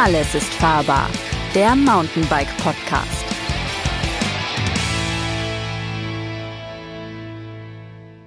Alles 0.00 0.32
ist 0.32 0.54
fahrbar. 0.54 1.10
Der 1.56 1.74
Mountainbike 1.74 2.56
Podcast. 2.58 3.24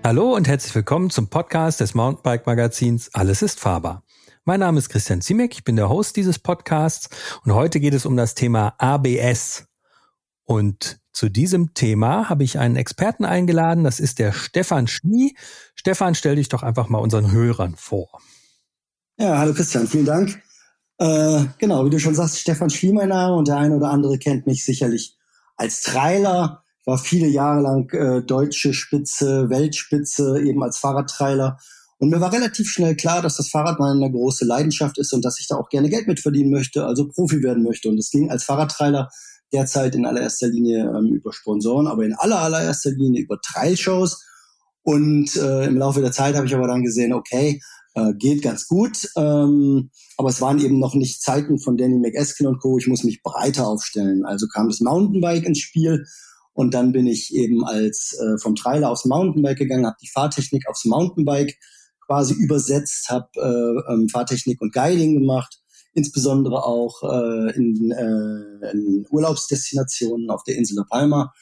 Hallo 0.04 0.36
und 0.36 0.50
herzlich 0.50 0.76
willkommen 0.76 1.10
zum 1.10 1.30
Podcast 1.30 1.80
des 1.80 1.94
Mountainbike 1.94 2.46
Magazins 2.46 3.10
Alles 3.16 3.42
ist 3.42 3.62
fahrbar. 3.62 4.04
Mein 4.44 4.60
Name 4.60 4.80
ist 4.80 4.90
Christian 4.90 5.22
Ziemek, 5.22 5.54
ich 5.54 5.64
bin 5.64 5.78
der 5.78 5.88
Host 5.88 6.18
dieses 6.18 6.40
Podcasts 6.40 7.08
und 7.46 7.54
heute 7.54 7.80
geht 7.80 7.94
es 7.94 8.06
um 8.06 8.18
das 8.18 8.36
Thema 8.36 8.76
ABS. 8.78 9.64
Und 10.44 11.00
zu 11.14 11.30
diesem 11.30 11.74
Thema 11.74 12.28
habe 12.28 12.44
ich 12.44 12.60
einen 12.60 12.76
Experten 12.76 13.24
eingeladen, 13.24 13.86
das 13.86 14.02
ist 14.02 14.20
der 14.20 14.34
Stefan 14.34 14.88
Schnie. 14.88 15.38
Stefan, 15.76 16.16
stell 16.16 16.36
dich 16.36 16.50
doch 16.50 16.64
einfach 16.64 16.90
mal 16.90 16.98
unseren 16.98 17.32
Hörern 17.32 17.76
vor. 17.78 18.20
Ja, 19.18 19.38
hallo 19.38 19.54
Christian, 19.54 19.88
vielen 19.88 20.06
Dank. 20.06 20.42
Äh, 21.02 21.46
genau, 21.58 21.84
wie 21.84 21.90
du 21.90 22.00
schon 22.00 22.14
sagst, 22.14 22.38
Stefan 22.38 22.70
Schlie 22.70 22.94
mein 22.94 23.10
Name 23.10 23.34
und 23.34 23.48
der 23.48 23.58
eine 23.58 23.76
oder 23.76 23.90
andere 23.90 24.20
kennt 24.20 24.46
mich 24.46 24.64
sicherlich 24.64 25.18
als 25.58 25.82
Trailer. 25.82 26.62
Ich 26.80 26.86
war 26.86 27.00
viele 27.00 27.28
Jahre 27.28 27.62
lang 27.62 27.90
äh, 27.90 28.22
deutsche 28.22 28.72
Spitze, 28.76 29.50
Weltspitze, 29.50 30.40
eben 30.44 30.62
als 30.62 30.78
Fahrradtrailer. 30.78 31.58
Und 31.98 32.10
mir 32.10 32.22
war 32.22 32.32
relativ 32.32 32.70
schnell 32.70 32.96
klar, 32.96 33.24
dass 33.24 33.38
das 33.38 33.50
Fahrrad 33.50 33.80
meine 33.80 34.12
große 34.12 34.46
Leidenschaft 34.46 35.00
ist 35.00 35.12
und 35.12 35.26
dass 35.26 35.40
ich 35.40 35.48
da 35.48 35.56
auch 35.56 35.70
gerne 35.70 35.90
Geld 35.90 36.06
mit 36.06 36.20
verdienen 36.20 36.52
möchte, 36.52 36.86
also 36.86 37.08
Profi 37.08 37.42
werden 37.42 37.64
möchte. 37.64 37.90
Und 37.90 37.98
es 37.98 38.12
ging 38.12 38.30
als 38.30 38.44
Fahrradtrailer 38.44 39.10
derzeit 39.52 39.96
in 39.96 40.06
allererster 40.06 40.50
Linie 40.50 40.84
ähm, 40.84 41.14
über 41.16 41.34
Sponsoren, 41.34 41.88
aber 41.88 42.04
in 42.04 42.14
aller 42.14 42.42
allererster 42.42 42.92
Linie 42.92 43.24
über 43.24 43.42
Trailshows. 43.42 44.24
Und 44.84 45.36
äh, 45.36 45.66
im 45.66 45.78
Laufe 45.80 46.02
der 46.02 46.12
Zeit 46.12 46.36
habe 46.36 46.46
ich 46.46 46.54
aber 46.54 46.68
dann 46.68 46.84
gesehen, 46.84 47.12
okay, 47.12 47.60
äh, 47.96 48.14
geht 48.14 48.42
ganz 48.42 48.68
gut. 48.68 49.10
Ähm, 49.16 49.90
aber 50.18 50.30
es 50.30 50.42
waren 50.42 50.60
eben 50.60 50.80
noch 50.80 50.94
nicht 50.94 51.22
Zeiten 51.22 51.60
von 51.60 51.78
Danny 51.78 51.98
McEskin 51.98 52.48
und 52.48 52.60
Co. 52.60 52.78
Ich 52.78 52.88
muss 52.88 53.04
mich 53.04 53.22
breiter 53.24 53.68
aufstellen. 53.68 54.26
Also 54.26 54.48
kam 54.48 54.68
das 54.68 54.80
Mountainbike 54.80 55.46
ins 55.46 55.60
Spiel 55.60 56.06
und 56.54 56.74
dann 56.74 56.92
bin 56.92 57.08
ich 57.08 57.34
eben 57.34 57.66
als 57.66 58.14
äh, 58.20 58.38
vom 58.38 58.56
Trailer 58.56 58.90
aufs 58.90 59.06
Mountainbike 59.06 59.58
gegangen, 59.58 59.86
habe 59.86 59.98
die 60.02 60.10
Fahrtechnik 60.10 60.68
aufs 60.68 60.86
Mountainbike 60.86 61.58
quasi 62.06 62.34
übersetzt, 62.34 63.10
habe 63.10 63.30
äh, 63.36 63.94
ähm, 63.94 64.10
Fahrtechnik 64.10 64.62
und 64.62 64.74
Guiding 64.74 65.20
gemacht, 65.20 65.60
insbesondere 65.94 66.66
auch 66.66 67.04
äh, 67.04 67.56
in, 67.56 67.92
äh, 67.92 68.72
in 68.72 69.06
Urlaubsdestinationen 69.10 70.30
auf 70.30 70.44
der 70.44 70.58
Insel 70.58 70.78
La 70.78 70.86
Palma. 70.90 71.34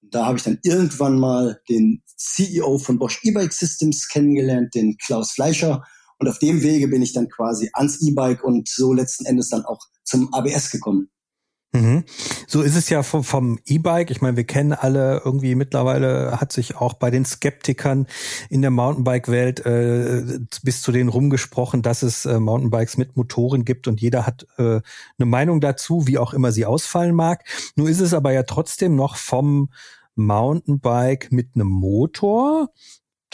Da 0.00 0.26
habe 0.26 0.38
ich 0.38 0.44
dann 0.44 0.58
irgendwann 0.62 1.18
mal 1.18 1.60
den 1.68 2.02
CEO 2.16 2.78
von 2.78 2.98
Bosch 2.98 3.20
E-Bike 3.24 3.52
Systems 3.52 4.08
kennengelernt, 4.08 4.74
den 4.74 4.96
Klaus 4.98 5.32
Fleischer. 5.32 5.84
Und 6.18 6.28
auf 6.28 6.38
dem 6.38 6.62
Wege 6.62 6.88
bin 6.88 7.02
ich 7.02 7.12
dann 7.12 7.28
quasi 7.28 7.70
ans 7.72 8.00
E-Bike 8.02 8.42
und 8.42 8.68
so 8.68 8.92
letzten 8.92 9.26
Endes 9.26 9.50
dann 9.50 9.64
auch 9.64 9.80
zum 10.04 10.32
ABS 10.32 10.70
gekommen. 10.70 11.10
Mhm. 11.76 12.04
So 12.46 12.62
ist 12.62 12.76
es 12.76 12.88
ja 12.88 13.02
vom, 13.02 13.22
vom 13.22 13.58
E-Bike. 13.66 14.10
Ich 14.10 14.20
meine, 14.20 14.36
wir 14.36 14.44
kennen 14.44 14.72
alle 14.72 15.20
irgendwie 15.24 15.54
mittlerweile 15.54 16.40
hat 16.40 16.52
sich 16.52 16.76
auch 16.76 16.94
bei 16.94 17.10
den 17.10 17.24
Skeptikern 17.24 18.06
in 18.48 18.62
der 18.62 18.70
Mountainbike-Welt 18.70 19.66
äh, 19.66 20.38
bis 20.62 20.82
zu 20.82 20.92
denen 20.92 21.08
rumgesprochen, 21.08 21.82
dass 21.82 22.02
es 22.02 22.24
äh, 22.24 22.40
Mountainbikes 22.40 22.96
mit 22.96 23.16
Motoren 23.16 23.64
gibt 23.64 23.88
und 23.88 24.00
jeder 24.00 24.26
hat 24.26 24.46
äh, 24.58 24.80
eine 25.18 25.26
Meinung 25.26 25.60
dazu, 25.60 26.06
wie 26.06 26.18
auch 26.18 26.32
immer 26.32 26.52
sie 26.52 26.64
ausfallen 26.64 27.14
mag. 27.14 27.44
Nun 27.74 27.88
ist 27.88 28.00
es 28.00 28.14
aber 28.14 28.32
ja 28.32 28.44
trotzdem 28.44 28.96
noch 28.96 29.16
vom 29.16 29.70
Mountainbike 30.14 31.30
mit 31.30 31.50
einem 31.54 31.68
Motor 31.68 32.70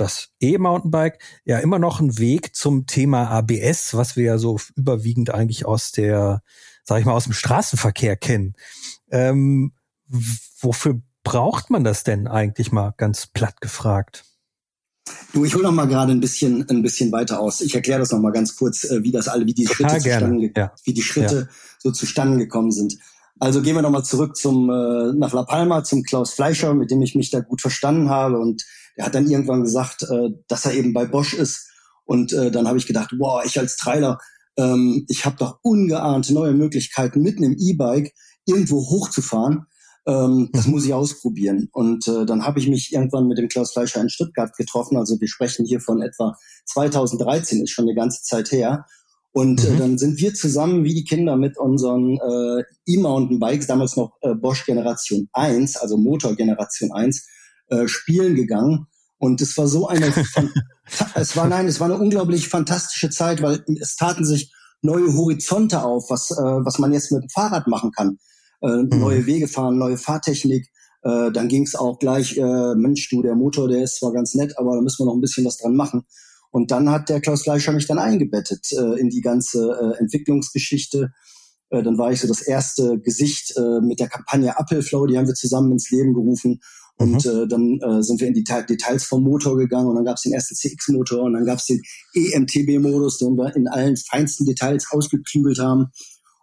das 0.02 0.30
E-Mountainbike 0.40 1.18
ja 1.44 1.58
immer 1.58 1.78
noch 1.78 2.00
ein 2.00 2.18
Weg 2.18 2.54
zum 2.54 2.86
Thema 2.86 3.28
ABS, 3.30 3.94
was 3.94 4.16
wir 4.16 4.24
ja 4.24 4.38
so 4.38 4.58
überwiegend 4.76 5.30
eigentlich 5.30 5.64
aus 5.64 5.92
der 5.92 6.42
sag 6.84 7.00
ich 7.00 7.06
mal, 7.06 7.12
aus 7.12 7.24
dem 7.24 7.32
Straßenverkehr 7.32 8.16
kennen. 8.16 8.54
Ähm, 9.10 9.72
wofür 10.60 11.00
braucht 11.24 11.70
man 11.70 11.84
das 11.84 12.04
denn 12.04 12.26
eigentlich 12.26 12.72
mal 12.72 12.94
ganz 12.96 13.26
platt 13.26 13.60
gefragt? 13.60 14.24
Du, 15.32 15.44
ich 15.44 15.54
hole 15.54 15.64
noch 15.64 15.72
mal 15.72 15.88
gerade 15.88 16.12
ein 16.12 16.20
bisschen 16.20 16.68
ein 16.68 16.82
bisschen 16.82 17.10
weiter 17.12 17.40
aus. 17.40 17.60
Ich 17.60 17.74
erkläre 17.74 18.00
das 18.00 18.12
noch 18.12 18.20
mal 18.20 18.32
ganz 18.32 18.56
kurz, 18.56 18.84
äh, 18.84 19.02
wie 19.02 19.10
das 19.10 19.28
alle, 19.28 19.46
wie 19.46 19.54
die 19.54 19.66
Schritte 19.66 19.98
zustande, 19.98 20.50
ja. 20.56 20.72
wie 20.84 20.92
die 20.92 21.02
Schritte 21.02 21.48
ja. 21.48 21.54
so 21.78 21.90
zustande 21.90 22.38
gekommen 22.38 22.70
sind. 22.70 22.98
Also 23.40 23.62
gehen 23.62 23.74
wir 23.74 23.82
noch 23.82 23.90
mal 23.90 24.04
zurück 24.04 24.36
zum 24.36 24.70
äh, 24.70 25.12
nach 25.14 25.32
La 25.32 25.42
Palma 25.42 25.82
zum 25.82 26.04
Klaus 26.04 26.32
Fleischer, 26.34 26.74
mit 26.74 26.90
dem 26.90 27.02
ich 27.02 27.16
mich 27.16 27.30
da 27.30 27.40
gut 27.40 27.60
verstanden 27.60 28.08
habe 28.08 28.38
und 28.38 28.64
der 28.96 29.06
hat 29.06 29.14
dann 29.14 29.28
irgendwann 29.28 29.62
gesagt, 29.62 30.02
äh, 30.02 30.30
dass 30.48 30.64
er 30.64 30.74
eben 30.74 30.92
bei 30.92 31.04
Bosch 31.04 31.34
ist 31.34 31.68
und 32.04 32.32
äh, 32.32 32.50
dann 32.50 32.68
habe 32.68 32.78
ich 32.78 32.86
gedacht, 32.86 33.14
wow, 33.18 33.42
ich 33.44 33.58
als 33.58 33.76
Trailer, 33.76 34.18
ähm, 34.56 35.06
ich 35.08 35.24
habe 35.24 35.36
doch 35.38 35.58
ungeahnte 35.62 36.34
neue 36.34 36.52
Möglichkeiten, 36.52 37.22
mitten 37.22 37.44
im 37.44 37.56
E-Bike 37.58 38.12
irgendwo 38.44 38.78
hochzufahren. 38.78 39.66
Ähm, 40.06 40.50
das 40.52 40.66
muss 40.66 40.84
ich 40.84 40.92
ausprobieren. 40.92 41.68
Und 41.72 42.08
äh, 42.08 42.26
dann 42.26 42.44
habe 42.44 42.58
ich 42.58 42.68
mich 42.68 42.92
irgendwann 42.92 43.28
mit 43.28 43.38
dem 43.38 43.48
Klaus 43.48 43.72
Fleischer 43.72 44.00
in 44.00 44.08
Stuttgart 44.08 44.54
getroffen. 44.56 44.96
Also 44.96 45.20
wir 45.20 45.28
sprechen 45.28 45.64
hier 45.64 45.80
von 45.80 46.02
etwa 46.02 46.36
2013, 46.66 47.62
ist 47.62 47.70
schon 47.70 47.86
eine 47.86 47.94
ganze 47.94 48.22
Zeit 48.22 48.50
her. 48.50 48.84
Und 49.32 49.64
äh, 49.64 49.70
mhm. 49.70 49.76
äh, 49.76 49.78
dann 49.78 49.98
sind 49.98 50.18
wir 50.18 50.34
zusammen 50.34 50.84
wie 50.84 50.94
die 50.94 51.04
Kinder 51.04 51.36
mit 51.36 51.56
unseren 51.56 52.18
äh, 52.18 52.64
E-Mountainbikes, 52.86 53.68
damals 53.68 53.96
noch 53.96 54.18
äh, 54.20 54.34
Bosch 54.34 54.66
Generation 54.66 55.28
1, 55.32 55.76
also 55.76 55.96
Motor 55.96 56.34
Generation 56.34 56.92
1, 56.92 57.26
äh, 57.72 57.88
spielen 57.88 58.34
gegangen. 58.34 58.86
Und 59.18 59.40
es 59.40 59.56
war 59.56 59.68
so 59.68 59.86
eine, 59.88 60.12
es 61.14 61.36
war 61.36 61.46
nein, 61.48 61.66
es 61.66 61.80
war 61.80 61.86
eine 61.86 61.98
unglaublich 61.98 62.48
fantastische 62.48 63.10
Zeit, 63.10 63.42
weil 63.42 63.64
es 63.80 63.96
taten 63.96 64.24
sich 64.24 64.52
neue 64.82 65.14
Horizonte 65.14 65.82
auf, 65.82 66.10
was, 66.10 66.30
äh, 66.32 66.64
was 66.64 66.78
man 66.78 66.92
jetzt 66.92 67.12
mit 67.12 67.22
dem 67.22 67.28
Fahrrad 67.28 67.66
machen 67.68 67.92
kann. 67.92 68.18
Äh, 68.62 68.82
mhm. 68.82 68.88
Neue 69.00 69.26
Wege 69.26 69.48
fahren, 69.48 69.78
neue 69.78 69.96
Fahrtechnik. 69.96 70.68
Äh, 71.02 71.32
dann 71.32 71.48
ging 71.48 71.64
es 71.64 71.74
auch 71.74 71.98
gleich, 71.98 72.36
äh, 72.36 72.74
Mensch, 72.74 73.08
du, 73.10 73.22
der 73.22 73.34
Motor, 73.34 73.68
der 73.68 73.84
ist 73.84 73.98
zwar 73.98 74.12
ganz 74.12 74.34
nett, 74.34 74.58
aber 74.58 74.76
da 74.76 74.82
müssen 74.82 75.00
wir 75.00 75.06
noch 75.06 75.14
ein 75.14 75.20
bisschen 75.20 75.44
was 75.44 75.56
dran 75.56 75.74
machen. 75.74 76.04
Und 76.50 76.70
dann 76.70 76.90
hat 76.90 77.08
der 77.08 77.20
Klaus 77.20 77.42
Fleischer 77.42 77.72
mich 77.72 77.86
dann 77.86 77.98
eingebettet 77.98 78.72
äh, 78.72 79.00
in 79.00 79.08
die 79.08 79.22
ganze 79.22 79.70
äh, 79.70 79.98
Entwicklungsgeschichte. 80.00 81.12
Äh, 81.70 81.82
dann 81.82 81.96
war 81.96 82.12
ich 82.12 82.20
so 82.20 82.28
das 82.28 82.42
erste 82.42 83.00
Gesicht 83.00 83.56
äh, 83.56 83.80
mit 83.80 83.98
der 84.00 84.08
Kampagne 84.08 84.56
Appleflow, 84.58 85.06
die 85.06 85.16
haben 85.16 85.26
wir 85.26 85.34
zusammen 85.34 85.72
ins 85.72 85.90
Leben 85.90 86.12
gerufen. 86.12 86.60
Und 87.02 87.24
mhm. 87.24 87.42
äh, 87.42 87.48
dann 87.48 87.80
äh, 87.80 88.02
sind 88.02 88.20
wir 88.20 88.28
in 88.28 88.34
die 88.34 88.44
Details 88.44 89.04
vom 89.04 89.24
Motor 89.24 89.56
gegangen 89.56 89.88
und 89.88 89.96
dann 89.96 90.04
gab 90.04 90.16
es 90.16 90.22
den 90.22 90.32
ersten 90.32 90.54
CX-Motor 90.54 91.22
und 91.22 91.32
dann 91.34 91.44
gab 91.44 91.58
es 91.58 91.66
den 91.66 91.82
EMTB-Modus, 92.14 93.18
den 93.18 93.36
wir 93.36 93.54
in 93.56 93.68
allen 93.68 93.96
feinsten 93.96 94.46
Details 94.46 94.86
ausgeklügelt 94.90 95.58
haben. 95.58 95.88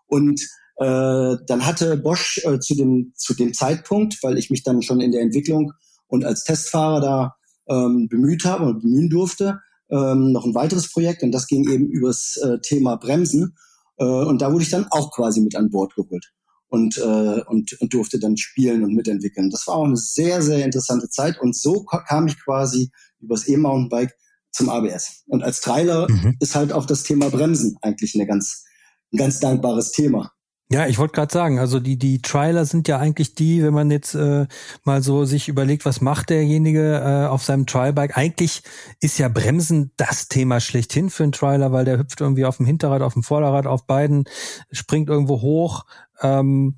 Und 0.08 0.42
äh, 0.78 1.36
dann 1.48 1.66
hatte 1.66 1.98
Bosch 1.98 2.42
äh, 2.44 2.60
zu, 2.60 2.76
dem, 2.76 3.14
zu 3.16 3.34
dem 3.34 3.54
Zeitpunkt, 3.54 4.22
weil 4.22 4.38
ich 4.38 4.50
mich 4.50 4.64
dann 4.64 4.82
schon 4.82 5.02
in 5.02 5.12
der 5.12 5.22
Entwicklung 5.22 5.74
und 6.08 6.26
als 6.26 6.44
Testfahrer 6.44 7.02
da 7.02 7.36
ähm, 7.70 8.08
bemüht 8.10 8.46
habe 8.46 8.66
und 8.66 8.82
bemühen 8.82 9.10
durfte, 9.10 9.60
ähm, 9.90 10.32
noch 10.32 10.46
ein 10.46 10.56
weiteres 10.56 10.92
Projekt 10.92 11.24
und 11.24 11.32
das 11.32 11.48
ging 11.48 11.70
eben 11.70 11.88
übers 11.88 12.38
äh, 12.38 12.60
Thema 12.62 12.96
Bremsen. 12.96 13.56
Äh, 13.98 14.04
und 14.04 14.42
da 14.42 14.52
wurde 14.52 14.64
ich 14.64 14.72
dann 14.72 14.88
auch 14.90 15.12
quasi 15.12 15.42
mit 15.42 15.56
an 15.56 15.70
Bord 15.70 15.96
geholt 15.96 16.32
und, 16.70 16.98
äh, 16.98 17.42
und, 17.48 17.80
und 17.82 17.94
durfte 17.94 18.20
dann 18.20 18.38
spielen 18.38 18.84
und 18.84 18.94
mitentwickeln. 18.94 19.50
Das 19.50 19.68
war 19.68 19.76
auch 19.76 19.86
eine 19.86 19.98
sehr, 19.98 20.42
sehr 20.42 20.64
interessante 20.64 21.10
Zeit 21.10 21.40
und 21.40 21.56
so 21.56 21.84
kam 21.84 22.28
ich 22.28 22.40
quasi 22.44 22.92
übers 23.20 23.48
E-Mountainbike 23.48 24.16
zum 24.52 24.70
ABS. 24.70 25.24
Und 25.28 25.44
als 25.44 25.62
Trailer 25.62 26.10
mhm. 26.10 26.36
ist 26.40 26.56
halt 26.56 26.72
auch 26.72 26.86
das 26.86 27.04
Thema 27.04 27.30
Bremsen 27.30 27.78
eigentlich 27.82 28.16
eine 28.16 28.26
ganz, 28.26 28.64
ein 29.12 29.18
ganz 29.18 29.40
dankbares 29.40 29.92
Thema. 29.92 30.32
Ja, 30.72 30.86
ich 30.86 31.00
wollte 31.00 31.14
gerade 31.14 31.34
sagen, 31.34 31.58
also 31.58 31.80
die 31.80 31.98
die 31.98 32.22
Trailer 32.22 32.64
sind 32.64 32.88
ja 32.88 33.00
eigentlich 33.00 33.34
die, 33.34 33.64
wenn 33.64 33.74
man 33.74 33.90
jetzt 33.90 34.14
äh, 34.14 34.46
mal 34.84 35.02
so 35.02 35.26
sich 35.26 35.48
überlegt, 35.48 35.84
was 35.84 36.00
macht 36.00 36.30
derjenige 36.30 37.02
äh, 37.04 37.26
auf 37.28 37.44
seinem 37.44 37.66
Trialbike? 37.66 38.16
Eigentlich 38.16 38.62
ist 39.00 39.18
ja 39.18 39.30
Bremsen 39.30 39.92
das 39.98 40.28
Thema 40.28 40.60
schlechthin 40.60 41.10
für 41.10 41.24
einen 41.24 41.32
Trailer, 41.32 41.72
weil 41.72 41.86
der 41.86 41.98
hüpft 41.98 42.22
irgendwie 42.22 42.46
auf 42.46 42.58
dem 42.58 42.68
Hinterrad, 42.68 43.02
auf 43.02 43.14
dem 43.14 43.24
Vorderrad, 43.24 43.66
auf 43.66 43.88
beiden, 43.88 44.26
springt 44.72 45.10
irgendwo 45.10 45.42
hoch. 45.42 45.86
Ähm, 46.22 46.78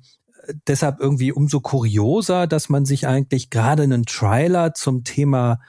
deshalb 0.66 0.98
irgendwie 0.98 1.30
umso 1.30 1.60
kurioser, 1.60 2.46
dass 2.46 2.70
man 2.70 2.86
sich 2.86 3.06
eigentlich 3.06 3.50
gerade 3.50 3.82
einen 3.82 4.06
Trailer 4.06 4.72
zum 4.72 5.04
Thema 5.04 5.60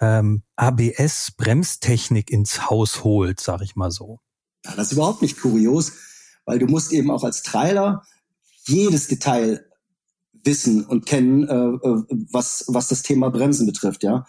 ähm, 0.00 0.44
ABS 0.56 1.32
Bremstechnik 1.36 2.30
ins 2.30 2.70
Haus 2.70 3.04
holt, 3.04 3.38
sag 3.38 3.60
ich 3.60 3.76
mal 3.76 3.90
so. 3.90 4.20
Ja, 4.64 4.74
das 4.76 4.86
ist 4.86 4.92
überhaupt 4.92 5.20
nicht 5.20 5.38
kurios 5.38 5.92
weil 6.46 6.58
du 6.58 6.66
musst 6.66 6.92
eben 6.92 7.10
auch 7.10 7.24
als 7.24 7.42
Trailer 7.42 8.02
jedes 8.66 9.08
Detail 9.08 9.64
wissen 10.44 10.84
und 10.84 11.04
kennen, 11.04 11.46
äh, 11.48 11.54
äh, 11.54 12.04
was, 12.30 12.64
was 12.68 12.88
das 12.88 13.02
Thema 13.02 13.30
Bremsen 13.30 13.66
betrifft, 13.66 14.02
ja. 14.02 14.24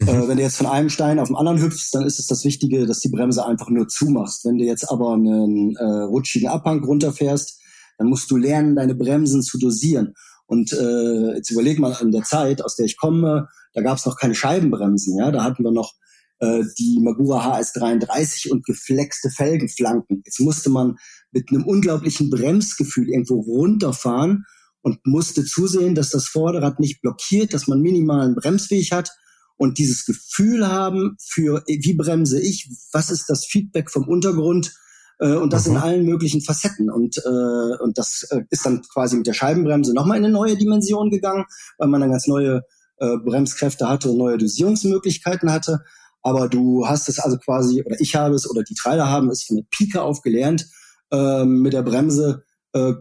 Mhm. 0.00 0.08
Äh, 0.08 0.28
wenn 0.28 0.36
du 0.38 0.42
jetzt 0.42 0.56
von 0.56 0.66
einem 0.66 0.88
Stein 0.88 1.18
auf 1.18 1.28
den 1.28 1.36
anderen 1.36 1.60
hüpfst, 1.60 1.90
dann 1.92 2.04
ist 2.04 2.18
es 2.18 2.26
das 2.26 2.44
Wichtige, 2.44 2.86
dass 2.86 3.00
die 3.00 3.10
Bremse 3.10 3.44
einfach 3.46 3.68
nur 3.68 3.86
zumachst. 3.88 4.44
Wenn 4.44 4.58
du 4.58 4.64
jetzt 4.64 4.90
aber 4.90 5.12
einen 5.12 5.76
äh, 5.76 5.84
rutschigen 5.84 6.48
Abhang 6.48 6.82
runterfährst, 6.82 7.60
dann 7.98 8.08
musst 8.08 8.30
du 8.30 8.36
lernen, 8.36 8.76
deine 8.76 8.94
Bremsen 8.94 9.42
zu 9.42 9.58
dosieren. 9.58 10.14
Und 10.46 10.72
äh, 10.72 11.34
jetzt 11.34 11.50
überleg 11.50 11.78
mal 11.78 11.92
an 11.92 12.12
der 12.12 12.22
Zeit, 12.22 12.64
aus 12.64 12.76
der 12.76 12.86
ich 12.86 12.96
komme, 12.96 13.48
da 13.74 13.82
gab 13.82 13.98
es 13.98 14.06
noch 14.06 14.16
keine 14.16 14.34
Scheibenbremsen, 14.34 15.18
ja, 15.18 15.30
da 15.30 15.44
hatten 15.44 15.62
wir 15.62 15.72
noch 15.72 15.92
äh, 16.38 16.62
die 16.78 17.00
Magura 17.02 17.58
HS33 17.58 18.50
und 18.50 18.64
geflexte 18.64 19.30
Felgenflanken. 19.30 20.22
Jetzt 20.24 20.40
musste 20.40 20.70
man 20.70 20.96
mit 21.30 21.50
einem 21.50 21.64
unglaublichen 21.64 22.30
Bremsgefühl 22.30 23.08
irgendwo 23.08 23.40
runterfahren 23.40 24.44
und 24.82 25.06
musste 25.06 25.44
zusehen, 25.44 25.94
dass 25.94 26.10
das 26.10 26.26
Vorderrad 26.26 26.80
nicht 26.80 27.00
blockiert, 27.00 27.52
dass 27.52 27.66
man 27.66 27.80
minimalen 27.80 28.34
Bremsweg 28.34 28.92
hat 28.92 29.10
und 29.56 29.78
dieses 29.78 30.04
Gefühl 30.06 30.68
haben 30.68 31.16
für, 31.20 31.64
wie 31.66 31.94
bremse 31.94 32.40
ich, 32.40 32.70
was 32.92 33.10
ist 33.10 33.28
das 33.28 33.44
Feedback 33.44 33.90
vom 33.90 34.08
Untergrund 34.08 34.72
äh, 35.18 35.34
und 35.34 35.52
das 35.52 35.66
mhm. 35.66 35.72
in 35.72 35.78
allen 35.78 36.06
möglichen 36.06 36.40
Facetten. 36.40 36.90
Und, 36.90 37.18
äh, 37.18 37.82
und 37.82 37.98
das 37.98 38.26
äh, 38.30 38.42
ist 38.50 38.64
dann 38.64 38.82
quasi 38.82 39.16
mit 39.16 39.26
der 39.26 39.32
Scheibenbremse 39.32 39.94
nochmal 39.94 40.18
in 40.18 40.24
eine 40.24 40.32
neue 40.32 40.56
Dimension 40.56 41.10
gegangen, 41.10 41.44
weil 41.76 41.88
man 41.88 42.00
dann 42.00 42.10
ganz 42.10 42.28
neue 42.28 42.62
äh, 42.98 43.16
Bremskräfte 43.16 43.88
hatte 43.88 44.10
und 44.10 44.18
neue 44.18 44.38
Dosierungsmöglichkeiten 44.38 45.50
hatte. 45.52 45.80
Aber 46.22 46.48
du 46.48 46.86
hast 46.86 47.08
es 47.08 47.18
also 47.18 47.36
quasi, 47.38 47.82
oder 47.82 47.96
ich 48.00 48.14
habe 48.14 48.34
es, 48.34 48.48
oder 48.48 48.62
die 48.62 48.74
Treiber 48.74 49.08
haben 49.08 49.28
es 49.30 49.44
von 49.44 49.56
der 49.56 49.64
Pike 49.70 50.02
auf 50.02 50.22
gelernt, 50.22 50.66
äh, 51.10 51.44
mit 51.44 51.72
der 51.72 51.82
Bremse 51.82 52.44
äh, 52.72 52.92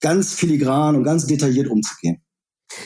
ganz 0.00 0.34
filigran 0.34 0.96
und 0.96 1.04
ganz 1.04 1.26
detailliert 1.26 1.68
umzugehen. 1.68 2.22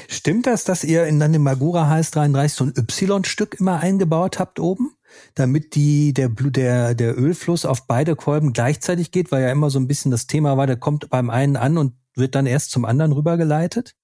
Stimmt 0.09 0.47
das, 0.47 0.65
dass 0.65 0.85
ihr 0.85 1.07
in 1.07 1.19
dann 1.19 1.33
dem 1.33 1.43
Magura 1.43 1.91
HS33 1.91 2.49
so 2.49 2.65
ein 2.65 2.75
Y-Stück 2.77 3.59
immer 3.59 3.81
eingebaut 3.81 4.39
habt 4.39 4.61
oben? 4.61 4.93
Damit 5.35 5.75
die, 5.75 6.13
der, 6.13 6.29
der, 6.29 6.95
der 6.95 7.19
Ölfluss 7.19 7.65
auf 7.65 7.87
beide 7.87 8.15
Kolben 8.15 8.53
gleichzeitig 8.53 9.11
geht, 9.11 9.33
weil 9.33 9.43
ja 9.43 9.51
immer 9.51 9.71
so 9.71 9.81
ein 9.81 9.89
bisschen 9.89 10.11
das 10.11 10.27
Thema 10.27 10.57
war, 10.57 10.67
der 10.67 10.77
kommt 10.77 11.11
beim 11.11 11.31
einen 11.31 11.57
an 11.57 11.79
und 11.79 11.95
wird 12.15 12.35
dann 12.35 12.47
erst 12.47 12.71
zum 12.71 12.85
anderen 12.85 13.13
rübergeleitet? 13.13 13.97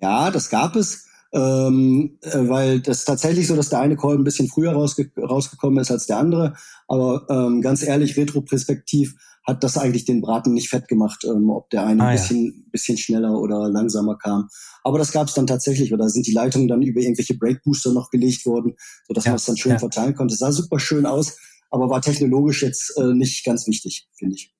Ja, 0.00 0.30
das 0.30 0.48
gab 0.48 0.76
es 0.76 1.06
ähm, 1.32 2.18
äh, 2.22 2.48
weil 2.48 2.80
das 2.80 3.00
ist 3.00 3.04
tatsächlich 3.04 3.46
so, 3.46 3.56
dass 3.56 3.68
der 3.68 3.80
eine 3.80 3.96
Kolben 3.96 4.22
ein 4.22 4.24
bisschen 4.24 4.48
früher 4.48 4.72
rausge 4.72 5.10
rausgekommen 5.18 5.80
ist 5.80 5.90
als 5.90 6.06
der 6.06 6.18
andere. 6.18 6.54
Aber 6.88 7.26
ähm, 7.28 7.60
ganz 7.60 7.82
ehrlich, 7.82 8.16
retroperspektiv 8.16 9.16
hat 9.46 9.62
das 9.62 9.78
eigentlich 9.78 10.04
den 10.04 10.20
Braten 10.20 10.54
nicht 10.54 10.68
fett 10.68 10.88
gemacht, 10.88 11.24
ähm, 11.24 11.50
ob 11.50 11.70
der 11.70 11.86
eine 11.86 12.02
ah, 12.02 12.06
ein 12.08 12.16
bisschen, 12.16 12.44
ja. 12.44 12.70
bisschen 12.72 12.98
schneller 12.98 13.38
oder 13.38 13.68
langsamer 13.68 14.18
kam. 14.18 14.48
Aber 14.82 14.98
das 14.98 15.12
gab 15.12 15.28
es 15.28 15.34
dann 15.34 15.46
tatsächlich, 15.46 15.92
oder 15.92 16.08
sind 16.08 16.26
die 16.26 16.32
Leitungen 16.32 16.66
dann 16.66 16.82
über 16.82 17.00
irgendwelche 17.00 17.36
Brake 17.36 17.60
Booster 17.64 17.92
noch 17.92 18.10
gelegt 18.10 18.44
worden, 18.44 18.74
sodass 19.06 19.24
ja, 19.24 19.30
man 19.30 19.36
es 19.36 19.44
dann 19.44 19.56
schön 19.56 19.72
ja. 19.72 19.78
verteilen 19.78 20.14
konnte. 20.14 20.34
Es 20.34 20.40
sah 20.40 20.50
super 20.50 20.80
schön 20.80 21.06
aus, 21.06 21.38
aber 21.70 21.88
war 21.88 22.02
technologisch 22.02 22.62
jetzt 22.62 22.92
äh, 22.98 23.14
nicht 23.14 23.44
ganz 23.44 23.66
wichtig, 23.68 24.08
finde 24.18 24.34
ich. 24.34 24.52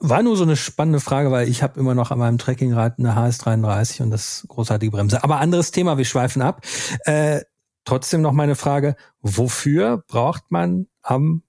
War 0.00 0.24
nur 0.24 0.36
so 0.36 0.42
eine 0.42 0.56
spannende 0.56 0.98
Frage, 0.98 1.30
weil 1.30 1.48
ich 1.48 1.62
habe 1.62 1.78
immer 1.78 1.94
noch 1.94 2.10
an 2.10 2.18
meinem 2.18 2.38
Trekkingrad 2.38 2.98
eine 2.98 3.12
HS33 3.14 4.02
und 4.02 4.10
das 4.10 4.44
großartige 4.48 4.90
Bremse. 4.90 5.22
Aber 5.22 5.38
anderes 5.38 5.70
Thema, 5.70 5.96
wir 5.96 6.04
schweifen 6.04 6.42
ab. 6.42 6.66
Äh, 7.04 7.42
trotzdem 7.84 8.20
noch 8.20 8.32
meine 8.32 8.56
Frage, 8.56 8.96
wofür 9.20 10.02
braucht 10.08 10.50
man 10.50 10.88
am 11.02 11.44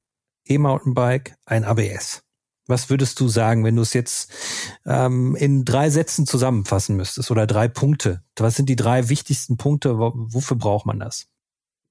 E-Mountainbike 0.45 1.35
ein 1.45 1.63
ABS? 1.63 2.26
Was 2.67 2.89
würdest 2.89 3.19
du 3.19 3.29
sagen, 3.29 3.63
wenn 3.63 3.77
du 3.77 3.81
es 3.81 3.93
jetzt 3.93 4.29
ähm, 4.85 5.35
in 5.35 5.63
drei 5.63 5.89
Sätzen 5.89 6.27
zusammenfassen 6.27 6.97
müsstest 6.97 7.31
oder 7.31 7.47
drei 7.47 7.67
Punkte? 7.67 8.21
Was 8.37 8.55
sind 8.55 8.67
die 8.67 8.75
drei 8.75 9.09
wichtigsten 9.09 9.57
Punkte? 9.57 9.97
Wofür 9.97 10.57
braucht 10.57 10.85
man 10.85 10.99
das? 10.99 11.27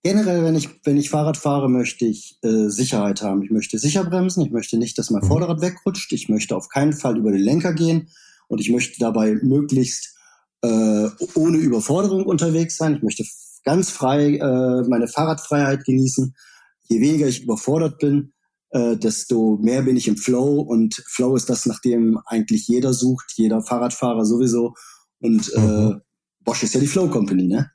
Generell, 0.03 0.45
wenn 0.45 0.55
ich, 0.55 0.69
wenn 0.85 0.99
ich 0.99 1.11
Fahrrad 1.11 1.37
fahre, 1.37 1.69
möchte 1.69 2.05
ich 2.05 2.39
äh, 2.43 2.69
Sicherheit 2.69 3.23
haben. 3.23 3.43
Ich 3.43 3.51
möchte 3.51 3.79
sicher 3.79 4.05
bremsen. 4.05 4.45
Ich 4.45 4.53
möchte 4.53 4.79
nicht, 4.79 4.99
dass 4.99 5.11
mein 5.11 5.23
mhm. 5.23 5.29
Vorderrad 5.29 5.63
wegrutscht. 5.63 6.13
Ich 6.13 6.29
möchte 6.29 6.55
auf 6.55 6.69
keinen 6.69 6.93
Fall 6.93 7.17
über 7.17 7.33
den 7.33 7.41
Lenker 7.41 7.73
gehen. 7.73 8.09
Und 8.47 8.61
ich 8.61 8.71
möchte 8.71 9.01
dabei 9.01 9.35
möglichst 9.43 10.15
äh, 10.63 11.09
ohne 11.35 11.57
Überforderung 11.57 12.25
unterwegs 12.25 12.77
sein. 12.77 12.95
Ich 12.97 13.03
möchte 13.03 13.25
ganz 13.65 13.91
frei 13.91 14.37
äh, 14.37 14.89
meine 14.89 15.09
Fahrradfreiheit 15.09 15.85
genießen. 15.85 16.37
Je 16.85 17.01
weniger 17.01 17.27
ich 17.27 17.43
überfordert 17.43 17.99
bin, 17.99 18.33
äh, 18.77 18.97
desto 18.97 19.59
mehr 19.61 19.83
bin 19.83 19.97
ich 19.97 20.07
im 20.07 20.17
Flow. 20.17 20.61
Und 20.61 21.03
Flow 21.07 21.35
ist 21.35 21.49
das, 21.49 21.67
nach 21.67 21.81
dem 21.81 22.19
eigentlich 22.27 22.69
jeder 22.69 22.93
sucht, 22.93 23.33
jeder 23.37 23.63
Fahrradfahrer 23.63 24.25
sowieso. 24.25 24.75
Und 25.21 25.53
äh, 25.55 25.61
mhm. 25.61 26.03
Bosch 26.45 26.63
ist 26.63 26.75
ja 26.75 26.81
die 26.81 26.87
Flow 26.87 27.09
Company, 27.09 27.47
ne? 27.47 27.71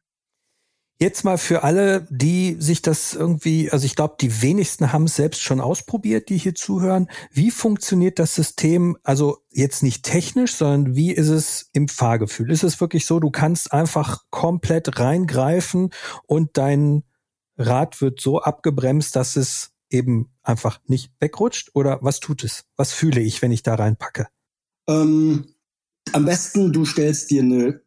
Jetzt 0.99 1.23
mal 1.23 1.39
für 1.39 1.63
alle, 1.63 2.07
die 2.11 2.57
sich 2.59 2.83
das 2.83 3.15
irgendwie, 3.15 3.71
also 3.71 3.87
ich 3.87 3.95
glaube, 3.95 4.17
die 4.21 4.43
wenigsten 4.43 4.93
haben 4.93 5.05
es 5.05 5.15
selbst 5.15 5.41
schon 5.41 5.59
ausprobiert, 5.59 6.29
die 6.29 6.37
hier 6.37 6.53
zuhören. 6.53 7.09
Wie 7.31 7.49
funktioniert 7.49 8.19
das 8.19 8.35
System, 8.35 8.95
also 9.01 9.39
jetzt 9.49 9.81
nicht 9.81 10.03
technisch, 10.03 10.53
sondern 10.53 10.95
wie 10.95 11.11
ist 11.11 11.29
es 11.29 11.71
im 11.73 11.87
Fahrgefühl? 11.87 12.51
Ist 12.51 12.63
es 12.63 12.79
wirklich 12.79 13.07
so, 13.07 13.19
du 13.19 13.31
kannst 13.31 13.73
einfach 13.73 14.25
komplett 14.29 14.99
reingreifen 14.99 15.89
und 16.27 16.51
dein 16.53 17.01
Rad 17.57 17.99
wird 17.99 18.21
so 18.21 18.39
abgebremst, 18.39 19.15
dass 19.15 19.35
es 19.35 19.70
eben 19.91 20.31
einfach 20.43 20.79
nicht 20.87 21.11
wegrutscht? 21.19 21.71
Oder 21.73 21.99
was 22.01 22.19
tut 22.19 22.43
es? 22.43 22.65
Was 22.75 22.93
fühle 22.93 23.21
ich, 23.21 23.41
wenn 23.41 23.51
ich 23.51 23.63
da 23.63 23.75
reinpacke? 23.75 24.27
Ähm, 24.87 25.53
am 26.13 26.25
besten, 26.25 26.73
du 26.73 26.85
stellst 26.85 27.31
dir 27.31 27.41
eine 27.41 27.81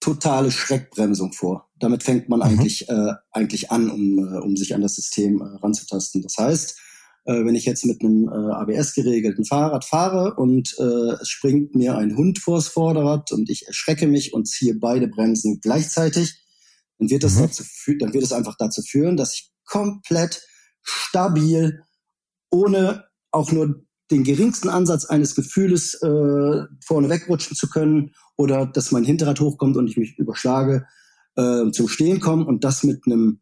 totale 0.00 0.50
Schreckbremsung 0.50 1.32
vor. 1.32 1.68
Damit 1.78 2.02
fängt 2.02 2.28
man 2.28 2.40
mhm. 2.40 2.44
eigentlich, 2.44 2.88
äh, 2.88 3.12
eigentlich 3.30 3.70
an, 3.70 3.90
um, 3.90 4.18
äh, 4.18 4.38
um 4.38 4.56
sich 4.56 4.74
an 4.74 4.82
das 4.82 4.94
System 4.94 5.40
äh, 5.40 5.44
ranzutasten. 5.62 6.22
Das 6.22 6.36
heißt, 6.38 6.78
äh, 7.24 7.44
wenn 7.44 7.54
ich 7.54 7.64
jetzt 7.64 7.84
mit 7.84 8.02
einem 8.02 8.28
äh, 8.28 8.52
ABS 8.52 8.94
geregelten 8.94 9.44
Fahrrad 9.44 9.84
fahre 9.84 10.34
und 10.34 10.76
äh, 10.78 11.20
es 11.20 11.28
springt 11.28 11.74
mir 11.74 11.96
ein 11.96 12.16
Hund 12.16 12.38
vors 12.38 12.68
Vorderrad 12.68 13.32
und 13.32 13.50
ich 13.50 13.66
erschrecke 13.66 14.06
mich 14.06 14.32
und 14.32 14.46
ziehe 14.46 14.74
beide 14.74 15.08
Bremsen 15.08 15.60
gleichzeitig, 15.60 16.40
dann 16.98 17.10
wird 17.10 17.24
das 17.24 17.34
mhm. 17.34 17.40
dazu 17.42 17.64
dann 17.98 18.14
wird 18.14 18.24
es 18.24 18.32
einfach 18.32 18.56
dazu 18.56 18.80
führen, 18.82 19.16
dass 19.16 19.34
ich 19.34 19.52
komplett 19.64 20.46
stabil, 20.86 21.82
ohne 22.50 23.04
auch 23.30 23.52
nur 23.52 23.82
den 24.10 24.24
geringsten 24.24 24.68
Ansatz 24.68 25.04
eines 25.04 25.34
Gefühles 25.34 25.94
äh, 25.94 26.64
vorne 26.84 27.08
wegrutschen 27.08 27.56
zu 27.56 27.68
können 27.68 28.14
oder 28.36 28.66
dass 28.66 28.92
mein 28.92 29.04
Hinterrad 29.04 29.40
hochkommt 29.40 29.76
und 29.76 29.88
ich 29.88 29.96
mich 29.96 30.16
überschlage, 30.18 30.86
äh, 31.36 31.70
zum 31.72 31.88
Stehen 31.88 32.20
komme 32.20 32.46
und 32.46 32.64
das 32.64 32.84
mit 32.84 33.02
einem 33.06 33.40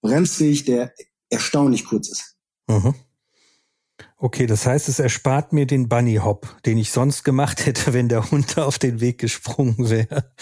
Bremsweg, 0.00 0.64
der 0.64 0.92
erstaunlich 1.30 1.84
kurz 1.84 2.08
ist. 2.08 2.36
Mhm. 2.68 2.94
Okay, 4.16 4.46
das 4.46 4.66
heißt, 4.66 4.88
es 4.88 4.98
erspart 4.98 5.52
mir 5.52 5.66
den 5.66 5.88
Bunny 5.88 6.16
Hop, 6.16 6.56
den 6.66 6.76
ich 6.76 6.90
sonst 6.90 7.22
gemacht 7.22 7.66
hätte, 7.66 7.92
wenn 7.92 8.08
der 8.08 8.30
Hund 8.30 8.58
auf 8.58 8.78
den 8.78 9.00
Weg 9.00 9.18
gesprungen 9.18 9.90
wäre. 9.90 10.32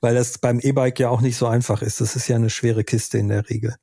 Weil 0.00 0.14
das 0.14 0.38
beim 0.38 0.60
E-Bike 0.60 0.98
ja 1.00 1.10
auch 1.10 1.20
nicht 1.20 1.36
so 1.36 1.46
einfach 1.46 1.82
ist. 1.82 2.00
Das 2.00 2.16
ist 2.16 2.28
ja 2.28 2.36
eine 2.36 2.50
schwere 2.50 2.84
Kiste 2.84 3.18
in 3.18 3.28
der 3.28 3.48
Regel. 3.50 3.74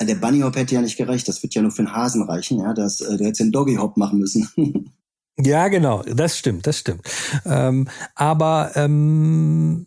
Der 0.00 0.14
Bunny 0.14 0.40
Hop 0.40 0.54
hätte 0.56 0.74
ja 0.74 0.80
nicht 0.80 0.96
gereicht. 0.96 1.26
Das 1.26 1.42
wird 1.42 1.54
ja 1.54 1.62
nur 1.62 1.72
für 1.72 1.80
einen 1.82 1.92
Hasen 1.92 2.22
reichen. 2.22 2.60
Ja, 2.60 2.72
das, 2.72 3.00
äh, 3.00 3.16
der 3.16 3.28
hätte 3.28 3.42
den 3.42 3.52
Doggy 3.52 3.76
Hop 3.76 3.96
machen 3.96 4.18
müssen. 4.18 4.48
ja, 5.38 5.68
genau. 5.68 6.02
Das 6.02 6.38
stimmt, 6.38 6.66
das 6.66 6.78
stimmt. 6.78 7.02
Ähm, 7.44 7.88
aber 8.14 8.72
ähm, 8.76 9.86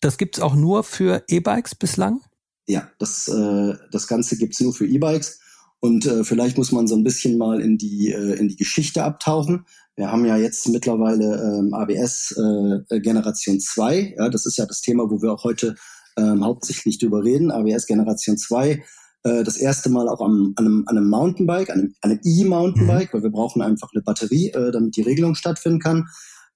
das 0.00 0.18
gibt's 0.18 0.40
auch 0.40 0.54
nur 0.54 0.84
für 0.84 1.22
E-Bikes 1.28 1.74
bislang? 1.74 2.20
Ja, 2.66 2.90
das, 2.98 3.28
äh, 3.28 3.74
das 3.90 4.06
Ganze 4.06 4.36
gibt's 4.36 4.60
nur 4.60 4.72
für 4.72 4.86
E-Bikes. 4.86 5.40
Und 5.80 6.06
äh, 6.06 6.24
vielleicht 6.24 6.56
muss 6.56 6.72
man 6.72 6.86
so 6.86 6.94
ein 6.94 7.04
bisschen 7.04 7.38
mal 7.38 7.60
in 7.60 7.76
die, 7.76 8.12
äh, 8.12 8.34
in 8.34 8.48
die 8.48 8.56
Geschichte 8.56 9.02
abtauchen. 9.02 9.66
Wir 9.96 10.10
haben 10.10 10.24
ja 10.24 10.36
jetzt 10.36 10.68
mittlerweile 10.68 11.58
ähm, 11.58 11.74
ABS 11.74 12.32
äh, 12.32 13.00
Generation 13.00 13.60
2. 13.60 14.14
Ja, 14.16 14.28
das 14.28 14.46
ist 14.46 14.56
ja 14.56 14.64
das 14.64 14.80
Thema, 14.80 15.10
wo 15.10 15.20
wir 15.20 15.32
auch 15.32 15.44
heute 15.44 15.74
ähm, 16.16 16.44
hauptsächlich 16.44 16.98
drüber 16.98 17.22
reden. 17.22 17.50
ABS 17.50 17.86
Generation 17.86 18.38
2 18.38 18.82
äh, 19.24 19.44
das 19.44 19.56
erste 19.56 19.90
Mal 19.90 20.08
auch 20.08 20.20
am, 20.20 20.52
an, 20.56 20.66
einem, 20.66 20.84
an 20.86 20.96
einem 20.96 21.08
Mountainbike, 21.08 21.70
an 21.70 21.78
einem, 21.78 21.94
einem 22.00 22.20
E-Mountainbike, 22.24 23.12
mhm. 23.12 23.16
weil 23.16 23.22
wir 23.22 23.30
brauchen 23.30 23.62
einfach 23.62 23.90
eine 23.92 24.02
Batterie, 24.02 24.50
äh, 24.50 24.70
damit 24.70 24.96
die 24.96 25.02
Regelung 25.02 25.34
stattfinden 25.34 25.78
kann. 25.78 26.08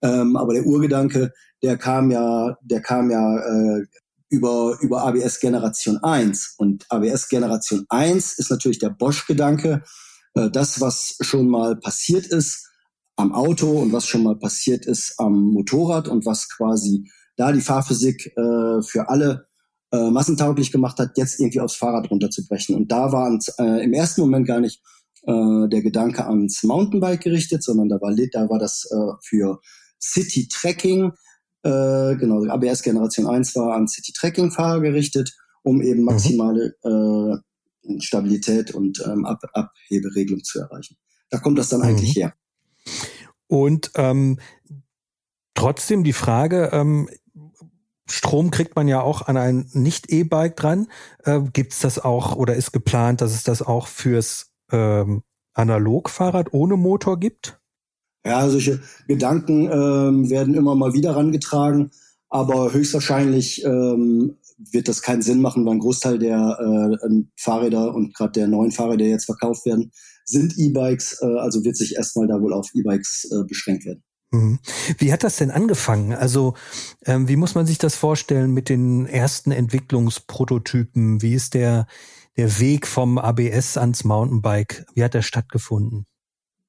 Ähm, 0.03 0.37
aber 0.37 0.55
der 0.55 0.67
Urgedanke, 0.67 1.33
der 1.63 1.79
kam 1.79 2.11
ja, 2.11 2.57
der 2.63 2.81
kam 2.81 3.11
ja 3.11 3.39
äh, 3.39 3.87
über, 4.29 4.77
über 4.81 5.05
ABS 5.05 5.41
Generation 5.41 5.99
1. 5.99 6.55
Und 6.59 6.87
ABS 6.91 7.29
Generation 7.29 7.87
1 7.89 8.39
ist 8.39 8.51
natürlich 8.51 8.79
der 8.79 8.91
Bosch-Gedanke, 8.91 9.83
äh, 10.35 10.51
das, 10.51 10.81
was 10.81 11.17
schon 11.21 11.49
mal 11.49 11.77
passiert 11.77 12.27
ist 12.27 12.69
am 13.17 13.33
Auto 13.33 13.71
und 13.81 13.93
was 13.93 14.07
schon 14.07 14.23
mal 14.23 14.37
passiert 14.37 14.85
ist 14.85 15.15
am 15.19 15.33
Motorrad 15.53 16.09
und 16.09 16.27
was 16.27 16.49
quasi 16.49 17.11
da 17.37 17.53
die 17.53 17.61
Fahrphysik 17.61 18.27
äh, 18.37 18.83
für 18.83 19.09
alle 19.09 19.47
äh, 19.97 20.11
massentauglich 20.11 20.73
gemacht 20.73 20.99
hat, 20.99 21.17
jetzt 21.17 21.41
irgendwie 21.41 21.61
aufs 21.61 21.77
Fahrrad 21.77 22.11
runterzubrechen. 22.11 22.75
Und 22.75 22.93
da 22.93 23.13
war 23.13 23.39
äh, 23.59 23.85
im 23.85 23.93
ersten 23.93 24.21
Moment 24.21 24.47
gar 24.47 24.61
nicht 24.61 24.83
äh, 25.23 25.69
der 25.69 25.83
Gedanke 25.83 26.27
ans 26.27 26.63
Mountainbike 26.63 27.23
gerichtet, 27.23 27.63
sondern 27.63 27.89
da 27.89 28.01
war, 28.01 28.15
da 28.33 28.51
war 28.51 28.59
das 28.59 28.89
äh, 28.91 29.13
für 29.23 29.61
City 30.01 30.49
Tracking, 30.49 31.13
äh, 31.63 32.17
genau, 32.17 32.45
ABS 32.47 32.83
Generation 32.83 33.27
1 33.27 33.57
war 33.57 33.75
an 33.75 33.89
City 33.89 34.13
Tracking 34.13 34.51
Fahrer 34.51 34.81
gerichtet, 34.81 35.35
um 35.63 35.81
eben 35.81 36.01
mhm. 36.01 36.07
maximale 36.07 36.75
äh, 36.85 38.01
Stabilität 38.01 38.73
und 38.73 39.03
ähm, 39.07 39.25
Ab 39.25 39.41
Abheberegelung 39.53 40.45
zu 40.45 40.61
erreichen. 40.61 40.97
Da 41.31 41.39
kommt 41.39 41.59
das 41.59 41.71
dann 41.71 41.81
mhm. 41.81 41.87
eigentlich 41.87 42.17
her. 42.17 42.35
Und 43.47 43.93
ähm, 43.95 44.39
trotzdem 45.55 46.05
die 46.05 46.13
Frage, 46.13 46.71
ähm, 46.73 47.09
Strom 48.09 48.51
kriegt 48.51 48.77
man 48.77 48.89
ja 48.89 49.01
auch 49.01 49.23
an 49.23 49.37
ein 49.37 49.69
Nicht-E-Bike 49.73 50.57
dran. 50.57 50.89
Äh, 51.25 51.41
Gibt 51.53 51.73
es 51.73 51.81
das 51.81 51.99
auch 51.99 52.37
oder 52.37 52.55
ist 52.55 52.73
geplant, 52.73 53.21
dass 53.21 53.35
es 53.35 53.43
das 53.43 53.63
auch 53.63 53.89
fürs 53.89 54.53
ähm, 54.71 55.23
Analogfahrrad 55.55 56.53
ohne 56.53 56.77
Motor 56.77 57.19
gibt? 57.19 57.59
Ja, 58.25 58.49
solche 58.49 58.81
Gedanken 59.07 59.71
ähm, 59.71 60.31
werden 60.31 60.55
immer 60.55 60.75
mal 60.75 60.93
wieder 60.93 61.15
rangetragen, 61.15 61.91
aber 62.29 62.73
höchstwahrscheinlich 62.73 63.65
ähm, 63.65 64.39
wird 64.73 64.89
das 64.89 65.03
keinen 65.03 65.23
Sinn 65.23 65.41
machen, 65.41 65.65
weil 65.65 65.75
ein 65.75 65.81
Großteil 65.81 66.19
der 66.19 66.99
äh, 67.01 67.23
Fahrräder 67.37 67.95
und 67.95 68.15
gerade 68.15 68.33
der 68.33 68.49
neuen 68.49 68.73
Fahrräder, 68.73 69.05
die 69.05 69.11
jetzt 69.11 69.27
verkauft 69.27 69.65
werden, 69.67 69.93
sind 70.25 70.59
E-Bikes, 70.59 71.21
äh, 71.23 71.39
also 71.39 71.65
wird 71.65 71.77
sich 71.77 71.97
erstmal 71.97 72.27
da 72.27 72.41
wohl 72.41 72.53
auf 72.53 72.69
E-Bikes 72.75 73.31
äh, 73.31 73.45
beschränkt 73.45 73.85
werden. 73.85 74.03
Mhm. 74.31 74.59
Wie 74.99 75.13
hat 75.13 75.25
das 75.25 75.37
denn 75.37 75.51
angefangen? 75.51 76.13
Also 76.13 76.55
ähm, 77.05 77.29
wie 77.29 77.37
muss 77.37 77.55
man 77.55 77.67
sich 77.67 77.79
das 77.79 77.95
vorstellen 77.95 78.53
mit 78.53 78.69
den 78.69 79.07
ersten 79.07 79.53
Entwicklungsprototypen? 79.53 81.23
Wie 81.23 81.35
ist 81.35 81.55
der, 81.55 81.87
der 82.37 82.59
Weg 82.59 82.87
vom 82.87 83.19
ABS 83.19 83.77
ans 83.77 84.05
Mountainbike? 84.05 84.87
Wie 84.95 85.05
hat 85.05 85.15
der 85.15 85.23
stattgefunden? 85.23 86.07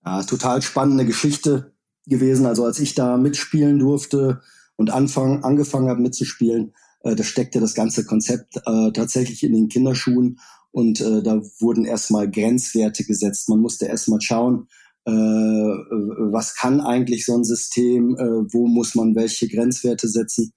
Ja, 0.06 0.24
total 0.24 0.62
spannende 0.62 1.06
Geschichte 1.06 1.74
gewesen. 2.06 2.46
Also 2.46 2.64
als 2.64 2.80
ich 2.80 2.96
da 2.96 3.18
mitspielen 3.18 3.80
durfte 3.80 4.42
und 4.76 4.92
anfang, 4.92 5.44
angefangen 5.44 5.90
habe 5.90 6.02
mitzuspielen, 6.02 6.74
äh, 7.02 7.16
da 7.16 7.24
steckte 7.24 7.60
das 7.60 7.74
ganze 7.74 8.06
Konzept 8.06 8.58
äh, 8.66 8.92
tatsächlich 8.92 9.44
in 9.44 9.54
den 9.54 9.70
Kinderschuhen 9.70 10.40
und 10.72 11.02
äh, 11.02 11.24
da 11.24 11.42
wurden 11.60 11.86
erstmal 11.86 12.30
Grenzwerte 12.30 13.04
gesetzt. 13.04 13.50
Man 13.50 13.60
musste 13.60 13.88
erstmal 13.88 14.22
schauen, 14.22 14.68
was 15.12 16.56
kann 16.56 16.82
eigentlich 16.82 17.26
so 17.26 17.36
ein 17.36 17.44
System, 17.44 18.18
äh, 18.18 18.54
wo 18.54 18.68
muss 18.68 18.96
man 18.96 19.16
welche 19.16 19.48
Grenzwerte 19.48 20.08
setzen. 20.08 20.54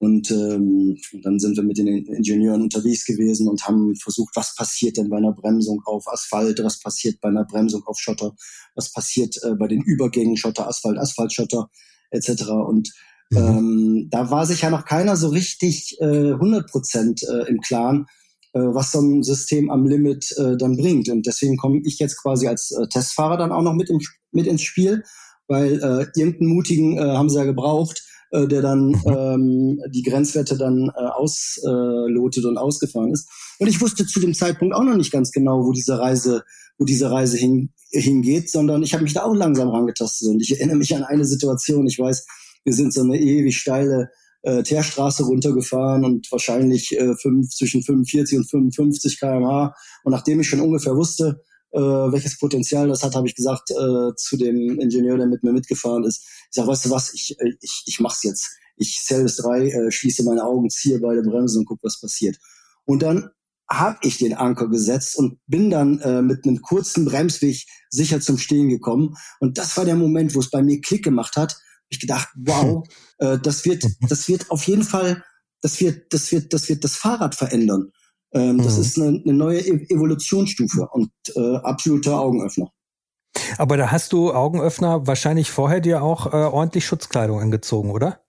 Und 0.00 0.30
ähm, 0.30 0.96
dann 1.24 1.40
sind 1.40 1.56
wir 1.56 1.64
mit 1.64 1.78
den 1.78 1.88
Ingenieuren 1.88 2.62
unterwegs 2.62 3.04
gewesen 3.04 3.48
und 3.48 3.66
haben 3.66 3.96
versucht, 3.96 4.36
was 4.36 4.54
passiert 4.54 4.96
denn 4.96 5.08
bei 5.08 5.16
einer 5.16 5.32
Bremsung 5.32 5.82
auf 5.86 6.06
Asphalt, 6.06 6.62
was 6.62 6.78
passiert 6.78 7.20
bei 7.20 7.30
einer 7.30 7.44
Bremsung 7.44 7.82
auf 7.84 7.98
Schotter, 7.98 8.36
was 8.76 8.92
passiert 8.92 9.36
äh, 9.42 9.54
bei 9.54 9.66
den 9.66 9.82
Übergängen 9.82 10.36
Schotter, 10.36 10.68
Asphalt, 10.68 10.98
Asphaltschotter 10.98 11.68
etc. 12.10 12.50
Und 12.50 12.92
mhm. 13.30 13.36
ähm, 13.38 14.08
da 14.10 14.30
war 14.30 14.46
sich 14.46 14.62
ja 14.62 14.70
noch 14.70 14.84
keiner 14.84 15.16
so 15.16 15.28
richtig 15.28 15.96
äh, 16.00 16.32
100 16.32 16.70
Prozent 16.70 17.22
äh, 17.24 17.48
im 17.48 17.60
Klaren, 17.60 18.02
äh, 18.02 18.27
was 18.52 18.92
so 18.92 19.00
ein 19.00 19.22
System 19.22 19.70
am 19.70 19.86
Limit 19.86 20.34
äh, 20.38 20.56
dann 20.56 20.76
bringt. 20.76 21.08
Und 21.08 21.26
deswegen 21.26 21.56
komme 21.56 21.80
ich 21.84 21.98
jetzt 21.98 22.20
quasi 22.20 22.48
als 22.48 22.70
äh, 22.70 22.86
Testfahrer 22.88 23.36
dann 23.36 23.52
auch 23.52 23.62
noch 23.62 23.74
mit, 23.74 23.90
im, 23.90 24.00
mit 24.32 24.46
ins 24.46 24.62
Spiel, 24.62 25.02
weil 25.46 25.74
äh, 25.74 26.06
irgendeinen 26.20 26.54
Mutigen 26.54 26.98
äh, 26.98 27.02
haben 27.02 27.28
sie 27.28 27.38
ja 27.38 27.44
gebraucht, 27.44 28.02
äh, 28.30 28.46
der 28.46 28.62
dann 28.62 28.88
mhm. 28.88 29.02
ähm, 29.06 29.80
die 29.90 30.02
Grenzwerte 30.02 30.56
dann 30.56 30.90
äh, 30.94 31.00
auslotet 31.00 32.44
äh, 32.44 32.46
und 32.46 32.58
ausgefahren 32.58 33.12
ist. 33.12 33.28
Und 33.58 33.68
ich 33.68 33.80
wusste 33.80 34.06
zu 34.06 34.20
dem 34.20 34.34
Zeitpunkt 34.34 34.74
auch 34.74 34.84
noch 34.84 34.96
nicht 34.96 35.12
ganz 35.12 35.30
genau, 35.32 35.64
wo 35.64 35.72
diese 35.72 35.98
Reise, 35.98 36.42
wo 36.76 36.84
diese 36.84 37.10
Reise 37.10 37.38
hin, 37.38 37.72
hingeht, 37.90 38.50
sondern 38.50 38.82
ich 38.82 38.92
habe 38.92 39.02
mich 39.02 39.14
da 39.14 39.24
auch 39.24 39.34
langsam 39.34 39.68
rangetastet. 39.68 40.28
Und 40.28 40.42
ich 40.42 40.52
erinnere 40.52 40.76
mich 40.76 40.94
an 40.94 41.04
eine 41.04 41.24
Situation, 41.24 41.86
ich 41.86 41.98
weiß, 41.98 42.26
wir 42.64 42.74
sind 42.74 42.92
so 42.92 43.02
eine 43.02 43.18
ewig 43.18 43.56
steile 43.56 44.10
äh, 44.42 44.62
Teerstraße 44.62 45.24
runtergefahren 45.24 46.04
und 46.04 46.30
wahrscheinlich 46.30 46.96
äh, 46.98 47.14
fünf, 47.16 47.48
zwischen 47.50 47.82
45 47.82 48.38
und 48.38 48.50
55 48.50 49.18
kmh. 49.18 49.74
Und 50.04 50.12
nachdem 50.12 50.40
ich 50.40 50.48
schon 50.48 50.60
ungefähr 50.60 50.96
wusste, 50.96 51.42
äh, 51.72 51.80
welches 51.80 52.38
Potenzial 52.38 52.88
das 52.88 53.02
hat, 53.02 53.14
habe 53.14 53.26
ich 53.26 53.34
gesagt 53.34 53.70
äh, 53.70 54.14
zu 54.16 54.36
dem 54.36 54.78
Ingenieur, 54.80 55.18
der 55.18 55.26
mit 55.26 55.42
mir 55.42 55.52
mitgefahren 55.52 56.04
ist, 56.04 56.24
ich 56.50 56.54
sage, 56.54 56.68
weißt 56.68 56.86
du 56.86 56.90
was, 56.90 57.12
ich, 57.14 57.36
äh, 57.38 57.52
ich, 57.60 57.84
ich 57.86 58.00
mach's 58.00 58.22
jetzt. 58.22 58.48
Ich 58.76 59.00
Service 59.00 59.36
3, 59.36 59.68
äh, 59.68 59.90
schließe 59.90 60.24
meine 60.24 60.44
Augen, 60.44 60.70
ziehe 60.70 61.00
beide 61.00 61.22
Bremsen 61.22 61.60
und 61.60 61.66
guck, 61.66 61.80
was 61.82 62.00
passiert. 62.00 62.38
Und 62.84 63.02
dann 63.02 63.30
habe 63.70 63.98
ich 64.02 64.16
den 64.16 64.34
Anker 64.34 64.68
gesetzt 64.68 65.18
und 65.18 65.38
bin 65.46 65.68
dann 65.68 66.00
äh, 66.00 66.22
mit 66.22 66.44
einem 66.44 66.62
kurzen 66.62 67.04
Bremsweg 67.04 67.66
sicher 67.90 68.20
zum 68.20 68.38
Stehen 68.38 68.68
gekommen. 68.70 69.14
Und 69.40 69.58
das 69.58 69.76
war 69.76 69.84
der 69.84 69.96
Moment, 69.96 70.34
wo 70.34 70.40
es 70.40 70.50
bei 70.50 70.62
mir 70.62 70.80
Klick 70.80 71.04
gemacht 71.04 71.36
hat. 71.36 71.58
Ich 71.88 72.00
gedacht, 72.00 72.28
wow, 72.36 72.84
äh, 73.18 73.38
das 73.38 73.64
wird, 73.64 73.84
das 74.08 74.28
wird 74.28 74.50
auf 74.50 74.64
jeden 74.64 74.84
Fall, 74.84 75.22
das 75.62 75.80
wird, 75.80 76.12
das 76.12 76.30
wird, 76.32 76.52
das 76.52 76.68
wird 76.68 76.84
das 76.84 76.96
Fahrrad 76.96 77.34
verändern. 77.34 77.92
Ähm, 78.32 78.56
mhm. 78.56 78.62
Das 78.62 78.78
ist 78.78 78.98
eine, 78.98 79.22
eine 79.24 79.32
neue 79.32 79.60
e-, 79.60 79.86
Evolutionsstufe 79.88 80.86
und 80.90 81.10
äh, 81.34 81.56
absoluter 81.56 82.20
Augenöffner. 82.20 82.70
Aber 83.56 83.76
da 83.76 83.90
hast 83.90 84.12
du 84.12 84.32
Augenöffner 84.32 85.06
wahrscheinlich 85.06 85.50
vorher 85.50 85.80
dir 85.80 86.02
auch 86.02 86.26
äh, 86.26 86.36
ordentlich 86.36 86.86
Schutzkleidung 86.86 87.40
angezogen, 87.40 87.90
oder? 87.90 88.20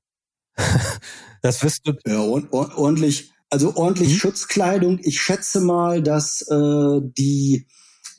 das 1.41 1.63
wirst 1.63 1.87
du. 1.87 1.93
Ja, 2.05 2.19
ordentlich, 2.21 3.31
also 3.49 3.75
ordentlich 3.75 4.11
hm? 4.11 4.17
Schutzkleidung. 4.17 4.99
Ich 5.01 5.21
schätze 5.21 5.61
mal, 5.61 6.01
dass 6.01 6.41
äh, 6.49 7.01
die 7.01 7.67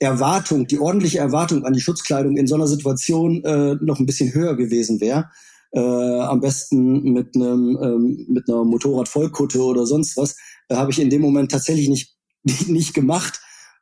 Erwartung, 0.00 0.66
die 0.66 0.80
ordentliche 0.80 1.18
Erwartung 1.18 1.64
an 1.64 1.72
die 1.72 1.80
Schutzkleidung 1.80 2.36
in 2.36 2.46
so 2.46 2.56
einer 2.56 2.66
Situation 2.66 3.44
äh, 3.44 3.76
noch 3.80 4.00
ein 4.00 4.06
bisschen 4.06 4.34
höher 4.34 4.56
gewesen 4.56 5.00
wäre. 5.00 5.30
Äh, 5.72 5.80
am 5.80 6.40
besten 6.40 7.12
mit 7.12 7.36
einem 7.36 7.78
ähm, 7.80 8.26
mit 8.28 8.48
einer 8.48 8.64
Motorradvollkutte 8.64 9.62
oder 9.62 9.86
sonst 9.86 10.16
was. 10.16 10.36
Da 10.68 10.78
habe 10.78 10.90
ich 10.90 10.98
in 10.98 11.10
dem 11.10 11.20
Moment 11.20 11.52
tatsächlich 11.52 11.88
nicht 11.88 12.16
nicht 12.66 12.94
gemacht 12.94 13.40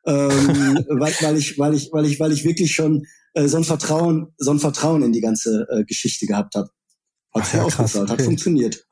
ähm, 0.09 0.85
weil, 0.89 1.13
weil 1.21 1.37
ich, 1.37 1.59
weil 1.59 1.75
ich, 1.75 1.93
weil 1.93 2.07
ich, 2.07 2.19
weil 2.19 2.33
ich 2.33 2.45
wirklich 2.45 2.73
schon 2.73 3.07
äh, 3.35 3.47
so 3.47 3.59
ein 3.59 3.65
Vertrauen, 3.65 4.33
so 4.39 4.51
ein 4.51 4.59
Vertrauen 4.59 5.03
in 5.03 5.13
die 5.13 5.21
ganze 5.21 5.67
äh, 5.71 5.85
Geschichte 5.85 6.27
gehabt 6.27 6.55
habe. 6.55 6.71
Hat 7.35 7.53
ja, 7.53 7.65
okay. 7.65 8.09
hat 8.09 8.23
funktioniert. 8.23 8.87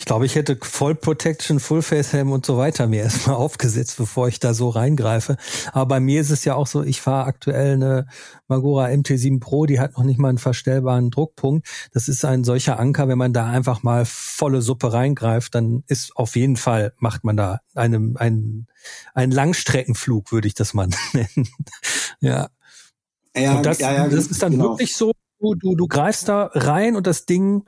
Ich 0.00 0.06
glaube, 0.06 0.24
ich 0.24 0.34
hätte 0.34 0.58
Voll 0.62 0.94
Protection, 0.94 1.60
Full 1.60 1.82
Face 1.82 2.14
Helm 2.14 2.32
und 2.32 2.46
so 2.46 2.56
weiter 2.56 2.86
mir 2.86 3.02
erstmal 3.02 3.36
aufgesetzt, 3.36 3.98
bevor 3.98 4.28
ich 4.28 4.40
da 4.40 4.54
so 4.54 4.70
reingreife. 4.70 5.36
Aber 5.72 5.84
bei 5.86 6.00
mir 6.00 6.22
ist 6.22 6.30
es 6.30 6.46
ja 6.46 6.54
auch 6.54 6.66
so, 6.66 6.82
ich 6.82 7.02
fahre 7.02 7.26
aktuell 7.26 7.74
eine 7.74 8.06
Magura 8.48 8.86
MT7 8.86 9.40
Pro, 9.40 9.66
die 9.66 9.78
hat 9.78 9.98
noch 9.98 10.04
nicht 10.04 10.18
mal 10.18 10.30
einen 10.30 10.38
verstellbaren 10.38 11.10
Druckpunkt. 11.10 11.68
Das 11.92 12.08
ist 12.08 12.24
ein 12.24 12.44
solcher 12.44 12.80
Anker, 12.80 13.08
wenn 13.08 13.18
man 13.18 13.34
da 13.34 13.50
einfach 13.50 13.82
mal 13.82 14.06
volle 14.06 14.62
Suppe 14.62 14.90
reingreift, 14.90 15.54
dann 15.54 15.84
ist 15.86 16.16
auf 16.16 16.34
jeden 16.34 16.56
Fall, 16.56 16.94
macht 16.96 17.22
man 17.22 17.36
da 17.36 17.60
einen, 17.74 18.16
einen, 18.16 18.68
einen 19.12 19.32
Langstreckenflug, 19.32 20.32
würde 20.32 20.48
ich 20.48 20.54
das 20.54 20.72
mal 20.72 20.88
nennen. 21.12 21.48
ja. 22.20 22.48
Ja, 23.36 23.58
und 23.58 23.66
das, 23.66 23.80
ja, 23.80 23.92
ja, 23.92 24.08
das 24.08 24.28
ist 24.28 24.42
dann 24.42 24.52
genau. 24.52 24.70
wirklich 24.70 24.96
so, 24.96 25.12
du, 25.40 25.54
du, 25.54 25.76
du 25.76 25.86
greifst 25.86 26.26
da 26.26 26.50
rein 26.54 26.96
und 26.96 27.06
das 27.06 27.26
Ding 27.26 27.64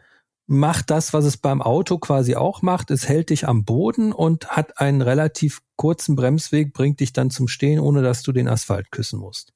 macht 0.53 0.91
das, 0.91 1.13
was 1.13 1.25
es 1.25 1.37
beim 1.37 1.63
Auto 1.63 1.99
quasi 1.99 2.37
auch 2.37 2.63
macht. 2.63 2.91
Es 2.91 3.09
hält 3.09 3.31
dich 3.31 3.49
am 3.49 3.65
Boden 3.65 4.13
und 4.13 4.49
hat 4.49 4.79
einen 4.79 5.03
relativ 5.03 5.63
kurzen 5.77 6.15
Bremsweg, 6.15 6.73
bringt 6.73 7.01
dich 7.01 7.13
dann 7.13 7.31
zum 7.31 7.49
Stehen, 7.49 7.81
ohne 7.81 8.03
dass 8.03 8.23
du 8.23 8.33
den 8.33 8.49
Asphalt 8.49 8.91
küssen 8.93 9.19
musst. 9.19 9.53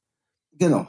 Genau. 0.52 0.86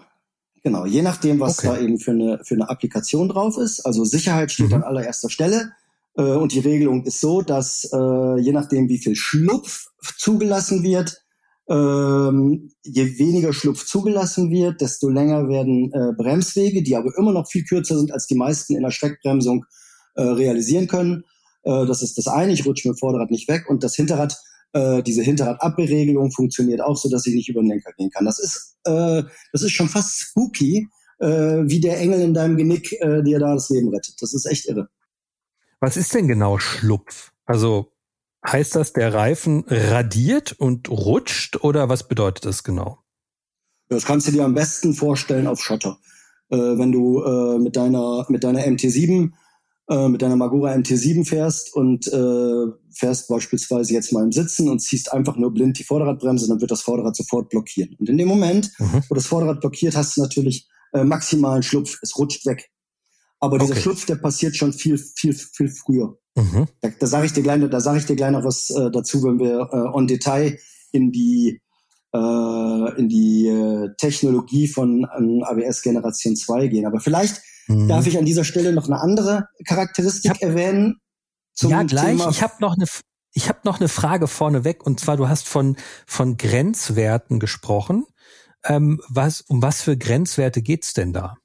Genau. 0.64 0.86
Je 0.86 1.02
nachdem, 1.02 1.40
was 1.40 1.60
okay. 1.60 1.68
da 1.68 1.78
eben 1.80 2.00
für 2.00 2.12
eine, 2.12 2.40
für 2.44 2.56
eine 2.56 2.70
Applikation 2.70 3.30
drauf 3.30 3.58
ist. 3.58 3.82
Also 3.82 4.04
Sicherheit 4.06 4.52
steht 4.52 4.70
mhm. 4.70 4.76
an 4.76 4.84
allererster 4.84 5.30
Stelle. 5.30 5.74
Äh, 6.16 6.22
und 6.22 6.54
die 6.54 6.60
Regelung 6.60 7.04
ist 7.04 7.20
so, 7.20 7.42
dass 7.42 7.90
äh, 7.94 8.40
je 8.40 8.52
nachdem, 8.52 8.90
wie 8.90 8.98
viel 8.98 9.16
Schlupf 9.16 9.88
zugelassen 10.18 10.84
wird, 10.84 11.22
ähm, 11.70 12.72
je 12.84 13.20
weniger 13.20 13.52
Schlupf 13.52 13.86
zugelassen 13.86 14.52
wird, 14.52 14.80
desto 14.80 15.10
länger 15.10 15.50
werden 15.50 15.92
äh, 15.92 16.14
Bremswege, 16.18 16.82
die 16.82 16.96
aber 16.96 17.12
immer 17.18 17.34
noch 17.34 17.48
viel 17.48 17.66
kürzer 17.66 17.98
sind 17.98 18.14
als 18.14 18.26
die 18.26 18.36
meisten 18.36 18.76
in 18.76 18.84
der 18.84 18.92
Steckbremsung, 18.92 19.66
äh, 20.18 20.24
realisieren 20.24 20.88
können. 20.88 21.24
Äh, 21.64 21.86
das 21.86 22.02
ist 22.02 22.18
das 22.18 22.28
eine, 22.28 22.52
ich 22.52 22.66
rutsche 22.66 22.88
mit 22.88 22.98
dem 22.98 23.00
Vorderrad 23.00 23.32
nicht 23.32 23.48
weg 23.48 23.70
und 23.70 23.84
das 23.84 23.96
Hinterrad, 23.96 24.38
äh, 24.74 25.02
diese 25.04 25.22
Hinterradabberegelung 25.22 26.32
funktioniert 26.32 26.82
auch 26.82 26.98
so, 26.98 27.10
dass 27.10 27.26
ich 27.26 27.36
nicht 27.36 27.50
über 27.50 27.62
den 27.62 27.70
Lenker 27.70 27.92
gehen 27.98 28.10
kann. 28.10 28.26
Das 28.26 28.40
ist, 28.40 28.78
äh, 28.84 29.24
das 29.54 29.62
ist 29.62 29.72
schon 29.72 29.88
fast 29.88 30.20
spooky, 30.20 30.90
äh, 31.20 31.28
wie 31.28 31.80
der 31.80 32.00
Engel 32.00 32.22
in 32.22 32.34
deinem 32.34 32.58
Genick 32.58 32.94
äh, 33.02 33.24
dir 33.24 33.40
da 33.40 33.54
das 33.54 33.70
Leben 33.70 33.90
rettet. 33.90 34.16
Das 34.20 34.34
ist 34.34 34.46
echt 34.46 34.68
irre. 34.68 34.90
Was 35.80 35.98
ist 35.98 36.14
denn 36.14 36.28
genau 36.28 36.58
Schlupf? 36.58 37.32
Also 37.46 37.94
heißt 38.46 38.76
das, 38.76 38.94
der 38.94 39.14
Reifen 39.14 39.64
radiert 39.68 40.54
und 40.54 40.90
rutscht 40.90 41.64
oder 41.64 41.90
was 41.90 42.08
bedeutet 42.08 42.46
das 42.46 42.64
genau? 42.64 43.00
Das 43.90 44.06
kannst 44.06 44.28
du 44.28 44.32
dir 44.32 44.44
am 44.44 44.54
besten 44.54 44.94
vorstellen 44.94 45.48
auf 45.48 45.62
Schotter. 45.62 46.00
Äh, 46.50 46.58
wenn 46.58 46.92
du 46.92 47.24
äh, 47.24 47.60
mit 47.60 47.76
deiner 47.76 48.26
mit 48.30 48.44
deiner 48.44 48.62
MT7 48.62 49.32
äh, 49.90 50.08
mit 50.10 50.22
deiner 50.22 50.36
Magura 50.36 50.74
MT7 50.74 51.26
fährst 51.26 51.74
und 51.74 52.08
äh, 52.08 52.66
fährst 52.92 53.28
beispielsweise 53.28 53.94
jetzt 53.94 54.12
mal 54.12 54.24
im 54.24 54.32
Sitzen 54.32 54.70
und 54.70 54.80
ziehst 54.80 55.14
einfach 55.14 55.38
nur 55.38 55.54
blind 55.54 55.80
die 55.80 55.84
Vorderradbremse, 55.84 56.48
dann 56.48 56.62
wird 56.62 56.72
das 56.72 56.82
Vorderrad 56.82 57.16
sofort 57.16 57.50
blockieren. 57.50 57.96
Und 58.00 58.10
in 58.10 58.18
dem 58.18 58.28
Moment, 58.28 58.72
mhm. 58.80 59.04
wo 59.10 59.16
das 59.16 59.28
Vorderrad 59.28 59.62
blockiert, 59.62 59.96
hast 59.96 60.18
du 60.18 60.22
natürlich 60.22 60.68
äh, 60.94 61.04
maximalen 61.04 61.64
Schlupf. 61.64 61.98
Es 62.02 62.18
rutscht 62.18 62.46
weg. 62.46 62.70
Aber 63.40 63.60
dieser 63.60 63.74
okay. 63.74 63.82
Schlupf, 63.82 64.06
der 64.06 64.16
passiert 64.16 64.56
schon 64.56 64.74
viel, 64.74 64.98
viel, 64.98 65.34
viel 65.34 65.70
früher. 65.70 66.18
Mhm. 66.36 66.68
Da, 66.82 66.90
da 67.00 67.08
sage 67.08 67.28
ich 67.28 67.34
dir 67.34 67.44
gleich, 67.44 67.62
da 67.70 67.80
sage 67.80 68.00
ich 68.00 68.06
dir 68.06 68.16
gleich 68.16 68.32
noch 68.32 68.44
was 68.44 68.70
äh, 68.70 68.90
dazu, 68.92 69.24
wenn 69.24 69.40
wir 69.40 69.70
äh, 69.72 69.96
on 69.96 70.08
Detail 70.08 70.58
in 70.92 71.12
die 71.12 71.62
äh, 72.18 73.00
in 73.00 73.10
die 73.10 73.48
äh, 73.48 73.90
Technologie 73.98 74.68
von 74.68 75.04
äh, 75.04 75.44
ABS 75.44 75.82
Generation 75.82 76.36
2 76.36 76.68
gehen. 76.68 76.86
Aber 76.86 77.00
vielleicht 77.00 77.42
Mhm. 77.68 77.90
Darf 77.90 78.08
ich 78.08 78.18
an 78.18 78.26
dieser 78.26 78.46
Stelle 78.46 78.72
noch 78.72 78.86
eine 78.86 79.02
andere 79.02 79.50
Charakteristik 79.66 80.42
ja. 80.42 80.48
erwähnen? 80.48 81.02
zum 81.54 81.72
Ja, 81.72 81.84
gleich. 81.84 82.18
Thema? 82.18 82.30
Ich 82.30 82.42
habe 82.42 82.54
noch 82.60 82.76
eine 82.76 82.86
ich 83.34 83.50
habe 83.50 83.60
noch 83.66 83.80
eine 83.80 83.90
Frage 83.90 84.28
vorneweg 84.28 84.86
und 84.86 85.00
zwar 85.00 85.18
du 85.18 85.28
hast 85.28 85.48
von 85.48 85.76
von 86.06 86.38
Grenzwerten 86.38 87.40
gesprochen. 87.40 88.06
Ähm, 88.64 89.02
was 89.10 89.42
um 89.42 89.62
was 89.62 89.82
für 89.82 89.98
Grenzwerte 89.98 90.62
geht's 90.62 90.94
denn 90.94 91.14
da? 91.14 91.36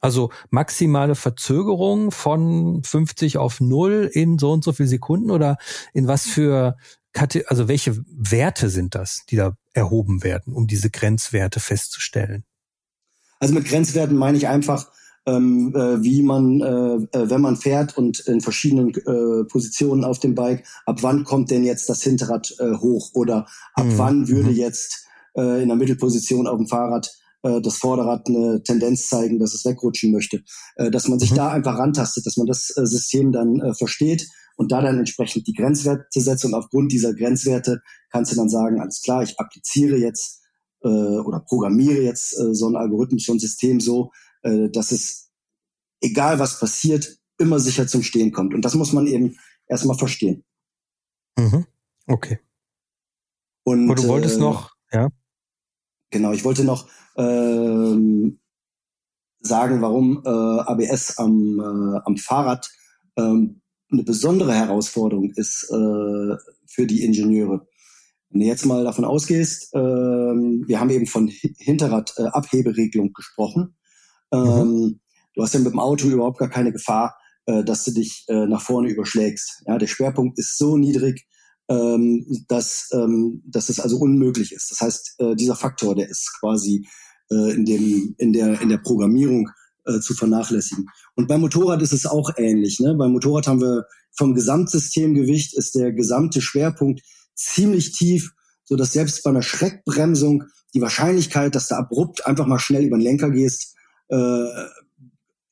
Also 0.00 0.30
maximale 0.50 1.14
Verzögerung 1.14 2.10
von 2.10 2.82
50 2.82 3.38
auf 3.38 3.60
0 3.60 4.10
in 4.12 4.38
so 4.38 4.50
und 4.50 4.64
so 4.64 4.72
viel 4.72 4.88
Sekunden 4.88 5.30
oder 5.30 5.58
in 5.92 6.08
was 6.08 6.26
für 6.26 6.76
also 7.14 7.68
welche 7.68 7.98
Werte 8.08 8.70
sind 8.70 8.94
das, 8.94 9.24
die 9.28 9.36
da 9.36 9.54
erhoben 9.72 10.22
werden, 10.22 10.52
um 10.54 10.66
diese 10.66 10.90
Grenzwerte 10.90 11.60
festzustellen? 11.60 12.44
Also 13.40 13.54
mit 13.54 13.64
Grenzwerten 13.64 14.16
meine 14.16 14.38
ich 14.38 14.48
einfach, 14.48 14.88
ähm, 15.26 15.74
äh, 15.74 16.02
wie 16.02 16.22
man, 16.22 16.60
äh, 16.60 17.18
äh, 17.18 17.30
wenn 17.30 17.40
man 17.40 17.56
fährt 17.56 17.96
und 17.96 18.20
in 18.20 18.40
verschiedenen 18.40 18.90
äh, 18.90 19.44
Positionen 19.44 20.04
auf 20.04 20.18
dem 20.18 20.34
Bike, 20.34 20.64
ab 20.86 21.02
wann 21.02 21.24
kommt 21.24 21.50
denn 21.50 21.64
jetzt 21.64 21.88
das 21.88 22.02
Hinterrad 22.02 22.54
äh, 22.58 22.76
hoch 22.76 23.10
oder 23.14 23.46
ab 23.74 23.86
mhm. 23.86 23.98
wann 23.98 24.28
würde 24.28 24.50
mhm. 24.50 24.56
jetzt 24.56 25.06
äh, 25.36 25.62
in 25.62 25.68
der 25.68 25.76
Mittelposition 25.76 26.46
auf 26.46 26.56
dem 26.56 26.66
Fahrrad 26.66 27.10
das 27.44 27.78
Vorderrad 27.78 28.28
eine 28.28 28.62
Tendenz 28.62 29.08
zeigen, 29.08 29.40
dass 29.40 29.52
es 29.52 29.64
wegrutschen 29.64 30.12
möchte. 30.12 30.44
Dass 30.76 31.08
man 31.08 31.18
sich 31.18 31.32
mhm. 31.32 31.34
da 31.34 31.50
einfach 31.50 31.76
rantastet, 31.76 32.24
dass 32.24 32.36
man 32.36 32.46
das 32.46 32.68
System 32.68 33.32
dann 33.32 33.74
versteht 33.74 34.28
und 34.62 34.70
da 34.70 34.80
dann 34.80 35.00
entsprechend 35.00 35.48
die 35.48 35.54
Grenzwerte 35.54 36.20
setzt 36.20 36.44
und 36.44 36.54
aufgrund 36.54 36.92
dieser 36.92 37.12
Grenzwerte 37.14 37.82
kannst 38.10 38.30
du 38.30 38.36
dann 38.36 38.48
sagen, 38.48 38.80
alles 38.80 39.02
klar, 39.02 39.24
ich 39.24 39.38
appliziere 39.40 39.96
jetzt 39.96 40.40
äh, 40.82 40.88
oder 40.88 41.40
programmiere 41.40 42.00
jetzt 42.00 42.38
äh, 42.38 42.54
so 42.54 42.68
ein 42.68 42.76
Algorithmus, 42.76 43.24
so 43.24 43.32
ein 43.32 43.40
System 43.40 43.80
so, 43.80 44.12
äh, 44.42 44.68
dass 44.70 44.92
es, 44.92 45.32
egal 46.00 46.38
was 46.38 46.60
passiert, 46.60 47.18
immer 47.38 47.58
sicher 47.58 47.88
zum 47.88 48.04
Stehen 48.04 48.30
kommt. 48.30 48.54
Und 48.54 48.64
das 48.64 48.76
muss 48.76 48.92
man 48.92 49.08
eben 49.08 49.36
erstmal 49.66 49.98
verstehen. 49.98 50.44
Mhm. 51.36 51.66
Okay. 52.06 52.38
Und, 53.64 53.90
Und 53.90 53.98
du 53.98 54.06
wolltest 54.06 54.36
äh, 54.36 54.40
noch, 54.40 54.76
ja? 54.92 55.08
Genau, 56.10 56.30
ich 56.30 56.44
wollte 56.44 56.62
noch 56.62 56.88
ähm, 57.16 58.38
sagen, 59.40 59.82
warum 59.82 60.22
äh, 60.24 60.28
ABS 60.28 61.18
am, 61.18 61.58
äh, 61.58 62.00
am 62.04 62.16
Fahrrad 62.16 62.70
ähm, 63.16 63.61
eine 63.92 64.02
besondere 64.02 64.54
Herausforderung 64.54 65.30
ist 65.32 65.64
äh, 65.70 66.36
für 66.66 66.86
die 66.86 67.04
Ingenieure. 67.04 67.66
Wenn 68.30 68.40
du 68.40 68.46
jetzt 68.46 68.64
mal 68.64 68.84
davon 68.84 69.04
ausgehst, 69.04 69.70
ähm, 69.74 70.64
wir 70.66 70.80
haben 70.80 70.90
eben 70.90 71.06
von 71.06 71.28
Hinterrad-Abheberegelung 71.58 73.08
äh, 73.08 73.12
gesprochen. 73.12 73.76
Mhm. 74.32 74.38
Ähm, 74.38 75.00
du 75.34 75.42
hast 75.42 75.54
ja 75.54 75.60
mit 75.60 75.72
dem 75.72 75.80
Auto 75.80 76.08
überhaupt 76.08 76.38
gar 76.38 76.48
keine 76.48 76.72
Gefahr, 76.72 77.14
äh, 77.46 77.62
dass 77.62 77.84
du 77.84 77.92
dich 77.92 78.24
äh, 78.28 78.46
nach 78.46 78.62
vorne 78.62 78.88
überschlägst. 78.88 79.62
Ja, 79.66 79.76
der 79.76 79.86
Schwerpunkt 79.86 80.38
ist 80.38 80.56
so 80.56 80.78
niedrig, 80.78 81.26
ähm, 81.68 82.26
dass, 82.48 82.88
ähm, 82.92 83.42
dass 83.46 83.68
es 83.68 83.80
also 83.80 83.98
unmöglich 83.98 84.52
ist. 84.52 84.70
Das 84.70 84.80
heißt, 84.80 85.14
äh, 85.18 85.36
dieser 85.36 85.56
Faktor, 85.56 85.94
der 85.94 86.08
ist 86.08 86.32
quasi 86.40 86.86
äh, 87.30 87.52
in, 87.52 87.64
dem, 87.64 88.14
in, 88.18 88.32
der, 88.32 88.60
in 88.60 88.68
der 88.70 88.78
Programmierung 88.78 89.50
äh, 89.84 90.00
zu 90.00 90.14
vernachlässigen. 90.14 90.86
Und 91.14 91.28
beim 91.28 91.40
Motorrad 91.40 91.82
ist 91.82 91.92
es 91.92 92.06
auch 92.06 92.30
ähnlich. 92.36 92.80
Ne? 92.80 92.94
Beim 92.94 93.12
Motorrad 93.12 93.46
haben 93.46 93.60
wir 93.60 93.86
vom 94.12 94.34
Gesamtsystemgewicht 94.34 95.56
ist 95.56 95.74
der 95.74 95.92
gesamte 95.92 96.40
Schwerpunkt 96.42 97.00
ziemlich 97.34 97.92
tief, 97.92 98.32
so 98.64 98.76
dass 98.76 98.92
selbst 98.92 99.22
bei 99.22 99.30
einer 99.30 99.42
Schreckbremsung 99.42 100.44
die 100.74 100.80
Wahrscheinlichkeit, 100.80 101.54
dass 101.54 101.68
du 101.68 101.76
abrupt 101.76 102.26
einfach 102.26 102.46
mal 102.46 102.58
schnell 102.58 102.84
über 102.84 102.96
den 102.96 103.02
Lenker 103.02 103.30
gehst, 103.30 103.74
äh, 104.08 104.46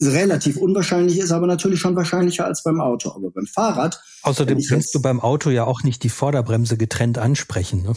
relativ 0.02 0.56
unwahrscheinlich 0.56 1.18
ist, 1.18 1.30
aber 1.30 1.46
natürlich 1.46 1.80
schon 1.80 1.96
wahrscheinlicher 1.96 2.46
als 2.46 2.62
beim 2.62 2.80
Auto. 2.80 3.10
Aber 3.10 3.30
beim 3.30 3.46
Fahrrad. 3.46 4.00
Außerdem 4.22 4.60
kannst 4.66 4.94
du 4.94 5.02
beim 5.02 5.20
Auto 5.20 5.50
ja 5.50 5.64
auch 5.64 5.82
nicht 5.82 6.02
die 6.02 6.08
Vorderbremse 6.08 6.76
getrennt 6.78 7.18
ansprechen. 7.18 7.82
Ne? 7.82 7.94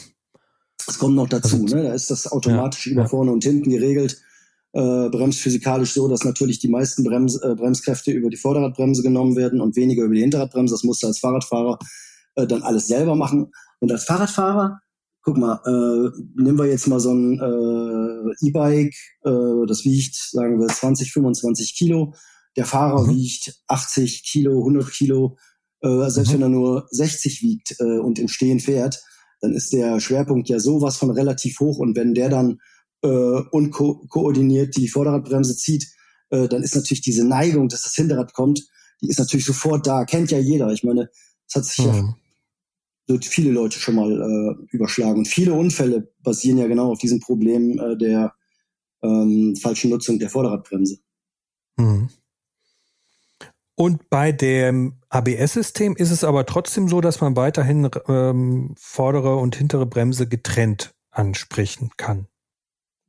Das 0.86 1.00
kommt 1.00 1.16
noch 1.16 1.30
dazu. 1.30 1.62
Also, 1.62 1.76
ne? 1.76 1.84
Da 1.84 1.94
ist 1.94 2.12
das 2.12 2.30
automatisch 2.30 2.88
ja, 2.88 2.94
über 2.94 3.04
ja. 3.04 3.08
vorne 3.08 3.32
und 3.32 3.44
hinten 3.44 3.70
geregelt. 3.70 4.22
Äh, 4.74 5.10
bremst 5.10 5.40
physikalisch 5.40 5.94
so, 5.94 6.08
dass 6.08 6.24
natürlich 6.24 6.60
die 6.60 6.68
meisten 6.68 7.04
Brems, 7.04 7.36
äh, 7.36 7.56
Bremskräfte 7.56 8.12
über 8.12 8.30
die 8.30 8.38
Vorderradbremse 8.38 9.04
genommen 9.04 9.36
werden 9.36 9.62
und 9.62 9.76
weniger 9.76 10.04
über 10.04 10.16
die 10.16 10.22
Hinterradbremse. 10.22 10.74
Das 10.74 10.84
musst 10.84 11.04
du 11.04 11.08
als 11.08 11.20
Fahrradfahrer 11.20 11.78
äh, 12.36 12.48
dann 12.48 12.64
alles 12.64 12.88
selber 12.88 13.16
machen. 13.16 13.52
Und 13.80 13.92
als 13.92 14.06
Fahrradfahrer 14.06 14.80
guck 15.24 15.38
mal, 15.38 15.62
äh, 15.66 16.22
nehmen 16.36 16.58
wir 16.58 16.66
jetzt 16.66 16.88
mal 16.88 17.00
so 17.00 17.12
ein 17.14 17.40
äh, 17.40 18.46
E-Bike, 18.46 18.94
äh, 19.24 19.68
das 19.68 19.86
wiegt, 19.86 20.16
sagen 20.16 20.60
wir, 20.60 20.68
20, 20.68 21.12
25 21.14 21.76
Kilo. 21.76 22.14
Der 22.58 22.66
Fahrer 22.66 23.04
mhm. 23.04 23.16
wiegt 23.16 23.62
80 23.68 24.24
Kilo, 24.24 24.60
100 24.60 24.92
Kilo. 24.92 25.38
Äh, 25.82 26.10
selbst 26.10 26.30
mhm. 26.30 26.34
wenn 26.34 26.42
er 26.42 26.50
nur 26.50 26.88
60 26.92 27.42
wiegt 27.42 27.76
äh, 27.80 28.00
und 28.00 28.20
im 28.20 28.28
Stehen 28.28 28.60
fährt, 28.60 29.02
dann 29.40 29.54
ist 29.54 29.74
der 29.74 30.00
Schwerpunkt 30.00 30.50
ja 30.50 30.60
sowas 30.60 30.98
von 30.98 31.10
relativ 31.10 31.60
hoch. 31.60 31.78
Und 31.78 31.96
wenn 31.96 32.14
der 32.14 32.30
dann 32.30 32.60
äh, 33.04 33.08
unkoordiniert 33.08 34.76
die 34.76 34.88
Vorderradbremse 34.88 35.56
zieht, 35.56 35.88
äh, 36.30 36.48
dann 36.48 36.64
ist 36.64 36.76
natürlich 36.76 37.02
diese 37.02 37.26
Neigung, 37.28 37.70
dass 37.70 37.84
das 37.84 37.96
Hinterrad 37.96 38.34
kommt, 38.34 38.64
die 39.02 39.10
ist 39.10 39.20
natürlich 39.20 39.46
sofort 39.46 39.86
da. 39.86 40.06
Kennt 40.06 40.32
ja 40.32 40.40
jeder. 40.40 40.72
Ich 40.72 40.84
meine, 40.84 41.10
es 41.48 41.56
hat 41.56 41.66
sich 41.66 41.86
mhm. 41.86 41.94
ja 41.94 42.16
wird 43.08 43.26
viele 43.26 43.52
Leute 43.52 43.80
schon 43.80 43.96
mal 43.96 44.12
äh, 44.12 44.66
überschlagen. 44.72 45.20
Und 45.20 45.28
viele 45.28 45.54
Unfälle 45.54 46.12
basieren 46.22 46.58
ja 46.58 46.68
genau 46.68 46.92
auf 46.92 47.00
diesem 47.00 47.20
Problem 47.20 47.80
äh, 47.80 47.98
der 47.98 48.34
ähm, 49.02 49.56
falschen 49.56 49.90
Nutzung 49.92 50.20
der 50.20 50.30
Vorderradbremse. 50.30 51.00
Mhm. 51.78 52.10
Und 53.76 54.10
bei 54.10 54.32
dem 54.32 55.00
ABS-System 55.10 55.96
ist 55.96 56.12
es 56.12 56.24
aber 56.24 56.46
trotzdem 56.46 56.88
so, 56.88 57.02
dass 57.02 57.22
man 57.22 57.36
weiterhin 57.36 57.90
ähm, 58.08 58.76
vordere 58.78 59.36
und 59.38 59.56
hintere 59.56 59.88
Bremse 59.88 60.28
getrennt 60.28 60.94
ansprechen 61.10 61.90
kann. 61.98 62.28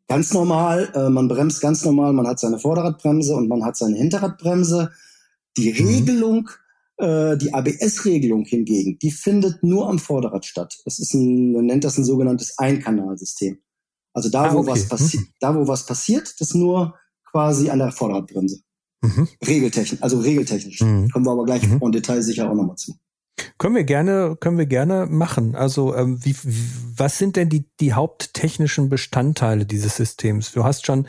Ganz 0.08 0.34
normal, 0.34 0.92
äh, 0.94 1.08
man 1.08 1.28
bremst 1.28 1.60
ganz 1.60 1.84
normal, 1.84 2.12
man 2.12 2.26
hat 2.26 2.38
seine 2.38 2.58
Vorderradbremse 2.58 3.34
und 3.34 3.48
man 3.48 3.64
hat 3.64 3.76
seine 3.76 3.96
Hinterradbremse. 3.96 4.90
Die 5.56 5.72
mhm. 5.72 5.88
Regelung 5.88 6.50
äh, 6.96 7.36
die 7.36 7.52
ABS-Regelung 7.52 8.44
hingegen, 8.44 8.98
die 8.98 9.10
findet 9.10 9.62
nur 9.62 9.88
am 9.88 9.98
Vorderrad 9.98 10.44
statt. 10.44 10.78
Das 10.84 10.98
ist 10.98 11.14
ein, 11.14 11.52
man 11.52 11.66
nennt 11.66 11.84
das 11.84 11.98
ein 11.98 12.04
sogenanntes 12.04 12.58
Einkanalsystem. 12.58 13.58
Also 14.12 14.28
da, 14.28 14.44
ah, 14.44 14.54
wo 14.54 14.58
okay. 14.58 14.70
was 14.70 14.88
passiert, 14.88 15.24
mhm. 15.24 15.34
da, 15.40 15.54
wo 15.56 15.66
was 15.66 15.86
passiert, 15.86 16.34
das 16.38 16.54
nur 16.54 16.94
quasi 17.30 17.68
an 17.68 17.80
der 17.80 17.90
Vorderradbremse. 17.90 18.60
Mhm. 19.02 19.28
Regeltechnisch, 19.44 20.02
also 20.02 20.20
regeltechnisch. 20.20 20.80
Mhm. 20.80 21.10
Kommen 21.10 21.26
wir 21.26 21.32
aber 21.32 21.44
gleich 21.44 21.66
mhm. 21.66 21.80
im 21.82 21.92
Detail 21.92 22.22
sicher 22.22 22.48
auch 22.48 22.54
nochmal 22.54 22.76
zu. 22.76 22.94
Können 23.58 23.74
wir 23.74 23.84
gerne, 23.84 24.36
können 24.38 24.58
wir 24.58 24.66
gerne 24.66 25.06
machen. 25.06 25.54
Also 25.54 25.94
ähm, 25.94 26.24
wie, 26.24 26.36
was 26.96 27.18
sind 27.18 27.36
denn 27.36 27.48
die, 27.48 27.68
die 27.80 27.92
haupttechnischen 27.92 28.88
Bestandteile 28.88 29.66
dieses 29.66 29.96
Systems? 29.96 30.52
Du 30.52 30.64
hast 30.64 30.86
schon 30.86 31.06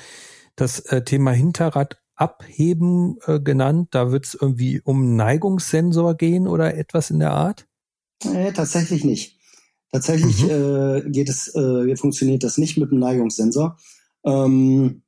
das 0.56 0.80
äh, 0.80 1.04
Thema 1.04 1.32
Hinterrad 1.32 1.98
Abheben 2.16 3.18
äh, 3.26 3.40
genannt. 3.40 3.90
Da 3.92 4.12
wird 4.12 4.26
es 4.26 4.38
irgendwie 4.40 4.82
um 4.82 5.16
Neigungssensor 5.16 6.16
gehen 6.16 6.48
oder 6.48 6.76
etwas 6.76 7.10
in 7.10 7.20
der 7.20 7.32
Art? 7.32 7.68
Äh, 8.24 8.54
tatsächlich 8.54 9.04
nicht. 9.04 9.38
Tatsächlich 9.92 10.44
mhm. 10.44 10.50
äh, 10.50 11.10
geht 11.10 11.30
es, 11.30 11.54
äh, 11.54 11.96
funktioniert 11.98 12.44
das 12.44 12.58
nicht 12.58 12.78
mit 12.78 12.92
dem 12.92 13.00
Neigungssensor. 13.00 13.78
Ähm, 14.26 15.04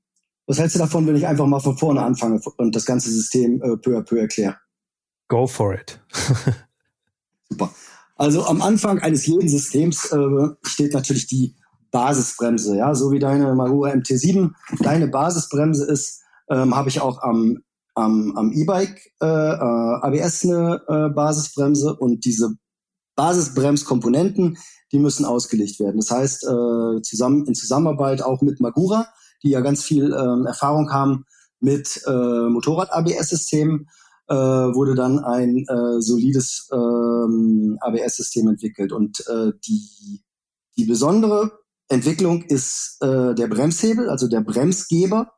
was 0.45 0.60
hältst 0.60 0.75
du 0.75 0.80
davon, 0.80 1.08
wenn 1.08 1.15
ich 1.15 1.27
einfach 1.27 1.45
mal 1.45 1.60
von 1.60 1.77
vorne 1.77 2.01
anfange 2.01 2.41
und 2.58 2.75
das 2.75 2.86
ganze 2.86 3.10
System 3.10 3.62
äh, 3.62 3.77
peu 3.77 3.97
à 3.97 4.01
peu 4.01 4.19
erkläre? 4.19 4.58
Go 5.30 5.47
for 5.47 5.73
it. 5.73 5.99
Super. 7.49 7.71
Also 8.15 8.45
am 8.45 8.62
Anfang 8.62 8.99
eines 8.99 9.25
jeden 9.25 9.47
Systems 9.47 10.12
äh, 10.12 10.47
steht 10.63 10.93
natürlich 10.93 11.27
die 11.27 11.55
Basisbremse, 11.91 12.77
ja, 12.77 12.93
so 12.95 13.12
wie 13.12 13.19
deine 13.19 13.53
Magura 13.55 13.91
MT7. 13.91 14.51
Deine 14.79 15.07
Basisbremse 15.07 15.86
ist 15.86 16.21
ähm, 16.49 16.75
habe 16.75 16.89
ich 16.89 17.01
auch 17.01 17.21
am, 17.21 17.60
am, 17.95 18.33
am 18.36 18.51
E-Bike 18.51 18.99
äh, 19.21 19.25
äh, 19.25 19.27
ABS 19.27 20.45
eine 20.45 20.81
äh, 20.88 21.10
Basisbremse 21.10 21.95
und 21.95 22.25
diese 22.25 22.55
Basisbremskomponenten, 23.15 24.57
die 24.91 24.99
müssen 24.99 25.25
ausgelegt 25.25 25.79
werden. 25.79 25.97
Das 25.97 26.12
heißt, 26.12 26.43
äh, 26.43 27.01
zusammen 27.01 27.45
in 27.45 27.55
Zusammenarbeit 27.55 28.21
auch 28.21 28.41
mit 28.41 28.60
Magura, 28.60 29.07
die 29.43 29.49
ja 29.49 29.62
ganz 29.62 29.83
viel 29.83 30.13
ähm, 30.13 30.45
Erfahrung 30.45 30.91
haben 30.91 31.25
mit 31.60 32.01
äh, 32.05 32.49
Motorrad-ABS-Systemen, 32.49 33.88
äh, 34.30 34.36
wurde 34.36 34.96
dann 34.96 35.20
ein 35.20 35.66
äh, 35.68 36.02
solides 36.02 36.68
ähm, 36.72 37.78
ABS-System 37.82 38.48
entwickelt. 38.50 38.92
Und 38.92 39.20
äh, 39.28 39.52
die, 39.66 40.24
die 40.78 40.86
besondere 40.86 41.52
Entwicklung 41.90 42.44
ist 42.44 42.98
äh, 43.02 43.34
der 43.34 43.48
Bremshebel, 43.48 44.10
also 44.10 44.28
der 44.28 44.42
Bremsgeber, 44.42 45.32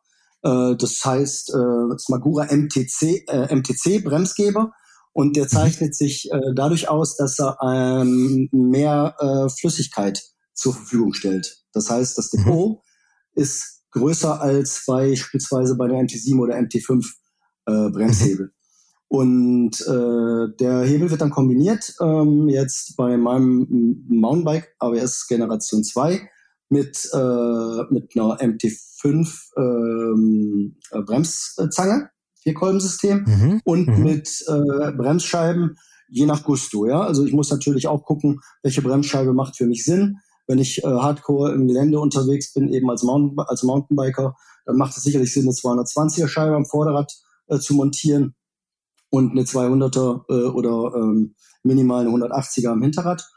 äh, 0.43 0.75
das 0.75 1.03
heißt, 1.03 1.49
äh, 1.53 1.97
Smagura 1.99 2.45
MTC, 2.45 3.27
äh, 3.27 3.55
MTC 3.55 4.03
Bremsgeber. 4.03 4.71
Und 5.11 5.35
der 5.35 5.45
mhm. 5.45 5.49
zeichnet 5.49 5.95
sich 5.95 6.31
äh, 6.31 6.39
dadurch 6.55 6.87
aus, 6.87 7.17
dass 7.17 7.39
er 7.39 7.57
ähm, 7.63 8.47
mehr 8.51 9.15
äh, 9.19 9.49
Flüssigkeit 9.49 10.21
zur 10.53 10.73
Verfügung 10.73 11.13
stellt. 11.13 11.63
Das 11.73 11.89
heißt, 11.89 12.17
das 12.17 12.29
Depot 12.29 12.77
mhm. 12.77 13.41
ist 13.41 13.81
größer 13.91 14.39
als 14.39 14.83
beispielsweise 14.85 15.75
bei 15.75 15.87
der 15.87 15.97
MT7 15.97 16.39
oder 16.39 16.55
MT5 16.55 17.05
äh, 17.65 17.89
Bremshebel. 17.89 18.51
Mhm. 19.09 19.17
Und 19.17 19.81
äh, 19.81 20.55
der 20.59 20.81
Hebel 20.81 21.09
wird 21.11 21.21
dann 21.21 21.31
kombiniert, 21.31 21.95
ähm, 22.01 22.47
jetzt 22.47 22.95
bei 22.97 23.17
meinem 23.17 24.05
Mountainbike 24.07 24.75
ABS 24.79 25.27
Generation 25.27 25.83
2 25.83 26.21
mit, 26.69 27.09
äh, 27.13 27.83
mit 27.89 28.15
einer 28.15 28.37
MT5 28.39 29.29
ähm, 29.57 30.77
äh, 30.91 31.01
Bremszange, 31.01 32.09
Vierkolbensystem 32.41 33.25
mhm. 33.25 33.61
und 33.63 33.87
mhm. 33.87 34.03
mit 34.03 34.43
äh, 34.47 34.91
Bremsscheiben 34.91 35.77
je 36.07 36.25
nach 36.25 36.43
Gusto. 36.43 36.87
Ja? 36.87 37.01
Also 37.01 37.25
ich 37.25 37.33
muss 37.33 37.51
natürlich 37.51 37.87
auch 37.87 38.03
gucken, 38.03 38.39
welche 38.63 38.81
Bremsscheibe 38.81 39.33
macht 39.33 39.57
für 39.57 39.65
mich 39.65 39.83
Sinn. 39.83 40.17
Wenn 40.47 40.57
ich 40.57 40.83
äh, 40.83 40.87
Hardcore 40.87 41.53
im 41.53 41.67
Gelände 41.67 41.99
unterwegs 41.99 42.53
bin, 42.53 42.69
eben 42.69 42.89
als, 42.89 43.03
Mountain, 43.03 43.37
als 43.47 43.63
Mountainbiker, 43.63 44.35
dann 44.65 44.77
macht 44.77 44.97
es 44.97 45.03
sicherlich 45.03 45.31
Sinn, 45.33 45.43
eine 45.43 45.51
220er 45.51 46.27
Scheibe 46.27 46.55
am 46.55 46.65
Vorderrad 46.65 47.11
äh, 47.47 47.59
zu 47.59 47.75
montieren 47.75 48.35
und 49.09 49.31
eine 49.31 49.43
200er 49.43 50.23
äh, 50.29 50.49
oder 50.49 50.95
ähm, 50.95 51.35
minimal 51.63 52.07
eine 52.07 52.09
180er 52.09 52.69
am 52.69 52.81
Hinterrad. 52.81 53.27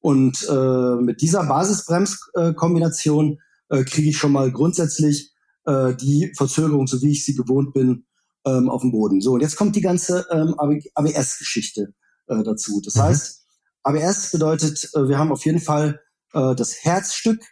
Und 0.00 0.46
äh, 0.48 0.96
mit 1.02 1.20
dieser 1.22 1.44
Basisbremskombination 1.44 3.38
äh, 3.68 3.84
kriege 3.84 4.10
ich 4.10 4.18
schon 4.18 4.32
mal 4.32 4.52
grundsätzlich 4.52 5.32
äh, 5.66 5.94
die 5.94 6.32
Verzögerung, 6.36 6.86
so 6.86 7.02
wie 7.02 7.12
ich 7.12 7.24
sie 7.24 7.34
gewohnt 7.34 7.74
bin, 7.74 8.06
ähm, 8.46 8.70
auf 8.70 8.82
dem 8.82 8.92
Boden. 8.92 9.20
So, 9.20 9.32
und 9.32 9.40
jetzt 9.40 9.56
kommt 9.56 9.76
die 9.76 9.80
ganze 9.80 10.26
ähm, 10.30 10.54
ABS-Geschichte 10.94 11.94
äh, 12.28 12.42
dazu. 12.42 12.80
Das 12.84 12.94
mhm. 12.94 13.02
heißt, 13.02 13.44
ABS 13.82 14.30
bedeutet, 14.30 14.90
äh, 14.94 15.08
wir 15.08 15.18
haben 15.18 15.32
auf 15.32 15.44
jeden 15.44 15.60
Fall 15.60 16.00
äh, 16.32 16.54
das 16.54 16.84
Herzstück 16.84 17.42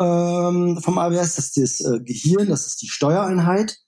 ähm, 0.00 0.80
vom 0.82 0.98
ABS, 0.98 1.36
das 1.36 1.56
ist 1.56 1.56
das 1.56 1.92
äh, 1.92 2.00
Gehirn, 2.00 2.48
das 2.48 2.66
ist 2.66 2.82
die 2.82 2.88
Steuereinheit. 2.88 3.78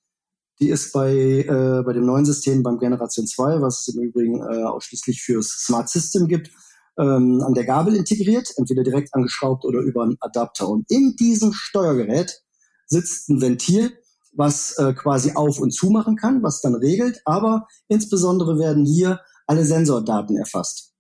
Die 0.61 0.69
ist 0.69 0.93
bei, 0.93 1.13
äh, 1.13 1.83
bei 1.85 1.93
dem 1.93 2.07
neuen 2.07 2.25
System 2.25 2.63
beim 2.63 2.79
Generation 2.79 3.27
2, 3.27 3.61
was 3.61 3.81
es 3.81 3.95
im 3.95 4.03
Übrigen 4.03 4.41
äh, 4.41 4.63
ausschließlich 4.63 5.23
fürs 5.23 5.49
Smart 5.49 5.89
System 5.89 6.29
gibt, 6.29 6.51
ähm, 6.99 7.43
an 7.45 7.55
der 7.55 7.65
Gabel 7.65 7.97
integriert, 7.97 8.53
entweder 8.57 8.85
direkt 8.85 9.15
angeschraubt 9.15 9.65
oder 9.65 9.81
über 9.81 10.05
einen 10.05 10.17
Adapter. 10.21 10.69
Und 10.69 10.89
in 10.91 11.17
diesem 11.17 11.53
Steuergerät 11.53 12.41
sitzt 12.87 13.29
ein 13.29 13.41
Ventil, 13.41 13.93
was 14.33 14.79
äh, 14.79 14.93
quasi 14.95 15.33
auf 15.35 15.59
und 15.59 15.73
zu 15.73 15.91
machen 15.91 16.17
kann, 16.17 16.43
was 16.43 16.61
dann 16.61 16.75
regelt. 16.75 17.21
Aber 17.25 17.67
insbesondere 17.89 18.59
werden 18.59 18.85
hier 18.85 19.21
alle 19.47 19.65
Sensordaten 19.65 20.37
erfasst. 20.37 20.93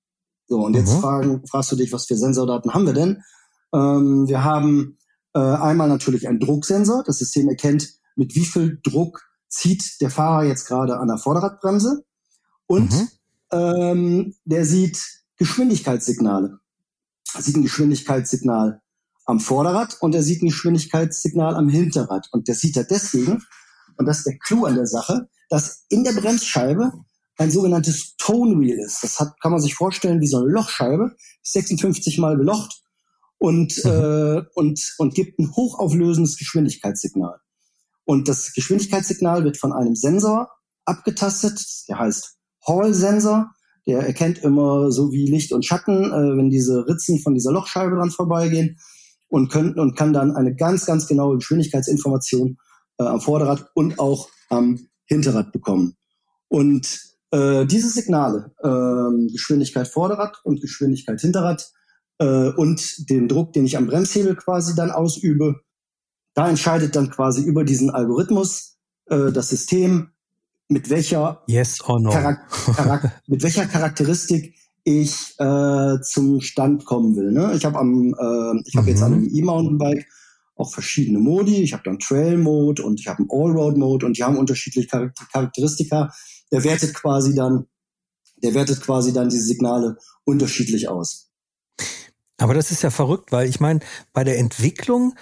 So, 0.46 0.58
und 0.58 0.74
jetzt 0.74 0.94
mhm. 0.94 1.00
fragen, 1.00 1.46
fragst 1.46 1.72
du 1.72 1.76
dich, 1.76 1.92
was 1.92 2.06
für 2.06 2.16
Sensordaten 2.16 2.74
haben 2.74 2.86
wir 2.86 2.92
denn? 2.92 3.22
Ähm, 3.74 4.28
wir 4.28 4.44
haben 4.44 4.98
äh, 5.34 5.38
einmal 5.38 5.88
natürlich 5.88 6.28
einen 6.28 6.40
Drucksensor. 6.40 7.02
Das 7.06 7.18
System 7.18 7.48
erkennt, 7.48 7.94
mit 8.16 8.34
wie 8.34 8.44
viel 8.44 8.80
Druck 8.82 9.22
zieht 9.54 10.00
der 10.00 10.10
Fahrer 10.10 10.44
jetzt 10.44 10.66
gerade 10.66 10.98
an 10.98 11.08
der 11.08 11.18
Vorderradbremse. 11.18 12.04
Und 12.66 12.92
mhm. 12.92 13.08
ähm, 13.52 14.34
der 14.44 14.64
sieht 14.64 15.00
Geschwindigkeitssignale. 15.36 16.58
Er 17.34 17.42
sieht 17.42 17.56
ein 17.56 17.62
Geschwindigkeitssignal 17.62 18.80
am 19.26 19.40
Vorderrad 19.40 19.96
und 20.00 20.14
er 20.14 20.22
sieht 20.22 20.42
ein 20.42 20.48
Geschwindigkeitssignal 20.48 21.54
am 21.54 21.68
Hinterrad. 21.68 22.28
Und 22.32 22.48
das 22.48 22.60
sieht 22.60 22.76
er 22.76 22.84
deswegen, 22.84 23.42
und 23.96 24.06
das 24.06 24.18
ist 24.18 24.26
der 24.26 24.38
Clou 24.38 24.64
an 24.64 24.74
der 24.74 24.86
Sache, 24.86 25.28
dass 25.48 25.84
in 25.88 26.04
der 26.04 26.12
Bremsscheibe 26.12 26.92
ein 27.36 27.50
sogenanntes 27.50 28.16
Tone 28.16 28.58
Wheel 28.60 28.78
ist. 28.78 29.02
Das 29.02 29.20
hat, 29.20 29.40
kann 29.40 29.52
man 29.52 29.60
sich 29.60 29.74
vorstellen 29.74 30.20
wie 30.20 30.26
so 30.26 30.38
eine 30.38 30.48
Lochscheibe, 30.48 31.16
56 31.42 32.18
mal 32.18 32.36
belocht 32.36 32.82
und, 33.38 33.84
mhm. 33.84 33.90
äh, 33.90 34.42
und, 34.54 34.94
und 34.98 35.14
gibt 35.14 35.38
ein 35.38 35.54
hochauflösendes 35.54 36.36
Geschwindigkeitssignal. 36.38 37.40
Und 38.04 38.28
das 38.28 38.52
Geschwindigkeitssignal 38.52 39.44
wird 39.44 39.56
von 39.56 39.72
einem 39.72 39.94
Sensor 39.94 40.50
abgetastet, 40.84 41.64
der 41.88 41.98
heißt 41.98 42.36
Hall-Sensor. 42.66 43.50
Der 43.86 44.00
erkennt 44.00 44.38
immer 44.38 44.90
so 44.90 45.12
wie 45.12 45.26
Licht 45.26 45.52
und 45.52 45.64
Schatten, 45.64 46.04
äh, 46.04 46.36
wenn 46.36 46.50
diese 46.50 46.86
Ritzen 46.86 47.20
von 47.20 47.34
dieser 47.34 47.52
Lochscheibe 47.52 47.96
dran 47.96 48.10
vorbeigehen 48.10 48.78
und, 49.28 49.50
können, 49.50 49.78
und 49.78 49.96
kann 49.96 50.12
dann 50.12 50.36
eine 50.36 50.54
ganz, 50.54 50.86
ganz 50.86 51.06
genaue 51.06 51.36
Geschwindigkeitsinformation 51.36 52.56
äh, 52.98 53.04
am 53.04 53.20
Vorderrad 53.20 53.70
und 53.74 53.98
auch 53.98 54.28
am 54.48 54.88
Hinterrad 55.06 55.52
bekommen. 55.52 55.96
Und 56.48 57.00
äh, 57.30 57.66
diese 57.66 57.90
Signale, 57.90 58.52
äh, 58.62 59.32
Geschwindigkeit 59.32 59.88
Vorderrad 59.88 60.38
und 60.44 60.60
Geschwindigkeit 60.60 61.20
Hinterrad 61.20 61.70
äh, 62.18 62.50
und 62.50 63.10
den 63.10 63.28
Druck, 63.28 63.52
den 63.52 63.66
ich 63.66 63.76
am 63.76 63.86
Bremshebel 63.86 64.36
quasi 64.36 64.74
dann 64.74 64.90
ausübe, 64.90 65.60
da 66.34 66.48
entscheidet 66.48 66.96
dann 66.96 67.10
quasi 67.10 67.42
über 67.42 67.64
diesen 67.64 67.90
Algorithmus 67.90 68.76
äh, 69.06 69.32
das 69.32 69.48
System, 69.48 70.10
mit 70.68 70.90
welcher, 70.90 71.42
yes 71.46 71.80
or 71.86 72.00
no. 72.00 72.10
Mit 73.26 73.42
welcher 73.42 73.66
Charakteristik 73.66 74.54
ich 74.84 75.38
äh, 75.38 76.00
zum 76.02 76.40
Stand 76.40 76.84
kommen 76.84 77.16
will. 77.16 77.32
Ne? 77.32 77.52
Ich 77.54 77.64
habe 77.64 77.78
am, 77.78 78.14
äh, 78.14 78.62
ich 78.66 78.76
habe 78.76 78.84
mhm. 78.84 78.88
jetzt 78.88 79.02
an 79.02 79.12
einem 79.12 79.28
E-Mountainbike 79.34 80.06
auch 80.56 80.72
verschiedene 80.72 81.18
Modi. 81.18 81.62
Ich 81.62 81.72
habe 81.72 81.82
dann 81.84 81.98
Trail 81.98 82.38
Mode 82.38 82.82
und 82.82 83.00
ich 83.00 83.08
habe 83.08 83.18
einen 83.18 83.28
Allroad 83.30 83.76
Mode 83.76 84.06
und 84.06 84.18
die 84.18 84.22
haben 84.22 84.36
unterschiedliche 84.36 85.12
Charakteristika. 85.32 86.12
Der 86.52 86.64
wertet 86.64 86.94
quasi 86.94 87.34
dann, 87.34 87.66
der 88.42 88.54
wertet 88.54 88.80
quasi 88.80 89.12
dann 89.12 89.28
diese 89.28 89.44
Signale 89.44 89.96
unterschiedlich 90.24 90.88
aus. 90.88 91.30
Aber 92.38 92.54
das 92.54 92.70
ist 92.70 92.82
ja 92.82 92.90
verrückt, 92.90 93.32
weil 93.32 93.48
ich 93.48 93.60
meine, 93.60 93.80
bei 94.12 94.24
der 94.24 94.38
Entwicklung 94.38 95.14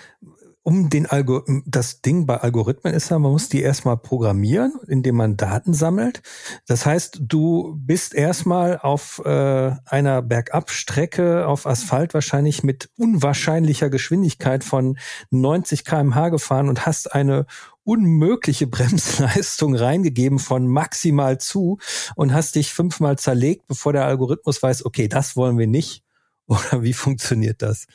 um 0.65 0.91
den 0.91 1.07
Algo 1.07 1.43
das 1.67 2.03
Ding 2.03 2.25
bei 2.27 2.37
Algorithmen 2.37 2.95
ist 2.95 3.11
ja, 3.11 3.19
man 3.19 3.33
muss 3.33 3.49
die 3.49 3.63
erstmal 3.63 3.97
programmieren, 3.97 4.75
indem 4.87 5.17
man 5.17 5.37
Daten 5.37 5.75
sammelt. 5.75 6.23
Das 6.67 6.87
heißt, 6.87 7.19
du 7.23 7.75
bist 7.77 8.15
erstmal 8.15 8.79
auf 8.79 9.21
äh, 9.25 9.73
einer 9.87 10.23
Bergabstrecke 10.23 11.47
auf 11.49 11.67
Asphalt 11.67 12.15
wahrscheinlich 12.15 12.63
mit 12.63 12.91
unwahrscheinlicher 12.97 13.91
Geschwindigkeit 13.91 14.63
von 14.63 14.99
90 15.31 15.85
kmh 15.85 16.29
gefahren 16.29 16.69
und 16.69 16.87
hast 16.87 17.13
eine 17.13 17.47
unmögliche 17.83 18.67
Bremsleistung 18.69 19.75
reingegeben 19.75 20.39
von 20.39 20.69
maximal 20.69 21.39
zu 21.39 21.79
und 22.15 22.33
hast 22.33 22.55
dich 22.55 22.73
fünfmal 22.73 23.19
zerlegt, 23.19 23.67
bevor 23.67 23.93
der 23.93 24.07
Algorithmus 24.07 24.63
weiß, 24.63 24.85
okay, 24.85 25.09
das 25.09 25.35
wollen 25.35 25.59
wir 25.59 25.67
nicht. 25.67 26.05
Oder 26.47 26.83
wie 26.83 26.93
funktioniert 26.93 27.63
das? 27.63 27.87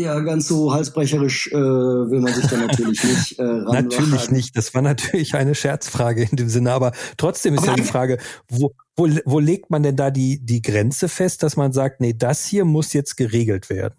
Ja, 0.00 0.18
ganz 0.20 0.48
so 0.48 0.72
halsbrecherisch 0.72 1.48
äh, 1.52 1.56
will 1.56 2.20
man 2.20 2.32
sich 2.32 2.46
da 2.46 2.56
natürlich 2.56 3.04
nicht 3.04 3.38
äh, 3.38 3.42
ran 3.44 3.84
Natürlich 3.84 4.30
nicht. 4.30 4.56
Das 4.56 4.74
war 4.74 4.80
natürlich 4.80 5.34
eine 5.34 5.54
Scherzfrage 5.54 6.22
in 6.22 6.36
dem 6.36 6.48
Sinne, 6.48 6.72
aber 6.72 6.92
trotzdem 7.18 7.54
ist 7.54 7.64
aber 7.64 7.72
ja 7.72 7.74
die 7.76 7.82
Frage, 7.82 8.18
wo, 8.48 8.72
wo, 8.96 9.08
wo 9.26 9.38
legt 9.38 9.70
man 9.70 9.82
denn 9.82 9.96
da 9.96 10.10
die, 10.10 10.38
die 10.42 10.62
Grenze 10.62 11.10
fest, 11.10 11.42
dass 11.42 11.56
man 11.56 11.72
sagt, 11.72 12.00
nee, 12.00 12.14
das 12.14 12.46
hier 12.46 12.64
muss 12.64 12.94
jetzt 12.94 13.18
geregelt 13.18 13.68
werden? 13.68 13.94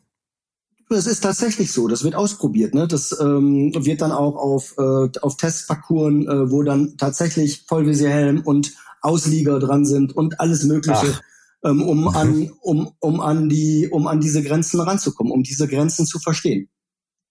Das 0.90 1.06
ist 1.06 1.22
tatsächlich 1.22 1.72
so. 1.72 1.88
Das 1.88 2.04
wird 2.04 2.16
ausprobiert. 2.16 2.74
Ne? 2.74 2.88
Das 2.88 3.16
ähm, 3.22 3.72
wird 3.78 4.02
dann 4.02 4.12
auch 4.12 4.38
auf, 4.38 4.74
äh, 4.80 5.20
auf 5.22 5.38
Testparcours, 5.38 6.26
äh, 6.26 6.52
wo 6.52 6.64
dann 6.64 6.98
tatsächlich 6.98 7.66
Vollvisierhelm 7.68 8.42
und 8.42 8.74
Auslieger 9.02 9.60
dran 9.60 9.86
sind 9.86 10.18
und 10.18 10.40
alles 10.40 10.64
Mögliche. 10.64 11.14
Ach 11.14 11.22
ähm, 11.64 11.82
um 11.82 12.02
mhm. 12.02 12.08
an, 12.10 12.52
um, 12.62 12.92
um 13.00 13.20
an 13.20 13.50
die, 13.50 13.88
um 13.90 14.08
an 14.08 14.20
diese 14.20 14.44
Grenzen 14.44 14.80
ranzukommen, 14.80 15.32
um 15.32 15.44
diese 15.44 15.68
Grenzen 15.68 16.06
zu 16.06 16.20
verstehen. 16.20 16.70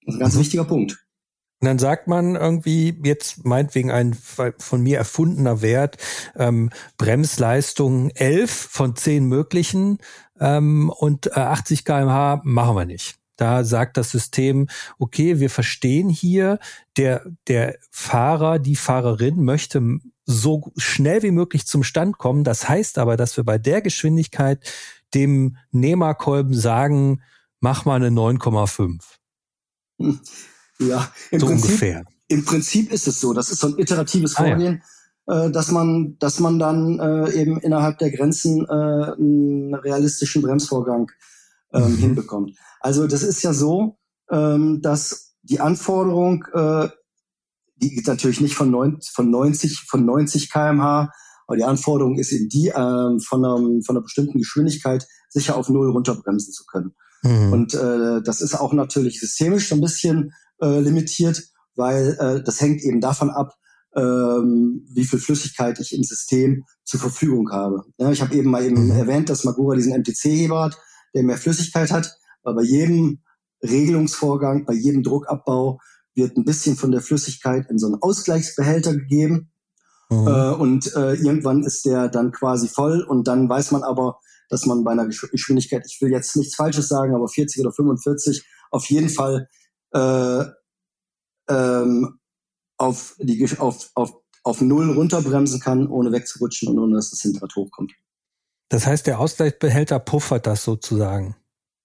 Das 0.05 0.15
ist 0.15 0.19
ein 0.19 0.21
ganz 0.21 0.35
mhm. 0.35 0.41
wichtiger 0.41 0.65
Punkt. 0.65 1.05
Und 1.61 1.67
dann 1.67 1.79
sagt 1.79 2.09
man 2.09 2.37
irgendwie 2.37 2.99
jetzt 3.05 3.45
meinetwegen 3.45 3.91
ein 3.91 4.15
von 4.15 4.83
mir 4.83 4.97
erfundener 4.97 5.61
Wert, 5.61 5.99
ähm, 6.35 6.71
Bremsleistung 6.97 8.11
11 8.11 8.51
von 8.51 8.97
10 8.97 9.27
möglichen 9.27 9.99
ähm, 10.41 10.89
und 10.89 11.27
äh, 11.27 11.41
80 11.41 11.85
kmh 11.85 12.41
machen 12.45 12.77
wir 12.77 12.87
nicht. 12.87 13.20
Da 13.41 13.65
sagt 13.65 13.97
das 13.97 14.11
System, 14.11 14.69
okay, 14.99 15.41
wir 15.41 15.49
verstehen 15.49 16.11
hier, 16.11 16.59
der, 16.99 17.25
der 17.49 17.79
Fahrer, 17.91 18.59
die 18.59 18.77
Fahrerin 18.77 19.43
möchte 19.43 19.99
so 20.27 20.73
schnell 20.77 21.23
wie 21.23 21.31
möglich 21.31 21.67
zum 21.67 21.83
Stand 21.83 22.19
kommen. 22.19 22.45
Das 22.45 22.69
heißt 22.69 22.99
aber, 22.99 23.17
dass 23.17 23.39
wir 23.39 23.45
bei 23.45 23.57
der 23.57 23.81
Geschwindigkeit 23.81 24.63
dem 25.15 25.57
Nehmerkolben 25.71 26.53
sagen, 26.53 27.23
mach 27.61 27.87
mal 27.87 27.97
eine 27.97 28.09
9,5. 28.09 29.01
Ja, 30.79 31.11
im 31.31 31.41
so 31.41 31.47
Prinzip, 31.47 31.71
ungefähr. 31.71 32.05
Im 32.29 32.45
Prinzip 32.45 32.93
ist 32.93 33.09
es 33.09 33.21
so. 33.21 33.33
Das 33.33 33.51
ist 33.51 33.61
so 33.61 33.69
ein 33.69 33.79
iteratives 33.79 34.35
Vorgehen, 34.35 34.83
ah, 35.27 35.35
ja. 35.35 35.47
äh, 35.47 35.51
dass 35.51 35.71
man, 35.71 36.17
dass 36.19 36.41
man 36.41 36.59
dann 36.59 36.99
äh, 36.99 37.33
eben 37.33 37.59
innerhalb 37.59 37.99
der 37.99 38.11
Grenzen 38.11 38.67
äh, 38.67 38.73
einen 38.73 39.75
realistischen 39.75 40.43
Bremsvorgang 40.43 41.11
ähm, 41.73 41.93
mhm. 41.93 41.97
hinbekommt. 41.97 42.53
Also 42.81 43.07
das 43.07 43.23
ist 43.23 43.43
ja 43.43 43.53
so, 43.53 43.99
ähm, 44.31 44.81
dass 44.83 45.35
die 45.43 45.61
Anforderung 45.61 46.45
äh, 46.53 46.89
die 47.83 47.95
geht 47.95 48.07
natürlich 48.07 48.41
nicht 48.41 48.55
von 48.55 48.71
90, 48.71 49.11
von 49.11 49.31
90, 49.31 49.87
von 49.89 50.05
90 50.05 50.51
kmh, 50.51 51.11
aber 51.47 51.57
die 51.57 51.65
Anforderung 51.65 52.19
ist 52.19 52.33
eben 52.33 52.49
die, 52.49 52.69
ähm, 52.69 53.21
von, 53.21 53.45
einem, 53.45 53.83
von 53.83 53.97
einer 53.97 54.03
bestimmten 54.03 54.39
Geschwindigkeit 54.39 55.07
sicher 55.29 55.57
auf 55.57 55.69
Null 55.69 55.91
runterbremsen 55.91 56.53
zu 56.53 56.65
können. 56.67 56.95
Mhm. 57.23 57.53
Und 57.53 57.75
äh, 57.75 58.23
das 58.23 58.41
ist 58.41 58.55
auch 58.55 58.73
natürlich 58.73 59.21
systemisch 59.21 59.69
so 59.69 59.75
ein 59.75 59.81
bisschen 59.81 60.33
äh, 60.61 60.81
limitiert, 60.81 61.43
weil 61.75 62.17
äh, 62.21 62.43
das 62.43 62.61
hängt 62.61 62.83
eben 62.83 63.01
davon 63.01 63.31
ab, 63.31 63.55
ähm, 63.97 64.87
wie 64.93 65.05
viel 65.05 65.19
Flüssigkeit 65.19 65.81
ich 65.81 65.95
im 65.95 66.05
System 66.05 66.65
zur 66.85 67.01
Verfügung 67.01 67.51
habe. 67.51 67.83
Ja, 67.99 68.11
ich 68.13 68.21
habe 68.21 68.35
eben 68.35 68.51
mal 68.51 68.65
eben 68.65 68.85
mhm. 68.85 68.93
erwähnt, 68.93 69.29
dass 69.29 69.45
Magura 69.45 69.75
diesen 69.75 69.99
MTC-Heber 69.99 70.65
hat, 70.65 70.79
der 71.15 71.25
mehr 71.25 71.39
Flüssigkeit 71.39 71.91
hat, 71.91 72.17
aber 72.43 72.57
bei 72.57 72.63
jedem 72.63 73.23
Regelungsvorgang, 73.63 74.65
bei 74.65 74.75
jedem 74.75 75.03
Druckabbau 75.03 75.81
wird 76.15 76.37
ein 76.37 76.45
bisschen 76.45 76.77
von 76.77 76.91
der 76.91 77.01
Flüssigkeit 77.01 77.69
in 77.71 77.79
so 77.79 77.87
einen 77.87 78.03
Ausgleichsbehälter 78.03 78.95
gegeben. 78.95 79.53
Mhm. 80.11 80.27
Äh, 80.27 80.51
und 80.55 80.95
äh, 80.95 81.15
irgendwann 81.15 81.63
ist 81.63 81.85
der 81.85 82.09
dann 82.09 82.33
quasi 82.33 82.69
voll 82.69 83.03
und 83.03 83.29
dann 83.29 83.49
weiß 83.49 83.71
man 83.71 83.83
aber, 83.83 84.19
dass 84.49 84.67
man 84.67 84.83
bei 84.83 84.91
einer 84.93 85.07
Geschwindigkeit, 85.07 85.85
ich 85.87 86.01
will 86.01 86.11
jetzt 86.11 86.37
nichts 86.37 86.57
Falsches 86.57 86.89
sagen, 86.89 87.15
aber 87.15 87.29
40 87.29 87.61
oder 87.61 87.73
45 87.73 88.45
auf 88.73 88.85
jeden 88.87 89.09
Fall 89.09 89.49
äh, 89.93 90.45
ähm, 91.49 92.19
auf, 92.77 93.15
die, 93.19 93.47
auf, 93.59 93.91
auf, 93.95 94.15
auf 94.43 94.61
Null 94.61 94.93
runterbremsen 94.93 95.61
kann, 95.61 95.87
ohne 95.87 96.11
wegzurutschen 96.13 96.71
und 96.71 96.79
ohne 96.79 96.97
dass 96.97 97.11
das 97.11 97.21
Hinterrad 97.21 97.55
hochkommt. 97.55 97.93
Das 98.69 98.87
heißt, 98.87 99.07
der 99.07 99.21
Ausgleichsbehälter 99.21 99.99
puffert 99.99 100.47
das 100.47 100.65
sozusagen. 100.65 101.37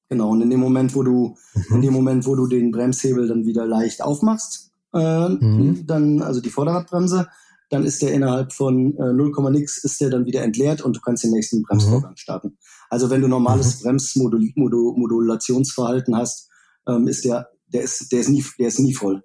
Genau, 0.10 0.30
und 0.30 0.42
in 0.42 0.50
dem 0.50 0.60
Moment, 0.60 0.96
wo 0.96 1.04
du, 1.04 1.38
mhm. 1.54 1.76
in 1.76 1.82
dem 1.82 1.94
Moment, 1.94 2.26
wo 2.26 2.36
du 2.36 2.48
den 2.48 2.72
Bremshebel 2.72 3.28
dann 3.28 3.46
wieder 3.46 3.66
leicht 3.66 4.04
aufmachst, 4.04 4.72
äh, 4.94 5.30
mhm. 5.30 5.86
dann, 5.88 6.22
also 6.22 6.42
die 6.42 6.50
Vorderradbremse, 6.50 7.28
dann 7.70 7.86
ist 7.86 8.02
der 8.02 8.14
innerhalb 8.14 8.54
von 8.54 8.98
äh, 8.98 9.14
0, 9.14 9.34
nix 9.52 9.84
ist 9.84 10.00
der 10.00 10.12
dann 10.12 10.26
wieder 10.26 10.44
entleert 10.44 10.82
und 10.82 10.96
du 10.96 11.02
kannst 11.02 11.24
den 11.24 11.32
nächsten 11.32 11.64
Bremsvorgang 11.64 12.12
mhm. 12.12 12.18
starten. 12.18 12.58
Also 12.90 13.10
wenn 13.10 13.22
du 13.22 13.28
normales 13.28 13.80
mhm. 13.80 13.84
Bremsmodulationsverhalten 13.84 16.16
hast, 16.16 16.50
ähm, 16.88 17.08
ist 17.08 17.26
der, 17.26 17.50
der 17.68 17.82
ist, 17.82 18.12
der 18.12 18.20
ist 18.20 18.30
nie, 18.30 18.46
der 18.60 18.68
ist 18.68 18.80
nie 18.80 18.94
voll. 18.94 19.24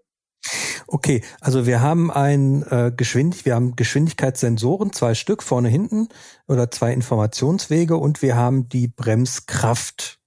Okay, 0.87 1.23
also 1.41 1.67
wir 1.67 1.83
haben 1.83 2.11
ein 2.11 2.63
äh, 2.65 2.93
Geschwind, 2.97 3.45
wir 3.45 3.55
haben 3.55 3.77
Geschwindigkeitssensoren, 3.77 4.93
zwei 4.93 5.15
Stück 5.15 5.43
vorne 5.43 5.69
hinten 5.69 6.09
oder 6.49 6.71
zwei 6.71 6.93
Informationswege 6.93 7.97
und 7.97 8.23
wir 8.23 8.37
haben 8.37 8.69
die 8.69 8.89
Bremskraft, 8.89 10.20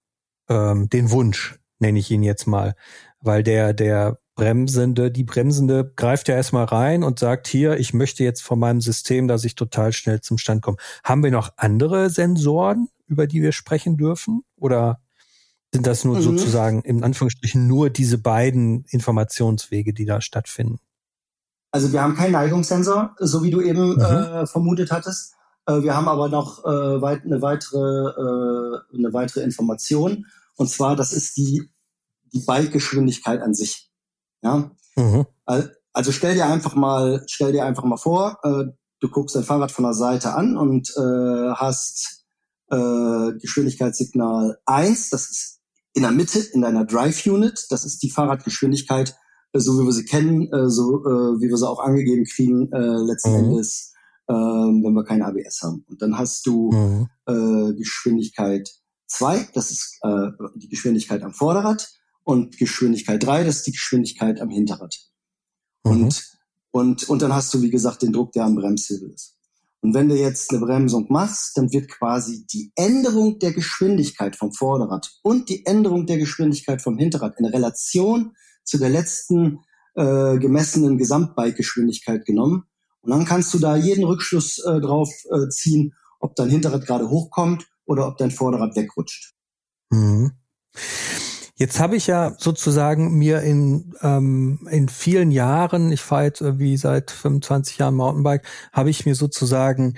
ähm, 0.50 0.90
den 0.90 1.12
Wunsch 1.12 1.60
nenne 1.80 2.00
ich 2.00 2.10
ihn 2.12 2.24
jetzt 2.24 2.48
mal, 2.48 2.76
weil 3.20 3.44
der 3.44 3.74
der 3.74 4.20
Bremsende, 4.36 5.12
die 5.12 5.24
Bremsende 5.24 5.94
greift 5.96 6.28
ja 6.28 6.36
erstmal 6.36 6.66
rein 6.66 7.04
und 7.04 7.20
sagt 7.20 7.48
hier, 7.48 7.78
ich 7.78 7.94
möchte 7.94 8.24
jetzt 8.24 8.42
von 8.42 8.58
meinem 8.58 8.82
System, 8.82 9.28
dass 9.28 9.44
ich 9.44 9.54
total 9.56 9.94
schnell 9.94 10.22
zum 10.22 10.38
Stand 10.38 10.64
komme. 10.64 10.78
Haben 11.04 11.24
wir 11.24 11.30
noch 11.30 11.52
andere 11.58 12.10
Sensoren, 12.10 12.90
über 13.08 13.28
die 13.28 13.42
wir 13.44 13.52
sprechen 13.52 13.96
dürfen? 13.96 14.44
Oder 14.56 15.00
sind 15.72 15.86
das 15.86 16.04
nur 16.04 16.18
mhm. 16.18 16.22
sozusagen 16.22 16.82
in 16.82 17.04
Anführungsstrichen 17.04 17.68
nur 17.68 17.90
diese 17.92 18.18
beiden 18.18 18.86
Informationswege, 18.86 19.94
die 19.94 20.06
da 20.06 20.20
stattfinden? 20.20 20.80
Also 21.72 21.92
wir 21.92 22.02
haben 22.02 22.16
keinen 22.16 22.34
Neigungssensor, 22.34 23.16
so 23.20 23.44
wie 23.44 23.52
du 23.52 23.62
eben 23.62 23.96
mhm. 23.96 24.02
äh, 24.02 24.46
vermutet 24.48 24.92
hattest. 24.92 25.36
Äh, 25.66 25.84
wir 25.84 25.96
haben 25.96 26.08
aber 26.08 26.30
noch 26.30 26.64
äh, 26.66 27.02
weit, 27.02 27.24
eine 27.24 27.42
weitere 27.42 27.78
äh, 27.78 28.98
eine 28.98 29.14
weitere 29.14 29.42
Information 29.42 30.26
und 30.56 30.70
zwar 30.70 30.96
das 30.96 31.14
ist 31.14 31.38
die 31.38 31.70
die 32.34 32.44
Bikegeschwindigkeit 32.46 33.42
an 33.42 33.54
sich. 33.54 33.92
Ja. 34.42 34.72
Mhm. 34.96 35.26
Also 35.94 36.12
stell 36.12 36.36
dir 36.36 36.48
einfach 36.48 36.76
mal 36.76 37.24
stell 37.28 37.52
dir 37.52 37.66
einfach 37.66 37.84
mal 37.84 37.98
vor, 37.98 38.40
äh, 38.44 38.66
du 39.00 39.10
guckst 39.10 39.36
dein 39.36 39.44
Fahrrad 39.44 39.72
von 39.72 39.84
der 39.84 39.94
Seite 39.94 40.34
an 40.34 40.58
und 40.58 40.90
äh, 40.98 41.54
hast 41.56 42.26
äh, 42.72 43.34
Geschwindigkeitssignal 43.40 44.58
1, 44.66 45.10
das 45.12 45.30
ist 45.30 45.60
in 45.94 46.02
der 46.02 46.12
Mitte 46.12 46.40
in 46.40 46.62
deiner 46.62 46.86
Drive 46.86 47.26
Unit. 47.28 47.68
Das 47.70 47.86
ist 47.86 48.02
die 48.02 48.10
Fahrradgeschwindigkeit, 48.10 49.16
äh, 49.54 49.60
so 49.60 49.80
wie 49.80 49.86
wir 49.86 49.94
sie 49.94 50.06
kennen, 50.06 50.50
so 50.70 51.04
wie 51.40 51.50
wir 51.50 51.58
sie 51.58 51.70
auch 51.70 51.80
angegeben 51.80 52.26
kriegen, 52.26 52.70
letzten 53.06 53.32
mhm. 53.32 53.38
Endes, 53.38 53.93
äh, 54.28 54.34
wenn 54.34 54.94
wir 54.94 55.04
kein 55.04 55.22
ABS 55.22 55.62
haben. 55.64 55.86
Und 55.88 56.02
dann 56.02 56.18
hast 56.18 56.46
du 56.46 56.72
mhm. 56.72 57.10
äh, 57.28 57.74
Geschwindigkeit 57.74 58.70
2, 59.08 59.50
das 59.54 59.72
ist 59.72 60.00
äh, 60.04 60.30
die 60.56 60.70
Geschwindigkeit 60.70 61.24
am 61.24 61.34
Vorderrad, 61.34 61.90
und 62.24 62.58
Geschwindigkeit 62.58 63.24
3, 63.24 63.44
das 63.44 63.58
ist 63.58 63.68
die 63.68 63.72
Geschwindigkeit 63.72 64.40
am 64.40 64.50
Hinterrad. 64.50 64.96
Mhm. 65.84 65.92
Und, 65.92 66.24
und, 66.72 67.10
und 67.10 67.22
dann 67.22 67.34
hast 67.34 67.54
du, 67.54 67.62
wie 67.62 67.70
gesagt, 67.70 68.02
den 68.02 68.14
Druck, 68.14 68.32
der 68.32 68.46
am 68.46 68.56
Bremshebel 68.56 69.12
ist. 69.12 69.38
Und 69.82 69.94
wenn 69.94 70.08
du 70.08 70.16
jetzt 70.16 70.50
eine 70.52 70.62
Bremsung 70.62 71.08
machst, 71.10 71.58
dann 71.58 71.74
wird 71.74 71.90
quasi 71.90 72.46
die 72.46 72.72
Änderung 72.76 73.38
der 73.40 73.52
Geschwindigkeit 73.52 74.38
vom 74.38 74.54
Vorderrad 74.54 75.12
und 75.24 75.50
die 75.50 75.66
Änderung 75.66 76.06
der 76.06 76.18
Geschwindigkeit 76.18 76.82
vom 76.82 76.98
Hinterrad 76.98 77.38
in 77.38 77.46
Relation 77.46 78.34
zu 78.64 78.78
der 78.78 78.90
letzten 78.90 79.60
äh, 79.96 80.38
gemessenen 80.38 80.98
Gesamtbike-Geschwindigkeit 80.98 82.26
genommen. 82.26 82.64
Und 83.04 83.12
dann 83.12 83.26
kannst 83.26 83.54
du 83.54 83.60
da 83.60 83.76
jeden 83.76 84.06
Rückschluss 84.06 84.60
äh, 84.60 84.80
drauf 84.80 85.10
äh, 85.30 85.50
ziehen, 85.50 85.94
ob 86.20 86.36
dein 86.36 86.50
Hinterrad 86.50 86.86
gerade 86.86 87.10
hochkommt 87.10 87.68
oder 87.86 88.08
ob 88.08 88.18
dein 88.18 88.32
Vorderrad 88.32 88.76
wegrutscht. 88.76 89.34
Mhm. 89.90 90.32
Jetzt 91.56 91.80
habe 91.80 91.96
ich 91.96 92.08
ja 92.08 92.36
sozusagen 92.40 93.18
mir 93.18 93.42
in, 93.42 93.94
ähm, 94.02 94.68
in 94.72 94.90
vielen 94.90 95.32
Jahren, 95.32 95.92
ich 95.92 96.02
fahre 96.02 96.24
jetzt 96.24 96.42
irgendwie 96.42 96.78
seit 96.78 97.12
25 97.12 97.78
Jahren 97.78 97.96
Mountainbike, 97.96 98.48
habe 98.72 98.90
ich 98.90 99.06
mir 99.06 99.16
sozusagen 99.16 99.96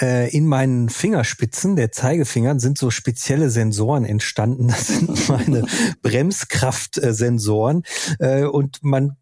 äh, 0.00 0.30
in 0.34 0.46
meinen 0.46 0.88
Fingerspitzen, 0.88 1.76
der 1.76 1.92
Zeigefingern, 1.92 2.58
sind 2.58 2.78
so 2.78 2.90
spezielle 2.90 3.50
Sensoren 3.50 4.04
entstanden. 4.04 4.68
Das 4.68 4.86
sind 4.86 5.28
meine 5.28 5.64
Bremskraftsensoren. 6.02 7.82
Äh, 8.18 8.44
und 8.44 8.82
man, 8.82 9.16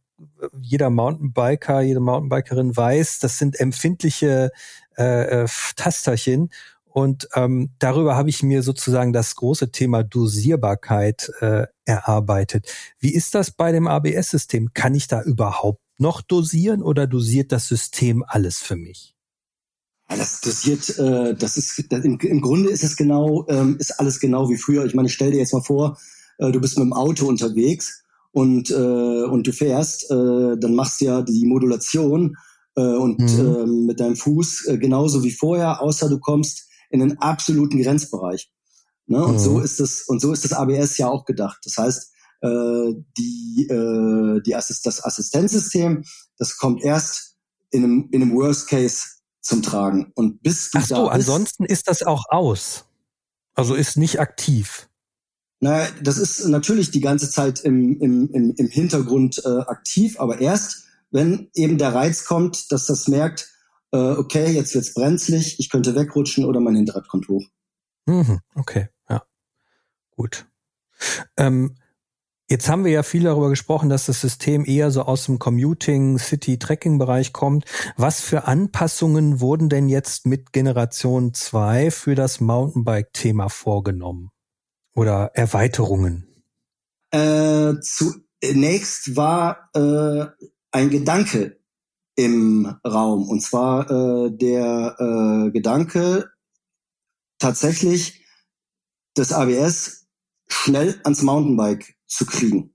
jeder 0.60 0.90
Mountainbiker, 0.90 1.80
jede 1.80 2.00
Mountainbikerin 2.00 2.76
weiß, 2.76 3.18
das 3.18 3.38
sind 3.38 3.58
empfindliche 3.58 4.50
äh, 4.96 5.42
äh 5.42 5.48
Tasterchen 5.76 6.50
und 6.92 7.28
ähm, 7.34 7.70
darüber 7.78 8.16
habe 8.16 8.28
ich 8.28 8.42
mir 8.42 8.62
sozusagen 8.62 9.14
das 9.14 9.34
große 9.34 9.70
Thema 9.70 10.02
Dosierbarkeit 10.02 11.32
äh, 11.40 11.66
erarbeitet. 11.86 12.70
Wie 12.98 13.14
ist 13.14 13.34
das 13.34 13.50
bei 13.50 13.72
dem 13.72 13.88
ABS-System? 13.88 14.74
Kann 14.74 14.94
ich 14.94 15.06
da 15.06 15.22
überhaupt 15.22 15.80
noch 15.96 16.20
dosieren 16.20 16.82
oder 16.82 17.06
dosiert 17.06 17.50
das 17.50 17.66
System 17.66 18.22
alles 18.26 18.58
für 18.58 18.76
mich? 18.76 19.14
Das 20.08 20.42
dosiert, 20.42 20.98
äh, 20.98 21.34
das 21.34 21.56
ist 21.56 21.82
das, 21.88 22.04
im, 22.04 22.18
im 22.18 22.40
Grunde 22.42 22.68
ist 22.68 22.84
es 22.84 22.96
genau, 22.96 23.46
ähm, 23.48 23.76
ist 23.78 23.98
alles 23.98 24.20
genau 24.20 24.50
wie 24.50 24.58
früher. 24.58 24.84
Ich 24.84 24.94
meine, 24.94 25.08
stell 25.08 25.30
dir 25.30 25.38
jetzt 25.38 25.54
mal 25.54 25.62
vor, 25.62 25.98
äh, 26.36 26.52
du 26.52 26.60
bist 26.60 26.76
mit 26.76 26.84
dem 26.84 26.92
Auto 26.92 27.26
unterwegs 27.26 28.01
und 28.32 28.70
äh, 28.70 29.24
und 29.24 29.46
du 29.46 29.52
fährst, 29.52 30.10
äh, 30.10 30.56
dann 30.58 30.74
machst 30.74 31.00
du 31.00 31.04
ja 31.04 31.22
die 31.22 31.46
Modulation 31.46 32.36
äh, 32.76 32.80
und 32.80 33.20
mhm. 33.20 33.38
äh, 33.38 33.66
mit 33.66 34.00
deinem 34.00 34.16
Fuß 34.16 34.66
äh, 34.66 34.78
genauso 34.78 35.22
wie 35.22 35.30
vorher, 35.30 35.80
außer 35.82 36.08
du 36.08 36.18
kommst 36.18 36.68
in 36.90 37.00
den 37.00 37.18
absoluten 37.18 37.80
Grenzbereich. 37.80 38.50
Ne? 39.06 39.24
Und 39.24 39.34
mhm. 39.34 39.38
so 39.38 39.60
ist 39.60 39.80
es, 39.80 40.02
und 40.06 40.20
so 40.20 40.32
ist 40.32 40.44
das 40.44 40.52
ABS 40.52 40.96
ja 40.98 41.08
auch 41.08 41.24
gedacht. 41.24 41.58
Das 41.64 41.76
heißt, 41.76 42.12
äh, 42.42 42.94
die, 43.18 43.68
äh, 43.70 44.40
die 44.42 44.54
Assist 44.54 44.86
das 44.86 45.04
Assistenzsystem, 45.04 46.04
das 46.38 46.56
kommt 46.56 46.82
erst 46.82 47.36
in 47.70 47.84
einem, 47.84 48.08
in 48.12 48.22
einem 48.22 48.34
Worst 48.34 48.68
Case 48.68 49.02
zum 49.40 49.62
Tragen. 49.62 50.12
Und 50.14 50.42
bis 50.42 50.70
du 50.70 50.78
Ach 50.78 50.86
so, 50.86 50.94
da 50.94 51.02
bist, 51.02 51.14
ansonsten 51.14 51.64
ist 51.64 51.88
das 51.88 52.02
auch 52.02 52.24
aus. 52.28 52.84
Also 53.54 53.74
ist 53.74 53.96
nicht 53.96 54.20
aktiv. 54.20 54.88
Na, 55.64 55.86
das 56.02 56.18
ist 56.18 56.44
natürlich 56.48 56.90
die 56.90 57.00
ganze 57.00 57.30
Zeit 57.30 57.60
im, 57.60 57.96
im, 58.00 58.28
im, 58.32 58.52
im 58.56 58.66
Hintergrund 58.66 59.40
äh, 59.44 59.60
aktiv, 59.60 60.18
aber 60.18 60.40
erst, 60.40 60.86
wenn 61.12 61.50
eben 61.54 61.78
der 61.78 61.94
Reiz 61.94 62.24
kommt, 62.24 62.72
dass 62.72 62.86
das 62.86 63.06
merkt, 63.06 63.48
äh, 63.92 63.96
okay, 63.96 64.50
jetzt 64.50 64.74
wird's 64.74 64.92
brenzlig, 64.92 65.60
ich 65.60 65.70
könnte 65.70 65.94
wegrutschen 65.94 66.46
oder 66.46 66.58
mein 66.58 66.74
Hinterrad 66.74 67.06
kommt 67.06 67.28
hoch. 67.28 67.44
Mhm, 68.06 68.40
okay, 68.56 68.88
ja. 69.08 69.22
Gut. 70.16 70.46
Ähm, 71.36 71.76
jetzt 72.50 72.68
haben 72.68 72.84
wir 72.84 72.90
ja 72.90 73.04
viel 73.04 73.22
darüber 73.22 73.48
gesprochen, 73.48 73.88
dass 73.88 74.06
das 74.06 74.20
System 74.20 74.64
eher 74.66 74.90
so 74.90 75.02
aus 75.02 75.26
dem 75.26 75.38
Commuting, 75.38 76.18
City-Tracking-Bereich 76.18 77.32
kommt. 77.32 77.66
Was 77.96 78.20
für 78.20 78.48
Anpassungen 78.48 79.38
wurden 79.38 79.68
denn 79.68 79.88
jetzt 79.88 80.26
mit 80.26 80.52
Generation 80.52 81.34
2 81.34 81.92
für 81.92 82.16
das 82.16 82.40
Mountainbike-Thema 82.40 83.48
vorgenommen? 83.48 84.32
Oder 84.94 85.30
Erweiterungen? 85.34 86.44
Äh, 87.10 87.74
zunächst 87.80 89.16
war 89.16 89.70
äh, 89.74 90.26
ein 90.70 90.90
Gedanke 90.90 91.58
im 92.14 92.66
Raum. 92.86 93.28
Und 93.28 93.40
zwar 93.40 93.90
äh, 93.90 94.30
der 94.30 94.96
äh, 94.98 95.50
Gedanke, 95.50 96.30
tatsächlich 97.38 98.24
das 99.14 99.32
ABS 99.32 100.06
schnell 100.48 101.00
ans 101.04 101.22
Mountainbike 101.22 101.96
zu 102.06 102.26
kriegen. 102.26 102.74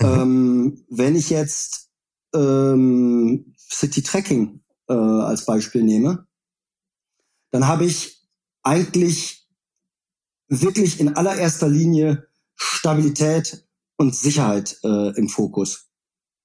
Mhm. 0.00 0.06
Ähm, 0.06 0.86
wenn 0.88 1.16
ich 1.16 1.30
jetzt 1.30 1.90
ähm, 2.34 3.54
City 3.58 4.02
Tracking 4.02 4.62
äh, 4.88 4.94
als 4.94 5.44
Beispiel 5.44 5.82
nehme, 5.82 6.26
dann 7.50 7.66
habe 7.66 7.84
ich 7.84 8.28
eigentlich 8.62 9.43
wirklich 10.62 11.00
in 11.00 11.16
allererster 11.16 11.68
Linie 11.68 12.26
Stabilität 12.54 13.66
und 13.96 14.14
Sicherheit 14.14 14.78
äh, 14.82 15.16
im 15.16 15.28
Fokus. 15.28 15.88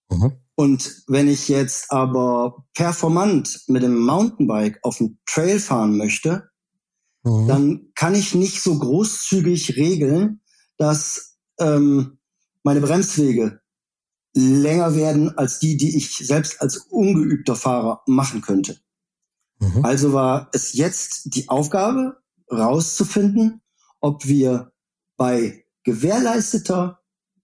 Mhm. 0.09 0.33
Und 0.55 1.03
wenn 1.07 1.27
ich 1.27 1.47
jetzt 1.47 1.91
aber 1.91 2.65
performant 2.73 3.61
mit 3.67 3.83
dem 3.83 3.97
Mountainbike 3.97 4.79
auf 4.83 4.97
dem 4.97 5.19
Trail 5.25 5.59
fahren 5.59 5.95
möchte, 5.97 6.49
mhm. 7.23 7.47
dann 7.47 7.91
kann 7.95 8.15
ich 8.15 8.35
nicht 8.35 8.61
so 8.61 8.77
großzügig 8.77 9.77
regeln, 9.77 10.41
dass 10.77 11.37
ähm, 11.59 12.19
meine 12.63 12.81
Bremswege 12.81 13.61
länger 14.33 14.95
werden 14.95 15.37
als 15.37 15.59
die, 15.59 15.77
die 15.77 15.95
ich 15.97 16.17
selbst 16.17 16.61
als 16.61 16.77
ungeübter 16.77 17.55
Fahrer 17.55 18.01
machen 18.05 18.41
könnte. 18.41 18.79
Mhm. 19.59 19.83
Also 19.83 20.13
war 20.13 20.49
es 20.53 20.73
jetzt 20.73 21.35
die 21.35 21.49
Aufgabe, 21.49 22.17
rauszufinden, 22.51 23.61
ob 23.99 24.25
wir 24.25 24.71
bei 25.17 25.65
gewährleisteter 25.83 26.99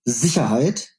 Sicherheit 0.05 0.91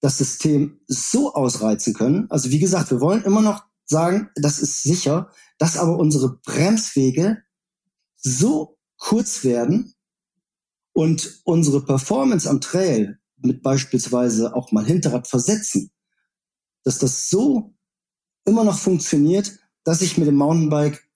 das 0.00 0.18
System 0.18 0.80
so 0.86 1.32
ausreizen 1.32 1.94
können. 1.94 2.30
Also 2.30 2.50
wie 2.50 2.58
gesagt, 2.58 2.90
wir 2.90 3.00
wollen 3.00 3.24
immer 3.24 3.40
noch 3.40 3.64
sagen, 3.86 4.30
das 4.34 4.58
ist 4.58 4.82
sicher, 4.82 5.30
dass 5.58 5.76
aber 5.76 5.98
unsere 5.98 6.40
Bremswege 6.44 7.42
so 8.16 8.78
kurz 8.98 9.44
werden 9.44 9.94
und 10.92 11.40
unsere 11.44 11.84
Performance 11.84 12.48
am 12.48 12.60
Trail 12.60 13.18
mit 13.36 13.62
beispielsweise 13.62 14.54
auch 14.54 14.72
mal 14.72 14.84
Hinterrad 14.84 15.26
versetzen, 15.26 15.90
dass 16.82 16.98
das 16.98 17.30
so 17.30 17.74
immer 18.44 18.64
noch 18.64 18.78
funktioniert, 18.78 19.58
dass 19.84 20.02
ich 20.02 20.18
mit 20.18 20.26
dem 20.26 20.36
Mountainbike 20.36 21.08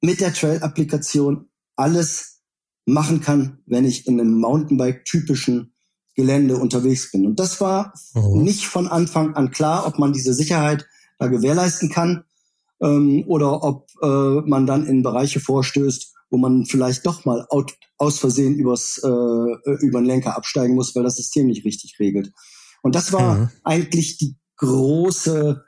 mit 0.00 0.20
der 0.20 0.32
Trail-Applikation 0.32 1.48
alles 1.74 2.35
machen 2.86 3.20
kann, 3.20 3.58
wenn 3.66 3.84
ich 3.84 4.06
in 4.06 4.18
einem 4.18 4.40
Mountainbike-typischen 4.40 5.74
Gelände 6.14 6.56
unterwegs 6.56 7.10
bin. 7.12 7.26
Und 7.26 7.38
das 7.38 7.60
war 7.60 7.92
mhm. 8.14 8.42
nicht 8.42 8.66
von 8.66 8.88
Anfang 8.88 9.34
an 9.34 9.50
klar, 9.50 9.86
ob 9.86 9.98
man 9.98 10.12
diese 10.12 10.32
Sicherheit 10.32 10.86
da 11.18 11.26
gewährleisten 11.26 11.90
kann 11.90 12.24
ähm, 12.80 13.24
oder 13.26 13.62
ob 13.62 13.90
äh, 14.02 14.40
man 14.48 14.66
dann 14.66 14.86
in 14.86 15.02
Bereiche 15.02 15.40
vorstößt, 15.40 16.14
wo 16.30 16.38
man 16.38 16.64
vielleicht 16.64 17.04
doch 17.06 17.24
mal 17.24 17.46
out, 17.50 17.74
aus 17.98 18.18
Versehen 18.18 18.54
übers, 18.54 18.98
äh, 19.02 19.08
über 19.08 20.00
den 20.00 20.06
Lenker 20.06 20.36
absteigen 20.36 20.74
muss, 20.74 20.94
weil 20.94 21.02
das 21.02 21.16
System 21.16 21.46
nicht 21.46 21.64
richtig 21.64 21.98
regelt. 21.98 22.32
Und 22.82 22.94
das 22.94 23.12
war 23.12 23.34
mhm. 23.34 23.48
eigentlich 23.64 24.16
die 24.16 24.36
große 24.56 25.62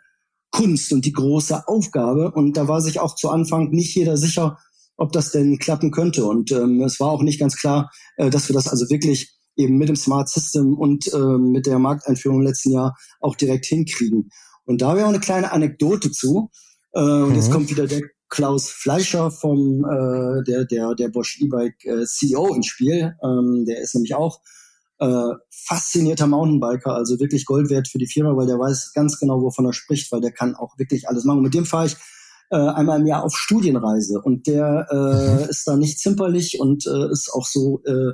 Kunst 0.50 0.92
und 0.92 1.04
die 1.04 1.12
große 1.12 1.68
Aufgabe. 1.68 2.30
Und 2.32 2.56
da 2.56 2.68
war 2.68 2.80
sich 2.80 3.00
auch 3.00 3.14
zu 3.16 3.28
Anfang 3.28 3.70
nicht 3.70 3.94
jeder 3.94 4.16
sicher, 4.16 4.58
ob 4.98 5.12
das 5.12 5.30
denn 5.30 5.58
klappen 5.58 5.90
könnte. 5.90 6.26
Und 6.26 6.52
ähm, 6.52 6.82
es 6.82 7.00
war 7.00 7.10
auch 7.10 7.22
nicht 7.22 7.40
ganz 7.40 7.56
klar, 7.56 7.90
äh, 8.16 8.28
dass 8.28 8.48
wir 8.48 8.54
das 8.54 8.68
also 8.68 8.90
wirklich 8.90 9.34
eben 9.56 9.78
mit 9.78 9.88
dem 9.88 9.96
Smart 9.96 10.28
System 10.28 10.74
und 10.74 11.12
äh, 11.12 11.18
mit 11.18 11.66
der 11.66 11.78
Markteinführung 11.78 12.40
im 12.40 12.46
letzten 12.46 12.72
Jahr 12.72 12.96
auch 13.20 13.34
direkt 13.34 13.64
hinkriegen. 13.64 14.30
Und 14.64 14.82
da 14.82 14.94
wäre 14.94 15.06
auch 15.06 15.10
eine 15.10 15.20
kleine 15.20 15.52
Anekdote 15.52 16.10
zu. 16.10 16.50
Äh, 16.92 17.00
und 17.00 17.30
mhm. 17.30 17.34
jetzt 17.36 17.50
kommt 17.50 17.70
wieder 17.70 17.86
der 17.86 18.02
Klaus 18.28 18.68
Fleischer 18.68 19.30
vom 19.30 19.84
äh, 19.84 20.44
der 20.44 20.66
der 20.66 20.94
der 20.94 21.08
Bosch 21.08 21.40
E-Bike 21.40 21.82
äh, 21.84 22.04
CEO 22.04 22.54
ins 22.54 22.66
Spiel. 22.66 23.16
Ähm, 23.24 23.64
der 23.66 23.80
ist 23.80 23.94
nämlich 23.94 24.14
auch 24.14 24.40
äh, 24.98 25.32
faszinierter 25.50 26.26
Mountainbiker, 26.26 26.92
also 26.92 27.18
wirklich 27.20 27.46
Gold 27.46 27.70
wert 27.70 27.88
für 27.88 27.98
die 27.98 28.08
Firma, 28.08 28.36
weil 28.36 28.46
der 28.46 28.58
weiß 28.58 28.92
ganz 28.92 29.18
genau, 29.18 29.40
wovon 29.40 29.64
er 29.64 29.72
spricht, 29.72 30.10
weil 30.12 30.20
der 30.20 30.32
kann 30.32 30.56
auch 30.56 30.78
wirklich 30.78 31.08
alles 31.08 31.24
machen. 31.24 31.38
Und 31.38 31.44
mit 31.44 31.54
dem 31.54 31.64
fahre 31.64 31.86
ich 31.86 31.96
äh, 32.50 32.56
einmal 32.56 33.00
im 33.00 33.06
Jahr 33.06 33.24
auf 33.24 33.36
Studienreise. 33.36 34.20
Und 34.20 34.46
der 34.46 34.86
äh, 34.90 35.50
ist 35.50 35.66
da 35.66 35.76
nicht 35.76 35.98
zimperlich 35.98 36.60
und 36.60 36.86
äh, 36.86 37.10
ist 37.10 37.30
auch 37.32 37.46
so 37.46 37.82
äh, 37.84 38.12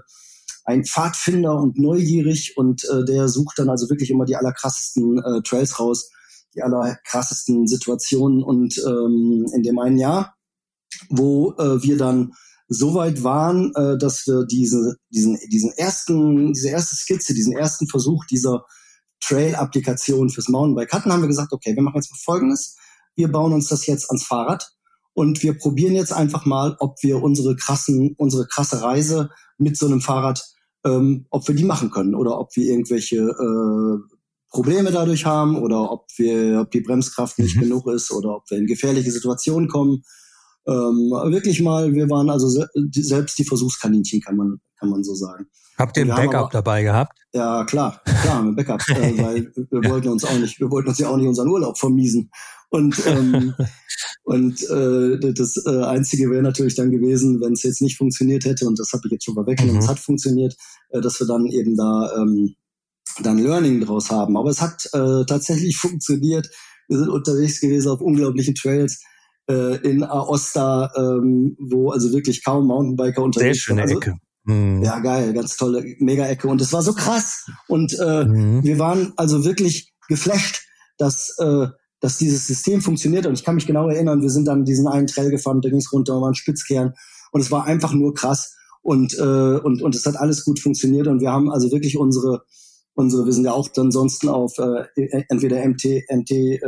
ein 0.64 0.84
Pfadfinder 0.84 1.56
und 1.60 1.78
neugierig. 1.78 2.56
Und 2.56 2.84
äh, 2.84 3.04
der 3.04 3.28
sucht 3.28 3.58
dann 3.58 3.70
also 3.70 3.88
wirklich 3.90 4.10
immer 4.10 4.24
die 4.24 4.36
allerkrassesten 4.36 5.18
äh, 5.18 5.42
Trails 5.42 5.78
raus, 5.78 6.10
die 6.54 6.62
allerkrassesten 6.62 7.66
Situationen. 7.66 8.42
Und 8.42 8.78
ähm, 8.86 9.46
in 9.54 9.62
dem 9.62 9.78
einen 9.78 9.98
Jahr, 9.98 10.34
wo 11.10 11.52
äh, 11.58 11.82
wir 11.82 11.96
dann 11.96 12.32
so 12.68 12.94
weit 12.94 13.22
waren, 13.22 13.72
äh, 13.74 13.98
dass 13.98 14.26
wir 14.26 14.46
diese, 14.46 14.96
diesen, 15.10 15.38
diesen 15.50 15.70
ersten, 15.72 16.52
diese 16.54 16.70
erste 16.70 16.96
Skizze, 16.96 17.34
diesen 17.34 17.52
ersten 17.52 17.86
Versuch 17.88 18.24
dieser 18.24 18.64
Trail-Applikation 19.20 20.30
fürs 20.30 20.48
Mountainbike 20.48 20.92
hatten, 20.92 21.12
haben 21.12 21.22
wir 21.22 21.28
gesagt, 21.28 21.52
okay, 21.52 21.74
wir 21.74 21.82
machen 21.82 21.96
jetzt 21.96 22.10
mal 22.10 22.18
Folgendes. 22.22 22.76
Wir 23.16 23.30
bauen 23.30 23.52
uns 23.52 23.68
das 23.68 23.86
jetzt 23.86 24.10
ans 24.10 24.24
Fahrrad 24.24 24.70
und 25.12 25.42
wir 25.42 25.56
probieren 25.56 25.94
jetzt 25.94 26.12
einfach 26.12 26.44
mal, 26.44 26.76
ob 26.80 26.96
wir 27.02 27.22
unsere 27.22 27.56
krassen, 27.56 28.14
unsere 28.18 28.46
krasse 28.46 28.82
Reise 28.82 29.30
mit 29.58 29.76
so 29.76 29.86
einem 29.86 30.00
Fahrrad 30.00 30.42
ähm, 30.84 31.26
ob 31.30 31.48
wir 31.48 31.54
die 31.54 31.64
machen 31.64 31.90
können 31.90 32.14
oder 32.14 32.38
ob 32.38 32.54
wir 32.56 32.66
irgendwelche 32.66 33.16
äh, 33.16 34.16
Probleme 34.50 34.92
dadurch 34.92 35.26
haben 35.26 35.56
oder 35.56 35.90
ob 35.90 36.06
wir, 36.16 36.60
ob 36.60 36.70
die 36.70 36.80
Bremskraft 36.80 37.38
nicht 37.38 37.56
mhm. 37.56 37.62
genug 37.62 37.86
ist 37.88 38.12
oder 38.12 38.36
ob 38.36 38.50
wir 38.50 38.58
in 38.58 38.66
gefährliche 38.66 39.10
Situationen 39.10 39.68
kommen. 39.68 40.02
Ähm, 40.66 41.10
wirklich 41.30 41.60
mal, 41.60 41.92
wir 41.92 42.08
waren 42.08 42.30
also 42.30 42.48
se 42.48 42.68
selbst 42.92 43.38
die 43.38 43.44
Versuchskaninchen, 43.44 44.20
kann 44.20 44.36
man, 44.36 44.60
kann 44.78 44.88
man 44.88 45.02
so 45.02 45.14
sagen. 45.14 45.46
Habt 45.76 45.96
ihr 45.96 46.04
ein 46.04 46.08
Backup 46.08 46.34
aber, 46.34 46.50
dabei 46.52 46.82
gehabt? 46.84 47.18
Ja, 47.32 47.64
klar, 47.64 48.00
klar, 48.22 48.42
ein 48.42 48.54
Backup, 48.54 48.80
äh, 48.88 49.18
weil 49.22 49.52
wir 49.54 49.90
wollten 49.90 50.08
uns 50.08 50.24
auch 50.24 50.38
nicht, 50.38 50.60
wir 50.60 50.70
wollten 50.70 50.88
uns 50.88 50.98
ja 50.98 51.08
auch 51.08 51.16
nicht 51.16 51.26
unseren 51.26 51.48
Urlaub 51.48 51.76
vermiesen. 51.76 52.30
Und, 52.74 53.00
ähm, 53.06 53.54
und 54.24 54.60
äh, 54.68 55.32
das 55.32 55.64
äh, 55.64 55.84
Einzige 55.84 56.28
wäre 56.28 56.42
natürlich 56.42 56.74
dann 56.74 56.90
gewesen, 56.90 57.40
wenn 57.40 57.52
es 57.52 57.62
jetzt 57.62 57.80
nicht 57.80 57.96
funktioniert 57.96 58.44
hätte, 58.44 58.66
und 58.66 58.80
das 58.80 58.92
habe 58.92 59.02
ich 59.06 59.12
jetzt 59.12 59.24
schon 59.24 59.34
mal 59.34 59.46
weggenommen, 59.46 59.76
mhm. 59.76 59.82
es 59.82 59.88
hat 59.88 60.00
funktioniert, 60.00 60.56
äh, 60.90 61.00
dass 61.00 61.20
wir 61.20 61.26
dann 61.28 61.46
eben 61.46 61.76
da 61.76 62.10
ähm, 62.18 62.56
dann 63.22 63.38
Learning 63.38 63.80
draus 63.80 64.10
haben. 64.10 64.36
Aber 64.36 64.50
es 64.50 64.60
hat 64.60 64.88
äh, 64.92 65.24
tatsächlich 65.24 65.76
funktioniert. 65.80 66.50
Wir 66.88 66.98
sind 66.98 67.10
unterwegs 67.10 67.60
gewesen 67.60 67.90
auf 67.90 68.00
unglaublichen 68.00 68.56
Trails 68.56 69.00
äh, 69.48 69.76
in 69.88 70.02
Aosta, 70.02 70.90
ähm, 70.96 71.56
wo 71.60 71.92
also 71.92 72.12
wirklich 72.12 72.44
kaum 72.44 72.66
Mountainbiker 72.66 73.22
unterwegs 73.22 73.64
sind. 73.64 73.76
Sehr 73.76 73.86
schöne 73.86 74.00
also, 74.00 74.00
Ecke. 74.00 74.18
Mhm. 74.46 74.82
Ja, 74.82 74.98
geil, 74.98 75.32
ganz 75.32 75.56
tolle 75.56 75.84
Mega-Ecke. 76.00 76.48
Und 76.48 76.60
es 76.60 76.72
war 76.72 76.82
so 76.82 76.92
krass. 76.92 77.46
Und 77.68 77.96
äh, 78.00 78.24
mhm. 78.24 78.64
wir 78.64 78.80
waren 78.80 79.12
also 79.16 79.44
wirklich 79.44 79.92
geflasht, 80.08 80.66
dass 80.98 81.36
äh, 81.38 81.68
dass 82.04 82.18
dieses 82.18 82.46
System 82.46 82.82
funktioniert. 82.82 83.24
Und 83.24 83.32
ich 83.32 83.44
kann 83.44 83.54
mich 83.54 83.66
genau 83.66 83.88
erinnern, 83.88 84.20
wir 84.20 84.28
sind 84.28 84.46
dann 84.46 84.66
diesen 84.66 84.86
einen 84.86 85.06
Trail 85.06 85.30
gefahren, 85.30 85.62
da 85.62 85.70
ging 85.70 85.78
es 85.78 85.90
runter, 85.90 86.20
war 86.20 86.28
ein 86.28 86.34
Spitzkern. 86.34 86.92
Und 87.32 87.40
es 87.40 87.50
war 87.50 87.64
einfach 87.64 87.94
nur 87.94 88.12
krass. 88.12 88.54
Und, 88.82 89.14
äh, 89.14 89.22
und, 89.22 89.80
und 89.80 89.94
es 89.94 90.04
hat 90.04 90.16
alles 90.16 90.44
gut 90.44 90.60
funktioniert. 90.60 91.06
Und 91.06 91.22
wir 91.22 91.32
haben 91.32 91.50
also 91.50 91.72
wirklich 91.72 91.96
unsere, 91.96 92.42
unsere, 92.92 93.24
wir 93.24 93.32
sind 93.32 93.46
ja 93.46 93.52
auch 93.52 93.68
dann 93.68 93.90
sonst 93.90 94.28
auf 94.28 94.52
äh, 94.58 94.84
entweder 95.30 95.66
MT, 95.66 96.02
MT, 96.10 96.30
äh, 96.30 96.58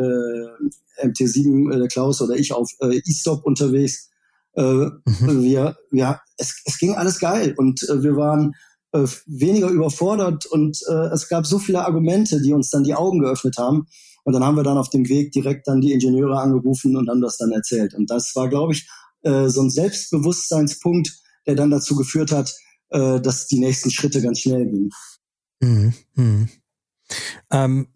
MT7, 1.04 1.84
äh, 1.84 1.88
Klaus 1.88 2.22
oder 2.22 2.34
ich 2.34 2.54
auf 2.54 2.70
äh, 2.80 2.96
E-Stop 2.96 3.44
unterwegs. 3.44 4.08
Äh, 4.54 4.62
mhm. 4.62 5.42
Wir, 5.42 5.76
wir, 5.90 6.18
es, 6.38 6.62
es 6.64 6.78
ging 6.78 6.94
alles 6.94 7.18
geil 7.18 7.52
und 7.58 7.86
äh, 7.90 8.02
wir 8.02 8.16
waren 8.16 8.54
äh, 8.92 9.06
weniger 9.26 9.68
überfordert 9.68 10.46
und 10.46 10.78
äh, 10.88 11.08
es 11.12 11.28
gab 11.28 11.44
so 11.44 11.58
viele 11.58 11.84
Argumente, 11.84 12.40
die 12.40 12.54
uns 12.54 12.70
dann 12.70 12.84
die 12.84 12.94
Augen 12.94 13.18
geöffnet 13.18 13.58
haben. 13.58 13.86
Und 14.26 14.32
dann 14.32 14.42
haben 14.42 14.56
wir 14.56 14.64
dann 14.64 14.76
auf 14.76 14.90
dem 14.90 15.08
Weg 15.08 15.30
direkt 15.30 15.68
dann 15.68 15.80
die 15.80 15.92
Ingenieure 15.92 16.40
angerufen 16.40 16.96
und 16.96 17.08
haben 17.08 17.20
das 17.20 17.36
dann 17.36 17.52
erzählt. 17.52 17.94
Und 17.94 18.10
das 18.10 18.34
war, 18.34 18.48
glaube 18.48 18.72
ich, 18.72 18.88
äh, 19.22 19.46
so 19.46 19.62
ein 19.62 19.70
Selbstbewusstseinspunkt, 19.70 21.16
der 21.46 21.54
dann 21.54 21.70
dazu 21.70 21.94
geführt 21.94 22.32
hat, 22.32 22.52
äh, 22.88 23.20
dass 23.20 23.46
die 23.46 23.60
nächsten 23.60 23.92
Schritte 23.92 24.20
ganz 24.20 24.40
schnell 24.40 24.66
gingen. 24.66 24.90
Mhm. 25.60 25.94
Mhm. 26.16 26.48
Ähm, 27.52 27.86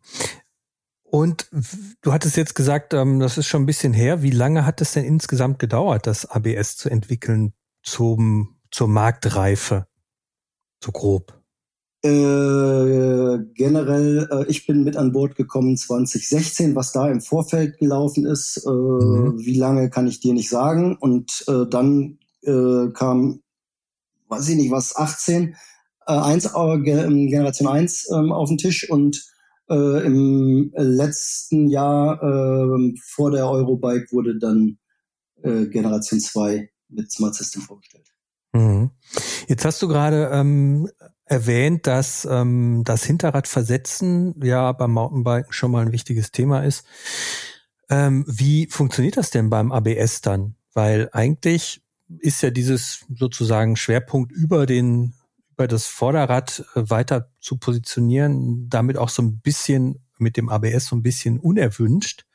und 1.03 1.49
du 2.01 2.13
hattest 2.13 2.37
jetzt 2.37 2.55
gesagt, 2.55 2.95
ähm, 2.95 3.19
das 3.19 3.37
ist 3.37 3.49
schon 3.49 3.65
ein 3.65 3.67
bisschen 3.67 3.93
her. 3.93 4.23
Wie 4.23 4.31
lange 4.31 4.65
hat 4.65 4.81
es 4.81 4.93
denn 4.93 5.05
insgesamt 5.05 5.59
gedauert, 5.59 6.07
das 6.07 6.27
ABS 6.27 6.77
zu 6.77 6.91
entwickeln 6.91 7.55
zum, 7.83 8.61
zur 8.71 8.87
Marktreife? 8.87 9.89
So 10.81 10.93
grob. 10.93 11.40
Äh, 12.03 13.45
generell, 13.53 14.27
äh, 14.31 14.45
ich 14.49 14.67
bin 14.67 14.85
mit 14.85 14.97
an 14.97 15.13
Bord 15.13 15.37
gekommen 15.37 15.77
2016, 15.77 16.75
was 16.75 16.93
da 16.93 17.11
im 17.11 17.21
Vorfeld 17.21 17.77
gelaufen 17.77 18.25
ist, 18.25 18.65
äh, 18.67 18.71
mhm. 18.71 19.39
wie 19.39 19.59
lange 19.59 19.91
kann 19.91 20.07
ich 20.07 20.21
dir 20.21 20.33
nicht 20.33 20.49
sagen. 20.49 20.97
Und 20.99 21.45
äh, 21.47 21.67
dann 21.69 22.19
äh, 22.43 22.89
kam, 22.95 23.43
weiß 24.29 24.49
ich 24.49 24.57
nicht, 24.57 24.71
was, 24.71 24.97
18, 24.97 25.57
äh, 26.07 26.13
1, 26.13 26.47
äh, 26.47 26.79
Generation 26.79 27.69
1 27.69 28.09
äh, 28.11 28.15
auf 28.15 28.49
den 28.49 28.59
Tisch 28.59 28.91
und 28.91 29.27
im 29.73 30.73
letzten 30.75 31.69
Jahr 31.69 32.21
äh, 32.21 32.93
vor 33.07 33.31
der 33.31 33.49
Eurobike 33.49 34.11
wurde 34.11 34.37
dann 34.37 34.79
Generation 35.45 36.19
2 36.19 36.69
mit 36.89 37.13
Smart 37.13 37.37
System 37.37 37.63
vorgestellt. 37.63 38.09
Mhm. 38.53 38.91
Jetzt 39.47 39.65
hast 39.65 39.81
du 39.81 39.87
gerade 39.87 40.29
ähm, 40.33 40.89
erwähnt, 41.31 41.87
dass 41.87 42.27
ähm, 42.29 42.83
das 42.85 43.05
Hinterradversetzen 43.05 44.35
ja 44.43 44.73
beim 44.73 44.93
Mountainbiken 44.93 45.53
schon 45.53 45.71
mal 45.71 45.87
ein 45.87 45.93
wichtiges 45.93 46.33
Thema 46.33 46.65
ist. 46.65 46.85
Ähm, 47.89 48.25
wie 48.27 48.67
funktioniert 48.67 49.17
das 49.17 49.31
denn 49.31 49.49
beim 49.49 49.71
ABS 49.71 50.23
dann? 50.23 50.57
Weil 50.75 51.09
eigentlich 51.13 51.83
ist 52.19 52.43
ja 52.43 52.51
dieses 52.51 53.05
sozusagen 53.15 53.77
Schwerpunkt 53.77 54.33
über 54.33 54.67
den 54.67 55.15
über 55.53 55.69
das 55.69 55.87
Vorderrad 55.87 56.65
äh, 56.75 56.83
weiter 56.91 57.31
zu 57.39 57.59
positionieren, 57.59 58.69
damit 58.69 58.97
auch 58.97 59.09
so 59.09 59.23
ein 59.23 59.41
bisschen 59.41 60.03
mit 60.19 60.37
dem 60.37 60.49
ABS 60.49 60.87
so 60.87 60.97
ein 60.97 61.03
bisschen 61.03 61.39
unerwünscht. 61.39 62.27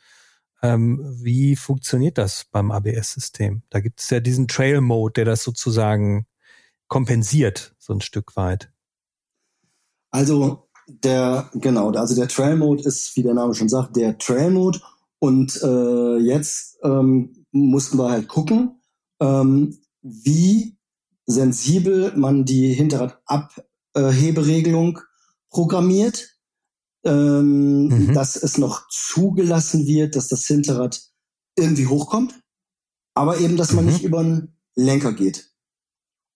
Ähm, 0.61 1.01
wie 1.21 1.57
funktioniert 1.57 2.17
das 2.17 2.45
beim 2.45 2.71
ABS-System? 2.71 3.63
Da 3.69 3.81
gibt 3.81 3.99
es 3.99 4.09
ja 4.09 4.21
diesen 4.21 4.47
Trail-Mode, 4.47 5.13
der 5.13 5.25
das 5.25 5.43
sozusagen 5.43 6.27
kompensiert, 6.87 7.75
so 7.77 7.93
ein 7.93 8.01
Stück 8.01 8.35
weit. 8.37 8.71
Also 10.15 10.67
der, 10.87 11.51
genau, 11.55 11.91
also 11.91 12.15
der 12.15 12.29
Trail 12.29 12.55
Mode 12.55 12.83
ist, 12.83 13.17
wie 13.17 13.23
der 13.23 13.33
Name 13.33 13.53
schon 13.53 13.67
sagt, 13.67 13.97
der 13.97 14.17
Trail 14.17 14.49
Mode. 14.49 14.79
Und 15.19 15.61
äh, 15.61 16.15
jetzt 16.19 16.77
ähm, 16.83 17.45
mussten 17.51 17.97
wir 17.97 18.11
halt 18.11 18.29
gucken, 18.29 18.79
ähm, 19.19 19.77
wie 20.01 20.77
sensibel 21.25 22.13
man 22.15 22.45
die 22.45 22.73
Hinterradabheberegelung 22.73 25.01
programmiert, 25.49 26.37
ähm, 27.03 27.87
mhm. 27.87 28.13
dass 28.13 28.37
es 28.37 28.57
noch 28.57 28.87
zugelassen 28.87 29.85
wird, 29.85 30.15
dass 30.15 30.29
das 30.29 30.45
Hinterrad 30.45 31.01
irgendwie 31.57 31.87
hochkommt, 31.87 32.39
aber 33.15 33.39
eben, 33.39 33.57
dass 33.57 33.73
man 33.73 33.83
mhm. 33.83 33.91
nicht 33.91 34.05
über 34.05 34.23
den 34.23 34.55
Lenker 34.75 35.11
geht. 35.11 35.51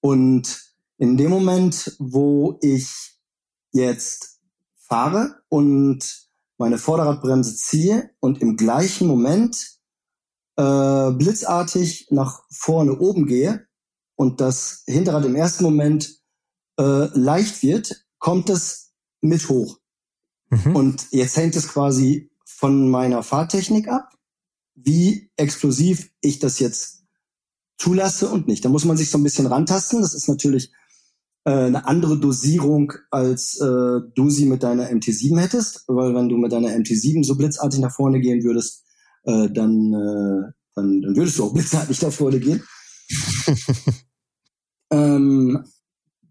Und 0.02 0.66
in 0.98 1.16
dem 1.16 1.30
Moment, 1.30 1.96
wo 1.98 2.60
ich 2.62 3.19
jetzt 3.72 4.40
fahre 4.76 5.42
und 5.50 6.28
meine 6.58 6.78
Vorderradbremse 6.78 7.56
ziehe 7.56 8.12
und 8.20 8.42
im 8.42 8.58
gleichen 8.58 9.08
Moment 9.08 9.80
äh, 10.58 11.12
blitzartig 11.12 12.08
nach 12.12 12.44
vorne 12.52 13.00
oben 13.00 13.26
gehe 13.26 13.66
und 14.16 14.42
das 14.42 14.84
Hinterrad 14.86 15.26
im 15.26 15.36
ersten 15.36 15.64
Moment 15.64 16.20
äh, 16.78 17.08
leicht 17.18 17.64
wird, 17.64 18.06
kommt 18.18 18.50
es 18.50 18.92
mit 19.22 19.48
hoch. 19.48 19.80
Mhm. 20.50 20.76
Und 20.76 21.08
jetzt 21.12 21.38
hängt 21.38 21.56
es 21.56 21.68
quasi 21.68 22.32
von 22.46 22.90
meiner 22.90 23.24
Fahrtechnik 23.24 23.88
ab, 23.88 24.18
wie 24.76 25.32
explosiv 25.38 26.10
ich 26.22 26.40
das 26.40 26.60
jetzt 26.60 27.04
zulasse 27.78 28.28
und 28.30 28.48
nicht. 28.48 28.66
Da 28.66 28.70
muss 28.70 28.86
man 28.86 28.98
sich 28.98 29.10
so 29.10 29.18
ein 29.18 29.24
bisschen 29.24 29.48
rantasten. 29.48 30.02
Das 30.02 30.14
ist 30.14 30.28
natürlich 30.28 30.74
äh, 31.46 31.52
eine 31.52 31.88
andere 31.88 32.20
Dosierung, 32.20 32.94
als 33.12 33.60
äh, 33.60 34.02
du 34.16 34.30
sie 34.30 34.46
mit 34.46 34.64
deiner 34.64 34.90
MT7 34.90 35.40
hättest, 35.40 35.84
weil 35.88 36.14
wenn 36.14 36.30
du 36.30 36.38
mit 36.38 36.52
deiner 36.52 36.70
MT7 36.70 37.24
so 37.24 37.36
blitzartig 37.36 37.80
nach 37.80 37.94
vorne 37.94 38.20
gehen 38.20 38.44
würdest, 38.44 38.84
äh, 39.24 39.50
dann, 39.50 39.94
äh, 39.94 40.52
dann, 40.76 41.02
dann 41.02 41.16
würdest 41.16 41.40
du 41.40 41.46
auch 41.46 41.54
blitzartig 41.54 42.02
nach 42.02 42.12
vorne 42.12 42.40
gehen. 42.40 42.64
ähm, 44.92 45.64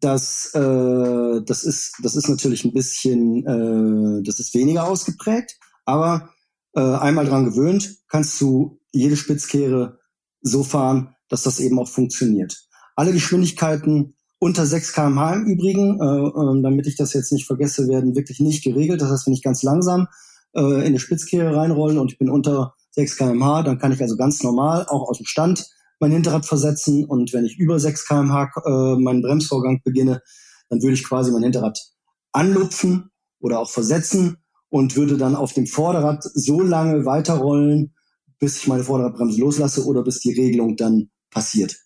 das, 0.01 0.51
äh, 0.55 1.43
das, 1.45 1.65
ist, 1.65 1.95
das 2.03 2.15
ist 2.15 2.29
natürlich 2.29 2.65
ein 2.65 2.73
bisschen, 2.73 3.45
äh, 3.47 4.23
das 4.23 4.39
ist 4.39 4.55
weniger 4.55 4.85
ausgeprägt, 4.85 5.57
aber 5.85 6.31
äh, 6.75 6.81
einmal 6.81 7.27
dran 7.27 7.47
gewöhnt, 7.47 7.97
kannst 8.09 8.41
du 8.41 8.81
jede 8.93 9.17
Spitzkehre 9.17 9.99
so 10.41 10.63
fahren, 10.63 11.15
dass 11.29 11.43
das 11.43 11.61
eben 11.61 11.79
auch 11.79 11.89
funktioniert. 11.89 12.69
Alle 12.95 13.13
Geschwindigkeiten 13.13 14.15
unter 14.39 14.67
6 14.67 14.93
kmh 14.93 15.35
im 15.35 15.47
Übrigen, 15.47 16.01
äh, 16.01 16.05
äh, 16.05 16.63
damit 16.63 16.87
ich 16.87 16.97
das 16.97 17.13
jetzt 17.13 17.33
nicht 17.33 17.47
vergesse, 17.47 17.89
werden 17.89 18.15
wirklich 18.15 18.41
nicht 18.41 18.63
geregelt. 18.63 19.01
Das 19.01 19.11
heißt, 19.11 19.27
wenn 19.27 19.35
ich 19.35 19.43
ganz 19.43 19.63
langsam 19.63 20.07
äh, 20.55 20.61
in 20.61 20.87
eine 20.87 20.99
Spitzkehre 20.99 21.57
reinrollen 21.57 21.99
und 21.99 22.13
ich 22.13 22.19
bin 22.19 22.31
unter 22.31 22.75
6 22.93 23.17
kmh, 23.17 23.63
dann 23.63 23.79
kann 23.79 23.93
ich 23.93 24.01
also 24.01 24.17
ganz 24.17 24.43
normal 24.43 24.87
auch 24.89 25.09
aus 25.09 25.19
dem 25.19 25.27
Stand 25.27 25.69
mein 26.01 26.13
Hinterrad 26.13 26.47
versetzen 26.47 27.05
und 27.05 27.33
wenn 27.33 27.45
ich 27.45 27.59
über 27.59 27.81
6 27.81 28.07
kmh 28.07 28.51
äh, 28.65 29.01
meinen 29.01 29.23
Bremsvorgang 29.23 29.81
beginne, 29.85 30.23
dann 30.69 30.83
würde 30.83 30.95
ich 30.95 31.05
quasi 31.05 31.33
mein 31.33 31.43
Hinterrad 31.43 31.81
anlupfen 32.33 33.11
oder 33.41 33.59
auch 33.59 33.71
versetzen 33.71 34.39
und 34.69 34.97
würde 34.97 35.17
dann 35.17 35.35
auf 35.35 35.53
dem 35.53 35.67
Vorderrad 35.67 36.23
so 36.23 36.61
lange 36.61 37.05
weiterrollen, 37.05 37.95
bis 38.39 38.59
ich 38.59 38.69
meine 38.69 38.85
Vorderradbremse 38.85 39.41
loslasse 39.41 39.85
oder 39.85 40.05
bis 40.05 40.21
die 40.21 40.33
Regelung 40.33 40.77
dann 40.77 41.11
passiert. 41.31 41.77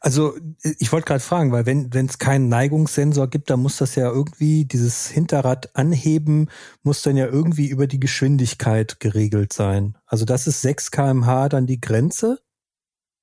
Also 0.00 0.34
ich 0.62 0.92
wollte 0.92 1.06
gerade 1.06 1.20
fragen, 1.20 1.50
weil 1.50 1.64
wenn 1.64 1.92
wenn 1.94 2.06
es 2.06 2.18
keinen 2.18 2.48
Neigungssensor 2.48 3.28
gibt, 3.28 3.48
dann 3.48 3.60
muss 3.60 3.78
das 3.78 3.94
ja 3.94 4.10
irgendwie 4.10 4.66
dieses 4.66 5.08
Hinterrad 5.08 5.74
anheben, 5.74 6.50
muss 6.82 7.02
dann 7.02 7.16
ja 7.16 7.26
irgendwie 7.26 7.68
über 7.68 7.86
die 7.86 8.00
Geschwindigkeit 8.00 9.00
geregelt 9.00 9.52
sein. 9.52 9.96
Also 10.06 10.26
das 10.26 10.46
ist 10.46 10.60
6 10.60 10.90
kmh 10.90 11.48
dann 11.48 11.66
die 11.66 11.80
Grenze? 11.80 12.38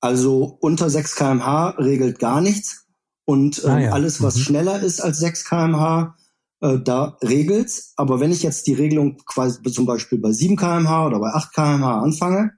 Also 0.00 0.58
unter 0.60 0.90
6 0.90 1.14
kmh 1.14 1.70
regelt 1.78 2.18
gar 2.18 2.40
nichts 2.40 2.86
und 3.24 3.62
ähm, 3.64 3.70
ah, 3.70 3.78
ja. 3.80 3.90
alles 3.92 4.22
was 4.22 4.36
mhm. 4.36 4.40
schneller 4.40 4.80
ist 4.80 5.00
als 5.00 5.18
6 5.18 5.44
kmh, 5.44 6.16
äh, 6.60 6.78
da 6.78 7.16
regelt's. 7.22 7.92
Aber 7.96 8.18
wenn 8.18 8.32
ich 8.32 8.42
jetzt 8.42 8.66
die 8.66 8.74
Regelung 8.74 9.18
quasi 9.24 9.62
zum 9.62 9.86
Beispiel 9.86 10.18
bei 10.18 10.32
7 10.32 10.56
kmh 10.56 11.06
oder 11.06 11.20
bei 11.20 11.28
8 11.28 11.52
kmh 11.54 12.00
anfange, 12.00 12.52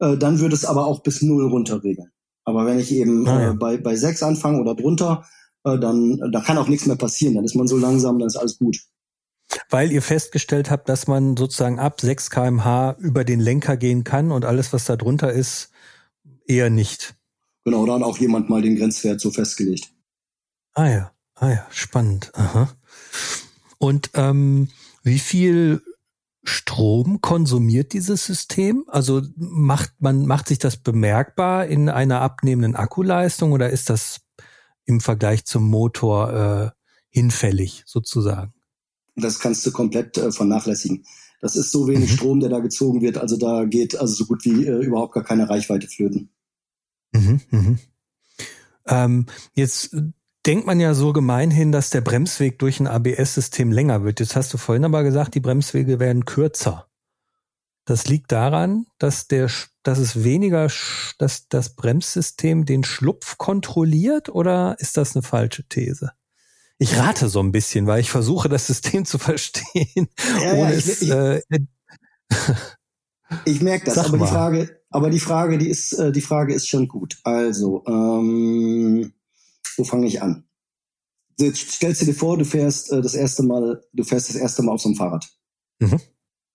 äh, 0.00 0.16
dann 0.18 0.38
würde 0.38 0.54
es 0.54 0.66
aber 0.66 0.86
auch 0.86 1.02
bis 1.02 1.22
0 1.22 1.48
runter 1.48 1.82
regeln. 1.82 2.10
Aber 2.48 2.64
wenn 2.64 2.78
ich 2.78 2.90
eben 2.92 3.28
ah, 3.28 3.42
ja. 3.42 3.50
äh, 3.50 3.54
bei, 3.54 3.76
bei 3.76 3.94
sechs 3.94 4.22
anfange 4.22 4.62
oder 4.62 4.74
drunter, 4.74 5.26
äh, 5.64 5.78
dann 5.78 6.18
da 6.32 6.40
kann 6.40 6.56
auch 6.56 6.66
nichts 6.66 6.86
mehr 6.86 6.96
passieren. 6.96 7.34
Dann 7.34 7.44
ist 7.44 7.54
man 7.54 7.68
so 7.68 7.76
langsam, 7.76 8.18
dann 8.18 8.26
ist 8.26 8.36
alles 8.36 8.56
gut. 8.56 8.78
Weil 9.68 9.92
ihr 9.92 10.00
festgestellt 10.00 10.70
habt, 10.70 10.88
dass 10.88 11.06
man 11.06 11.36
sozusagen 11.36 11.78
ab 11.78 12.00
6 12.00 12.30
kmh 12.30 12.96
über 13.00 13.24
den 13.24 13.40
Lenker 13.40 13.76
gehen 13.76 14.02
kann 14.02 14.32
und 14.32 14.46
alles, 14.46 14.72
was 14.72 14.86
da 14.86 14.96
drunter 14.96 15.30
ist, 15.30 15.72
eher 16.46 16.70
nicht. 16.70 17.16
Genau, 17.66 17.84
da 17.84 17.96
hat 17.96 18.02
auch 18.02 18.16
jemand 18.16 18.48
mal 18.48 18.62
den 18.62 18.76
Grenzwert 18.76 19.20
so 19.20 19.30
festgelegt. 19.30 19.92
Ah 20.72 20.88
ja, 20.88 21.12
ah 21.34 21.50
ja, 21.50 21.66
spannend. 21.70 22.30
Aha. 22.32 22.70
Und 23.76 24.08
ähm, 24.14 24.68
wie 25.02 25.18
viel 25.18 25.82
Strom 26.48 27.20
konsumiert 27.20 27.92
dieses 27.92 28.24
System? 28.24 28.84
Also 28.88 29.22
macht 29.36 29.92
man, 30.00 30.26
macht 30.26 30.48
sich 30.48 30.58
das 30.58 30.76
bemerkbar 30.76 31.66
in 31.66 31.88
einer 31.88 32.20
abnehmenden 32.20 32.74
Akkuleistung 32.74 33.52
oder 33.52 33.70
ist 33.70 33.90
das 33.90 34.20
im 34.84 35.00
Vergleich 35.00 35.44
zum 35.44 35.68
Motor 35.68 36.32
äh, 36.32 36.70
hinfällig 37.10 37.84
sozusagen? 37.86 38.54
Das 39.16 39.38
kannst 39.38 39.66
du 39.66 39.72
komplett 39.72 40.16
äh, 40.16 40.32
vernachlässigen. 40.32 41.04
Das 41.40 41.54
ist 41.54 41.70
so 41.70 41.86
wenig 41.86 42.10
mhm. 42.10 42.14
Strom, 42.14 42.40
der 42.40 42.48
da 42.48 42.60
gezogen 42.60 43.00
wird. 43.00 43.18
Also 43.18 43.36
da 43.36 43.64
geht 43.64 43.96
also 43.96 44.14
so 44.14 44.26
gut 44.26 44.44
wie 44.44 44.66
äh, 44.66 44.84
überhaupt 44.84 45.14
gar 45.14 45.24
keine 45.24 45.48
Reichweite 45.48 45.86
flöten. 45.86 46.30
Mhm, 47.12 47.40
mhm. 47.50 47.78
Ähm, 48.86 49.26
jetzt 49.54 49.96
denkt 50.48 50.66
man 50.66 50.80
ja 50.80 50.94
so 50.94 51.12
gemeinhin, 51.12 51.72
dass 51.72 51.90
der 51.90 52.00
Bremsweg 52.00 52.58
durch 52.58 52.80
ein 52.80 52.86
ABS-System 52.86 53.70
länger 53.70 54.02
wird. 54.02 54.18
Jetzt 54.18 54.34
hast 54.34 54.52
du 54.54 54.56
vorhin 54.56 54.86
aber 54.86 55.02
gesagt, 55.02 55.34
die 55.34 55.40
Bremswege 55.40 56.00
werden 56.00 56.24
kürzer. 56.24 56.88
Das 57.84 58.06
liegt 58.06 58.32
daran, 58.32 58.86
dass 58.98 59.28
der, 59.28 59.50
dass 59.82 59.98
es 59.98 60.24
weniger, 60.24 60.70
dass 61.18 61.48
das 61.48 61.76
Bremssystem 61.76 62.64
den 62.64 62.82
Schlupf 62.82 63.36
kontrolliert 63.36 64.30
oder 64.30 64.76
ist 64.78 64.96
das 64.96 65.14
eine 65.14 65.22
falsche 65.22 65.68
These? 65.68 66.12
Ich 66.78 66.96
rate 66.96 67.28
so 67.28 67.40
ein 67.40 67.52
bisschen, 67.52 67.86
weil 67.86 68.00
ich 68.00 68.10
versuche, 68.10 68.48
das 68.48 68.68
System 68.68 69.04
zu 69.04 69.18
verstehen. 69.18 70.08
Ja, 70.42 70.52
ohne 70.54 70.70
ja, 70.72 70.78
ich, 70.78 70.88
es, 70.88 71.02
ich, 71.02 71.10
äh, 71.10 71.42
ich 73.44 73.60
merke 73.60 73.84
das, 73.84 73.98
aber 73.98 74.16
die 74.16 74.26
Frage, 74.26 74.80
aber 74.88 75.10
die 75.10 75.20
Frage, 75.20 75.58
die 75.58 75.68
ist, 75.68 75.92
äh, 75.92 76.10
die 76.10 76.22
Frage 76.22 76.54
ist 76.54 76.68
schon 76.68 76.88
gut. 76.88 77.18
Also, 77.22 77.84
ähm, 77.86 79.12
wo 79.78 79.84
fange 79.84 80.06
ich 80.06 80.22
an? 80.22 80.44
Jetzt 81.38 81.72
stellst 81.72 82.02
du 82.02 82.06
dir 82.06 82.14
vor, 82.14 82.36
du 82.36 82.44
fährst 82.44 82.92
äh, 82.92 83.00
das 83.00 83.14
erste 83.14 83.42
Mal, 83.42 83.82
du 83.92 84.04
fährst 84.04 84.28
das 84.28 84.36
erste 84.36 84.62
Mal 84.62 84.72
auf 84.72 84.80
so 84.80 84.88
einem 84.88 84.96
Fahrrad. 84.96 85.28
Mhm. 85.78 86.00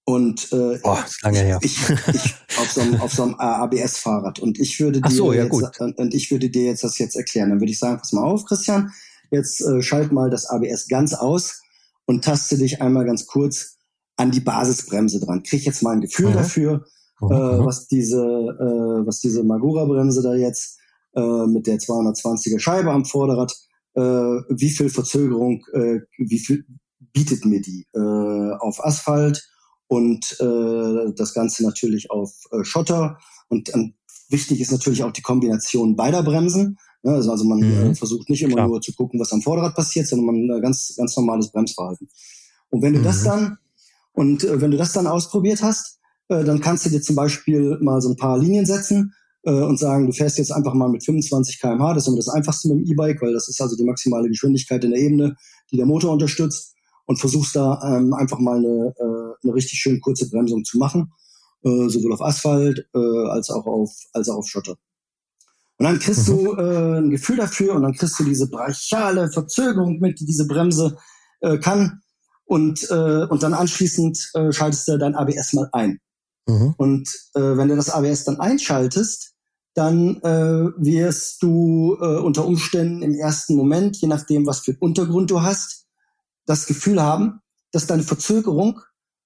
Und 0.06 0.52
äh, 0.52 0.80
oh, 0.84 0.98
lange 1.22 1.40
her. 1.40 1.60
Ich, 1.62 1.78
ich, 1.90 2.36
auf 2.60 2.72
so 2.74 2.82
einem, 2.82 3.00
auf 3.00 3.14
so 3.14 3.24
einem 3.24 3.36
ABS-Fahrrad. 3.36 4.40
Und 4.40 4.60
ich 4.60 4.78
würde 4.82 5.00
dir 5.00 5.10
so, 5.10 5.32
ja, 5.32 5.44
jetzt, 5.44 5.52
gut. 5.52 5.80
und 5.80 6.14
ich 6.14 6.30
würde 6.30 6.50
dir 6.50 6.66
jetzt 6.66 6.84
das 6.84 6.98
jetzt 6.98 7.16
erklären. 7.16 7.50
Dann 7.50 7.62
würde 7.62 7.72
ich 7.72 7.80
sagen, 7.80 8.00
pass 8.00 8.12
mal 8.12 8.24
auf, 8.24 8.44
Christian, 8.44 8.92
jetzt 9.32 9.62
äh, 9.62 9.82
schalt 9.82 10.12
mal 10.12 10.30
das 10.30 10.46
ABS 10.48 10.90
ganz 10.90 11.14
aus 11.14 11.62
und 12.06 12.26
taste 12.26 12.58
dich 12.58 12.82
einmal 12.82 13.06
ganz 13.06 13.28
kurz 13.28 13.78
an 14.18 14.32
die 14.32 14.42
Basisbremse 14.42 15.22
dran. 15.22 15.44
Krieg 15.44 15.66
jetzt 15.66 15.84
mal 15.84 15.92
ein 15.92 16.02
Gefühl 16.02 16.32
mhm. 16.32 16.34
dafür, 16.34 16.86
mhm. 17.22 17.32
äh, 17.32 17.66
was 17.66 17.88
diese, 17.88 18.20
äh, 18.20 19.08
was 19.08 19.22
diese 19.22 19.44
Magura-Bremse 19.44 20.22
da 20.22 20.36
jetzt 20.36 20.80
äh, 21.16 21.48
mit 21.48 21.68
der 21.68 21.78
220er 21.78 22.60
Scheibe 22.60 22.92
am 22.92 23.06
Vorderrad, 23.06 23.54
äh, 23.96 24.02
wie 24.02 24.70
viel 24.70 24.90
Verzögerung, 24.90 25.64
äh, 25.74 26.00
wie 26.18 26.40
viel 26.40 26.66
bietet 27.14 27.46
mir 27.46 27.62
die 27.62 27.86
äh, 27.94 28.56
auf 28.60 28.84
Asphalt 28.84 29.48
und 29.88 30.36
äh, 30.40 31.14
das 31.16 31.34
Ganze 31.34 31.64
natürlich 31.64 32.10
auf 32.10 32.32
äh, 32.52 32.64
Schotter. 32.64 33.20
Und 33.50 33.74
ähm, 33.76 33.94
wichtig 34.30 34.60
ist 34.62 34.72
natürlich 34.72 35.04
auch 35.04 35.12
die 35.12 35.22
Kombination 35.22 35.96
beider 35.96 36.24
Bremsen. 36.24 36.78
Ja, 37.04 37.14
also, 37.14 37.32
also 37.32 37.46
man 37.46 37.60
mhm. 37.60 37.92
äh, 37.92 37.96
versucht 37.96 38.30
nicht 38.30 38.42
immer 38.42 38.56
Klar. 38.56 38.68
nur 38.68 38.82
zu 38.82 38.94
gucken, 38.94 39.20
was 39.20 39.32
am 39.32 39.42
Vorderrad 39.42 39.76
passiert, 39.76 40.08
sondern 40.08 40.48
man 40.48 40.58
äh, 40.58 40.62
ganz 40.62 40.96
ganz 40.98 41.16
normales 41.16 41.52
Bremsverhalten. 41.52 42.10
Und 42.70 42.82
wenn 42.82 42.94
du 42.94 43.00
mhm. 43.00 43.04
das 43.04 43.24
dann 43.24 43.58
und 44.14 44.44
äh, 44.44 44.60
wenn 44.62 44.72
du 44.72 44.78
das 44.78 44.94
dann 44.94 45.06
ausprobiert 45.06 45.62
hast, 45.62 46.00
äh, 46.30 46.44
dann 46.44 46.62
kannst 46.62 46.86
du 46.86 46.90
dir 46.90 47.02
zum 47.02 47.16
Beispiel 47.16 47.78
mal 47.82 48.02
so 48.02 48.10
ein 48.10 48.18
paar 48.18 48.40
Linien 48.40 48.66
setzen 48.66 49.14
äh, 49.14 49.23
und 49.52 49.78
sagen, 49.78 50.06
du 50.06 50.14
fährst 50.14 50.38
jetzt 50.38 50.52
einfach 50.52 50.74
mal 50.74 50.90
mit 50.90 51.04
25 51.04 51.60
kmh, 51.60 51.94
das 51.94 52.04
ist 52.04 52.08
immer 52.08 52.18
das 52.18 52.30
einfachste 52.30 52.70
mit 52.70 52.78
dem 52.78 52.92
E-Bike, 52.92 53.22
weil 53.22 53.34
das 53.34 53.50
ist 53.50 53.62
also 53.62 53.76
die 53.76 53.84
maximale 53.84 54.30
Geschwindigkeit 54.30 54.84
in 54.84 54.92
der 54.92 55.00
Ebene, 55.00 55.36
die 55.72 55.78
der 55.78 55.86
Motor 55.86 56.14
unterstützt. 56.14 56.74
und 57.06 57.20
versuchst 57.20 57.56
da 57.56 57.82
ähm, 57.86 58.14
einfach 58.14 58.40
mal 58.40 58.58
eine, 58.58 58.94
äh, 58.98 59.44
eine 59.44 59.54
richtig 59.54 59.78
schön 59.80 60.00
kurze 60.00 60.30
Bremsung 60.30 60.64
zu 60.64 60.78
machen, 60.78 61.12
äh, 61.64 61.90
sowohl 61.90 62.14
auf 62.14 62.22
Asphalt 62.22 62.88
äh, 62.96 63.28
als 63.28 63.50
auch 63.50 63.66
auf 63.66 63.92
als 64.14 64.30
auch 64.30 64.38
auf 64.38 64.48
Schotter. 64.48 64.78
Und 65.78 65.86
dann 65.86 66.00
kriegst 66.00 66.30
mhm. 66.30 66.38
du 66.38 66.54
äh, 66.54 66.98
ein 67.00 67.10
Gefühl 67.10 67.38
dafür 67.38 67.76
und 67.76 67.82
dann 67.82 67.94
kriegst 67.94 68.20
du 68.20 68.24
diese 68.24 68.50
brachiale 68.50 69.32
Verzögerung 69.32 70.00
mit, 70.00 70.20
die 70.20 70.26
diese 70.26 70.48
Bremse 70.48 70.98
äh, 71.42 71.58
kann. 71.58 72.02
Und, 72.46 72.90
äh, 72.90 73.26
und 73.26 73.42
dann 73.42 73.54
anschließend 73.54 74.32
äh, 74.34 74.52
schaltest 74.52 74.88
du 74.88 74.98
dein 74.98 75.16
ABS 75.16 75.54
mal 75.54 75.70
ein. 75.72 76.00
Mhm. 76.48 76.74
Und 76.78 77.10
äh, 77.36 77.58
wenn 77.58 77.70
du 77.70 77.76
das 77.76 77.90
ABS 77.90 78.26
dann 78.26 78.40
einschaltest, 78.40 79.33
dann 79.74 80.18
äh, 80.22 80.72
wirst 80.78 81.42
du 81.42 81.98
äh, 82.00 82.20
unter 82.20 82.46
Umständen 82.46 83.02
im 83.02 83.16
ersten 83.16 83.56
Moment, 83.56 83.98
je 83.98 84.08
nachdem, 84.08 84.46
was 84.46 84.60
für 84.60 84.76
Untergrund 84.80 85.32
du 85.32 85.42
hast, 85.42 85.88
das 86.46 86.68
Gefühl 86.68 87.02
haben, 87.02 87.40
dass 87.72 87.88
deine 87.88 88.04
Verzögerung 88.04 88.82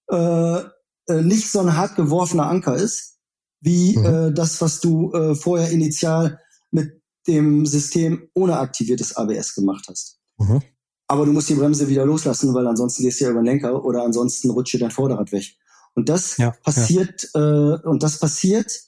äh, 0.09 0.59
äh, 1.07 1.21
nicht 1.21 1.51
so 1.51 1.59
ein 1.59 1.75
hart 1.75 1.95
geworfener 1.95 2.47
Anker 2.47 2.75
ist, 2.75 3.17
wie 3.59 3.97
mhm. 3.97 4.05
äh, 4.05 4.31
das, 4.31 4.61
was 4.61 4.79
du 4.79 5.11
äh, 5.13 5.35
vorher 5.35 5.69
initial 5.71 6.39
mit 6.71 7.01
dem 7.27 7.65
System 7.65 8.29
ohne 8.33 8.59
aktiviertes 8.59 9.15
ABS 9.15 9.53
gemacht 9.53 9.85
hast. 9.89 10.19
Mhm. 10.37 10.61
Aber 11.07 11.25
du 11.25 11.31
musst 11.31 11.49
die 11.49 11.55
Bremse 11.55 11.87
wieder 11.87 12.05
loslassen, 12.05 12.53
weil 12.53 12.67
ansonsten 12.67 13.03
gehst 13.03 13.19
du 13.19 13.25
ja 13.25 13.31
über 13.31 13.41
den 13.41 13.45
Lenker 13.45 13.83
oder 13.83 14.03
ansonsten 14.03 14.49
rutscht 14.49 14.73
dir 14.73 14.79
dein 14.79 14.91
Vorderrad 14.91 15.31
weg. 15.31 15.55
Und 15.95 16.09
das 16.09 16.37
ja, 16.37 16.51
passiert 16.63 17.29
ja. 17.33 17.75
Äh, 17.75 17.81
und 17.87 18.03
das 18.03 18.19
passiert 18.19 18.86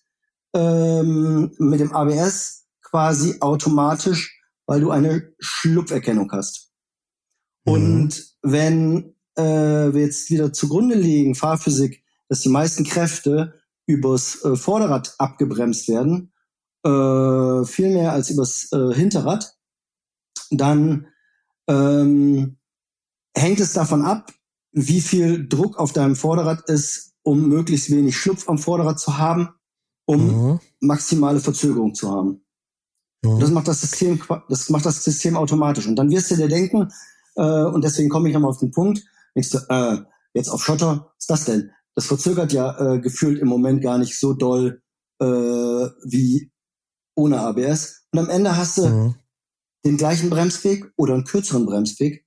ähm, 0.54 1.52
mit 1.58 1.80
dem 1.80 1.93
ABS 1.93 2.68
quasi 2.82 3.38
automatisch, 3.39 4.41
weil 4.66 4.82
du 4.82 4.91
eine 4.91 5.34
Schlupferkennung 5.39 6.32
hast. 6.32 6.72
Mhm. 7.66 7.74
Und 7.74 8.36
wenn 8.41 9.16
äh, 9.36 9.43
wir 9.93 10.02
jetzt 10.02 10.30
wieder 10.30 10.54
zugrunde 10.54 10.95
legen, 10.95 11.36
Fahrphysik, 11.36 12.04
dass 12.28 12.41
die 12.41 12.50
meisten 12.50 12.84
Kräfte 12.84 13.60
übers 13.86 14.43
äh, 14.43 14.56
Vorderrad 14.56 15.16
abgebremst 15.18 15.88
werden, 15.88 16.32
äh, 16.84 17.66
viel 17.66 17.89
mehr 17.93 18.14
als 18.14 18.30
übers 18.30 18.72
äh, 18.72 18.93
Hinterrad, 18.93 19.56
dann 20.52 21.08
ähm, 21.68 22.58
hängt 23.36 23.60
es 23.60 23.74
davon 23.74 24.04
ab, 24.04 24.32
wie 24.72 25.02
viel 25.02 25.47
Druck 25.47 25.78
auf 25.78 25.93
deinem 25.93 26.16
Vorderrad 26.16 26.70
ist, 26.70 27.14
um 27.24 27.47
möglichst 27.50 27.89
wenig 27.91 28.18
Schlupf 28.18 28.47
am 28.47 28.58
Vorderrad 28.58 29.00
zu 29.00 29.18
haben, 29.18 29.50
um 30.10 30.51
mhm. 30.51 30.60
maximale 30.80 31.39
Verzögerung 31.39 31.93
zu 31.93 32.12
haben. 32.12 32.45
Mhm. 33.24 33.39
Das 33.39 33.51
macht 33.51 33.68
das 33.68 33.82
System, 33.82 34.22
das 34.49 34.70
macht 34.70 34.86
das 34.86 35.03
System 35.03 35.38
automatisch. 35.38 35.88
Und 35.88 35.95
dann 35.95 36.10
wirst 36.10 36.32
du 36.32 36.36
dir 36.36 36.47
denken, 36.47 36.89
äh, 37.36 37.64
und 37.66 37.84
deswegen 37.84 38.10
komme 38.10 38.28
ich 38.30 38.34
nochmal 38.34 38.51
auf 38.51 38.60
den 38.60 38.72
Punkt, 38.72 39.03
denkst 39.36 39.51
du, 39.51 39.57
äh, 39.70 39.97
jetzt 40.34 40.49
auf 40.49 40.64
Schotter, 40.64 41.12
was 41.16 41.24
ist 41.24 41.30
das 41.30 41.45
denn? 41.45 41.72
Das 41.95 42.05
verzögert 42.05 42.53
ja 42.53 42.95
äh, 42.95 42.99
gefühlt 42.99 43.39
im 43.39 43.47
Moment 43.47 43.82
gar 43.82 43.97
nicht 43.97 44.20
so 44.20 44.34
doll 44.34 44.82
äh, 45.20 45.26
wie 45.26 46.51
ohne 47.16 47.39
ABS. 47.41 48.05
Und 48.12 48.20
am 48.20 48.30
Ende 48.30 48.55
hast 48.55 48.78
du 48.78 48.88
mhm 48.88 49.16
den 49.86 49.97
gleichen 49.97 50.30
Bremsweg 50.30 50.91
oder 50.97 51.14
einen 51.14 51.24
kürzeren 51.24 51.66
Bremsweg, 51.66 52.26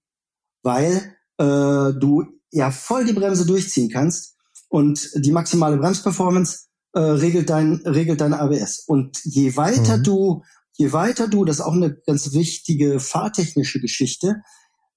weil 0.63 1.17
äh, 1.39 1.93
du 1.99 2.25
ja 2.51 2.71
voll 2.71 3.05
die 3.05 3.13
Bremse 3.13 3.47
durchziehen 3.47 3.91
kannst 3.91 4.37
und 4.69 5.11
die 5.15 5.33
maximale 5.33 5.77
Bremsperformance 5.77 6.69
äh, 6.95 7.01
regelt 7.01 7.51
dein 7.51 7.83
regelt 7.85 8.21
dein 8.21 8.35
ABS. 8.35 8.85
Und 8.87 9.19
je 9.25 9.57
weiter 9.57 9.99
mhm. 9.99 10.03
du 10.03 10.43
je 10.75 10.93
weiter 10.93 11.29
du, 11.29 11.45
das 11.45 11.57
ist 11.57 11.63
auch 11.63 11.75
eine 11.75 11.95
ganz 11.95 12.33
wichtige 12.33 13.01
fahrtechnische 13.01 13.81
Geschichte, 13.81 14.43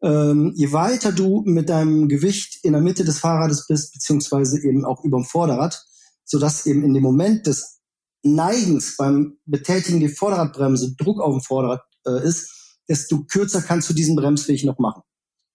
ähm, 0.02 0.54
je 0.56 0.72
weiter 0.72 1.12
du 1.12 1.41
mit 1.46 1.70
deinem 1.70 2.08
Gewicht 2.08 2.60
in 2.64 2.74
der 2.74 2.82
Mitte 2.82 3.04
des 3.04 3.20
Fahrrades 3.20 3.68
bist, 3.68 3.93
beziehungsweise 3.93 4.62
eben 4.64 4.86
auch 4.86 5.04
über 5.04 5.18
dem 5.18 5.26
Vorderrad, 5.26 5.84
sodass 6.24 6.66
eben 6.66 6.84
in 6.84 6.93
dem 6.93 7.04
Moment 7.04 7.48
des 7.48 7.80
Neigens 8.24 8.98
beim 8.98 9.38
Betätigen 9.46 10.00
der 10.00 10.10
Vorderradbremse 10.10 10.96
Druck 10.96 11.22
auf 11.22 11.36
dem 11.36 11.41
Vorderrad 11.41 11.84
äh, 12.08 12.28
ist, 12.28 12.80
desto 12.89 13.24
kürzer 13.24 13.62
kannst 13.62 13.89
du 13.89 13.93
diesen 13.93 14.16
Bremsweg 14.16 14.64
noch 14.64 14.80
machen. 14.80 15.04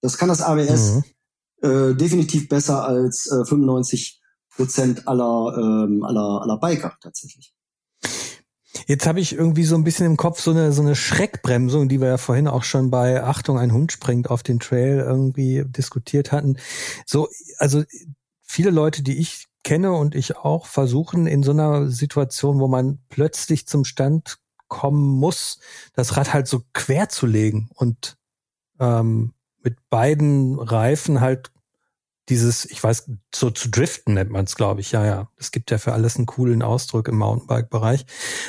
Das 0.01 0.17
kann 0.17 0.29
das 0.29 0.41
ABS 0.41 0.95
mhm. 1.63 1.69
äh, 1.69 1.95
definitiv 1.95 2.49
besser 2.49 2.85
als 2.85 3.27
äh, 3.27 3.45
95 3.45 4.20
Prozent 4.61 5.09
aller, 5.09 5.57
ähm, 5.57 6.05
aller, 6.05 6.43
aller 6.43 6.59
Biker 6.59 6.95
tatsächlich. 7.01 7.55
Jetzt 8.87 9.07
habe 9.07 9.21
ich 9.21 9.33
irgendwie 9.33 9.65
so 9.65 9.75
ein 9.75 9.85
bisschen 9.85 10.05
im 10.05 10.17
Kopf 10.17 10.41
so 10.41 10.51
eine 10.51 10.73
so 10.73 10.83
eine 10.83 10.95
Schreckbremsung, 10.95 11.89
die 11.89 12.01
wir 12.01 12.09
ja 12.09 12.17
vorhin 12.19 12.47
auch 12.47 12.63
schon 12.63 12.91
bei 12.91 13.23
Achtung, 13.23 13.59
ein 13.59 13.73
Hund 13.73 13.91
springt 13.91 14.29
auf 14.29 14.43
den 14.43 14.59
Trail 14.59 14.99
irgendwie 14.99 15.65
diskutiert 15.67 16.31
hatten. 16.31 16.59
So, 17.07 17.29
also 17.59 17.85
viele 18.43 18.71
Leute, 18.71 19.03
die 19.03 19.19
ich 19.19 19.47
kenne 19.65 19.93
und 19.93 20.15
ich 20.15 20.37
auch 20.37 20.67
versuchen 20.67 21.27
in 21.27 21.43
so 21.43 21.53
einer 21.53 21.89
Situation, 21.89 22.59
wo 22.61 22.69
man 22.69 22.99
plötzlich 23.09 23.67
zum 23.67 23.85
Stand 23.85 24.39
kommen 24.69 25.19
muss, 25.19 25.59
das 25.95 26.17
Rad 26.19 26.35
halt 26.35 26.49
so 26.49 26.63
quer 26.75 27.09
zu 27.09 27.27
legen 27.27 27.71
und 27.75 28.19
ähm, 28.79 29.33
mit 29.63 29.77
beiden 29.89 30.59
Reifen 30.59 31.21
halt 31.21 31.51
dieses, 32.31 32.65
ich 32.65 32.83
weiß, 32.83 33.11
so 33.35 33.51
zu 33.51 33.69
driften 33.69 34.15
nennt 34.15 34.31
man 34.31 34.45
es, 34.45 34.57
glaube 34.57 34.81
ich. 34.81 34.93
Ja, 34.93 35.05
ja. 35.05 35.29
Es 35.37 35.51
gibt 35.51 35.71
ja 35.71 35.79
für 35.79 35.93
alles 35.93 36.17
einen 36.17 36.27
coolen 36.27 36.63
Ausdruck 36.63 37.09
im 37.09 37.19
Mountainbike-Bereich. 37.19 38.07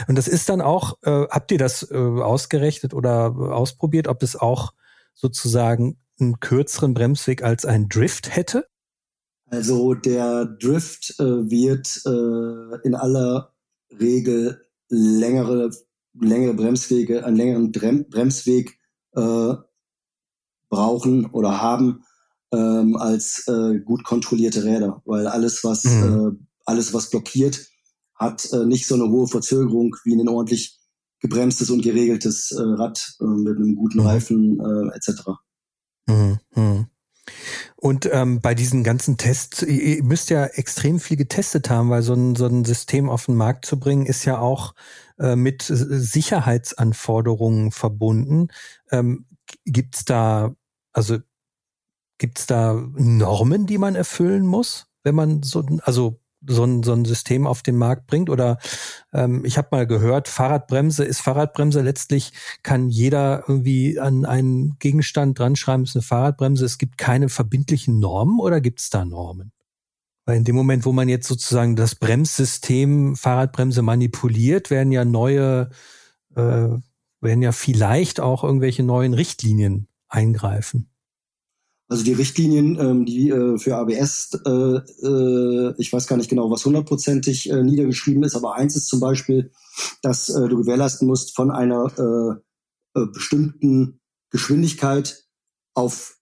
Und 0.07 0.17
das 0.17 0.27
ist 0.27 0.47
dann 0.47 0.61
auch, 0.61 0.97
äh, 1.03 1.27
habt 1.29 1.51
ihr 1.51 1.57
das 1.57 1.89
äh, 1.91 1.95
ausgerechnet 1.95 2.93
oder 2.93 3.35
ausprobiert, 3.35 4.07
ob 4.07 4.23
es 4.23 4.35
auch 4.35 4.73
sozusagen 5.13 5.99
einen 6.19 6.39
kürzeren 6.39 6.93
Bremsweg 6.93 7.43
als 7.43 7.65
ein 7.65 7.89
Drift 7.89 8.33
hätte? 8.35 8.67
Also 9.47 9.95
der 9.95 10.45
Drift 10.45 11.15
äh, 11.19 11.23
wird 11.23 12.01
äh, 12.05 12.87
in 12.87 12.95
aller 12.95 13.53
Regel 13.99 14.65
längere 14.87 15.71
längere 16.13 16.53
Bremswege, 16.53 17.25
einen 17.25 17.37
längeren 17.37 17.71
Bremsweg 18.09 18.79
äh, 19.15 19.53
brauchen 20.69 21.25
oder 21.27 21.61
haben 21.61 22.03
ähm, 22.51 22.97
als 22.97 23.47
äh, 23.47 23.79
gut 23.79 24.03
kontrollierte 24.03 24.63
Räder, 24.63 25.01
weil 25.05 25.27
alles 25.27 25.63
was 25.63 25.85
mhm. 25.85 26.39
äh, 26.39 26.45
alles 26.65 26.93
was 26.93 27.09
blockiert 27.09 27.71
hat 28.21 28.47
äh, 28.53 28.65
nicht 28.65 28.87
so 28.87 28.95
eine 28.95 29.09
hohe 29.09 29.27
Verzögerung 29.27 29.93
wie 30.03 30.13
ein 30.13 30.29
ordentlich 30.29 30.79
gebremstes 31.19 31.69
und 31.69 31.81
geregeltes 31.81 32.51
äh, 32.51 32.61
Rad 32.61 33.15
äh, 33.19 33.25
mit 33.25 33.57
einem 33.57 33.75
guten 33.75 33.99
mhm. 33.99 34.05
Reifen 34.05 34.59
äh, 34.59 34.95
etc. 34.95 35.23
Mhm. 36.07 36.39
Mhm. 36.55 36.87
Und 37.75 38.09
ähm, 38.11 38.41
bei 38.41 38.53
diesen 38.53 38.83
ganzen 38.83 39.17
Tests, 39.17 39.63
ihr 39.63 40.03
müsst 40.03 40.29
ja 40.29 40.45
extrem 40.45 40.99
viel 40.99 41.17
getestet 41.17 41.67
haben, 41.69 41.89
weil 41.89 42.03
so 42.03 42.13
ein, 42.13 42.35
so 42.35 42.45
ein 42.45 42.63
System 42.63 43.09
auf 43.09 43.25
den 43.25 43.33
Markt 43.35 43.65
zu 43.65 43.79
bringen, 43.79 44.05
ist 44.05 44.23
ja 44.25 44.37
auch 44.39 44.75
äh, 45.17 45.35
mit 45.35 45.63
Sicherheitsanforderungen 45.63 47.71
verbunden. 47.71 48.49
Ähm, 48.91 49.25
gibt's 49.65 50.05
da, 50.05 50.53
also 50.93 51.17
gibt's 52.21 52.45
da 52.45 52.79
Normen, 52.93 53.65
die 53.65 53.79
man 53.79 53.95
erfüllen 53.95 54.45
muss, 54.45 54.85
wenn 55.03 55.15
man 55.15 55.41
so, 55.41 55.65
also 55.81 56.21
so 56.47 56.63
ein, 56.63 56.83
so 56.83 56.93
ein 56.93 57.03
System 57.03 57.47
auf 57.47 57.63
den 57.63 57.75
Markt 57.77 58.05
bringt? 58.05 58.29
Oder 58.29 58.59
ähm, 59.11 59.43
ich 59.43 59.57
habe 59.57 59.69
mal 59.71 59.87
gehört, 59.87 60.27
Fahrradbremse 60.27 61.03
ist 61.03 61.19
Fahrradbremse. 61.19 61.81
Letztlich 61.81 62.31
kann 62.61 62.89
jeder 62.89 63.43
irgendwie 63.47 63.99
an 63.99 64.25
einen 64.25 64.77
Gegenstand 64.77 65.39
dran 65.39 65.55
schreiben, 65.55 65.83
es 65.83 65.89
ist 65.89 65.95
eine 65.95 66.03
Fahrradbremse. 66.03 66.63
Es 66.63 66.77
gibt 66.77 66.99
keine 66.99 67.27
verbindlichen 67.27 67.99
Normen 67.99 68.39
oder 68.39 68.61
gibt 68.61 68.81
es 68.81 68.91
da 68.91 69.03
Normen? 69.03 69.51
Weil 70.25 70.37
in 70.37 70.43
dem 70.43 70.55
Moment, 70.55 70.85
wo 70.85 70.91
man 70.91 71.09
jetzt 71.09 71.27
sozusagen 71.27 71.75
das 71.75 71.95
Bremssystem 71.95 73.15
Fahrradbremse 73.15 73.81
manipuliert, 73.81 74.69
werden 74.69 74.91
ja 74.91 75.05
neue, 75.05 75.71
äh, 76.35 76.69
werden 77.19 77.41
ja 77.41 77.51
vielleicht 77.51 78.19
auch 78.19 78.43
irgendwelche 78.43 78.83
neuen 78.83 79.15
Richtlinien 79.15 79.87
eingreifen. 80.07 80.90
Also 81.91 82.05
die 82.05 82.13
Richtlinien, 82.13 82.79
ähm, 82.79 83.05
die 83.05 83.31
äh, 83.31 83.57
für 83.57 83.75
ABS, 83.75 84.39
äh, 84.45 84.49
äh, 84.49 85.73
ich 85.77 85.91
weiß 85.91 86.07
gar 86.07 86.15
nicht 86.15 86.29
genau, 86.29 86.49
was 86.49 86.63
hundertprozentig 86.63 87.49
äh, 87.49 87.61
niedergeschrieben 87.63 88.23
ist, 88.23 88.33
aber 88.33 88.55
eins 88.55 88.77
ist 88.77 88.87
zum 88.87 89.01
Beispiel, 89.01 89.51
dass 90.01 90.29
äh, 90.29 90.47
du 90.47 90.55
gewährleisten 90.55 91.05
musst, 91.05 91.35
von 91.35 91.51
einer 91.51 91.91
äh, 92.95 92.97
äh, 92.97 93.07
bestimmten 93.07 93.99
Geschwindigkeit 94.29 95.25
auf 95.73 96.17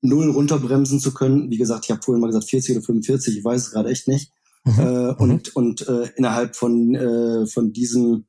null 0.00 0.30
runterbremsen 0.30 0.98
zu 0.98 1.12
können. 1.12 1.50
Wie 1.50 1.58
gesagt, 1.58 1.84
ich 1.84 1.90
habe 1.90 2.00
vorhin 2.00 2.22
mal 2.22 2.28
gesagt 2.28 2.48
40 2.48 2.76
oder 2.76 2.86
45, 2.86 3.36
ich 3.36 3.44
weiß 3.44 3.66
es 3.66 3.70
gerade 3.72 3.90
echt 3.90 4.08
nicht. 4.08 4.32
Mhm. 4.64 4.78
Äh, 4.78 4.84
mhm. 4.84 5.14
und 5.18 5.56
und 5.56 5.88
äh, 5.88 6.08
innerhalb 6.16 6.56
von 6.56 6.94
äh, 6.94 7.46
von 7.48 7.74
diesem 7.74 8.24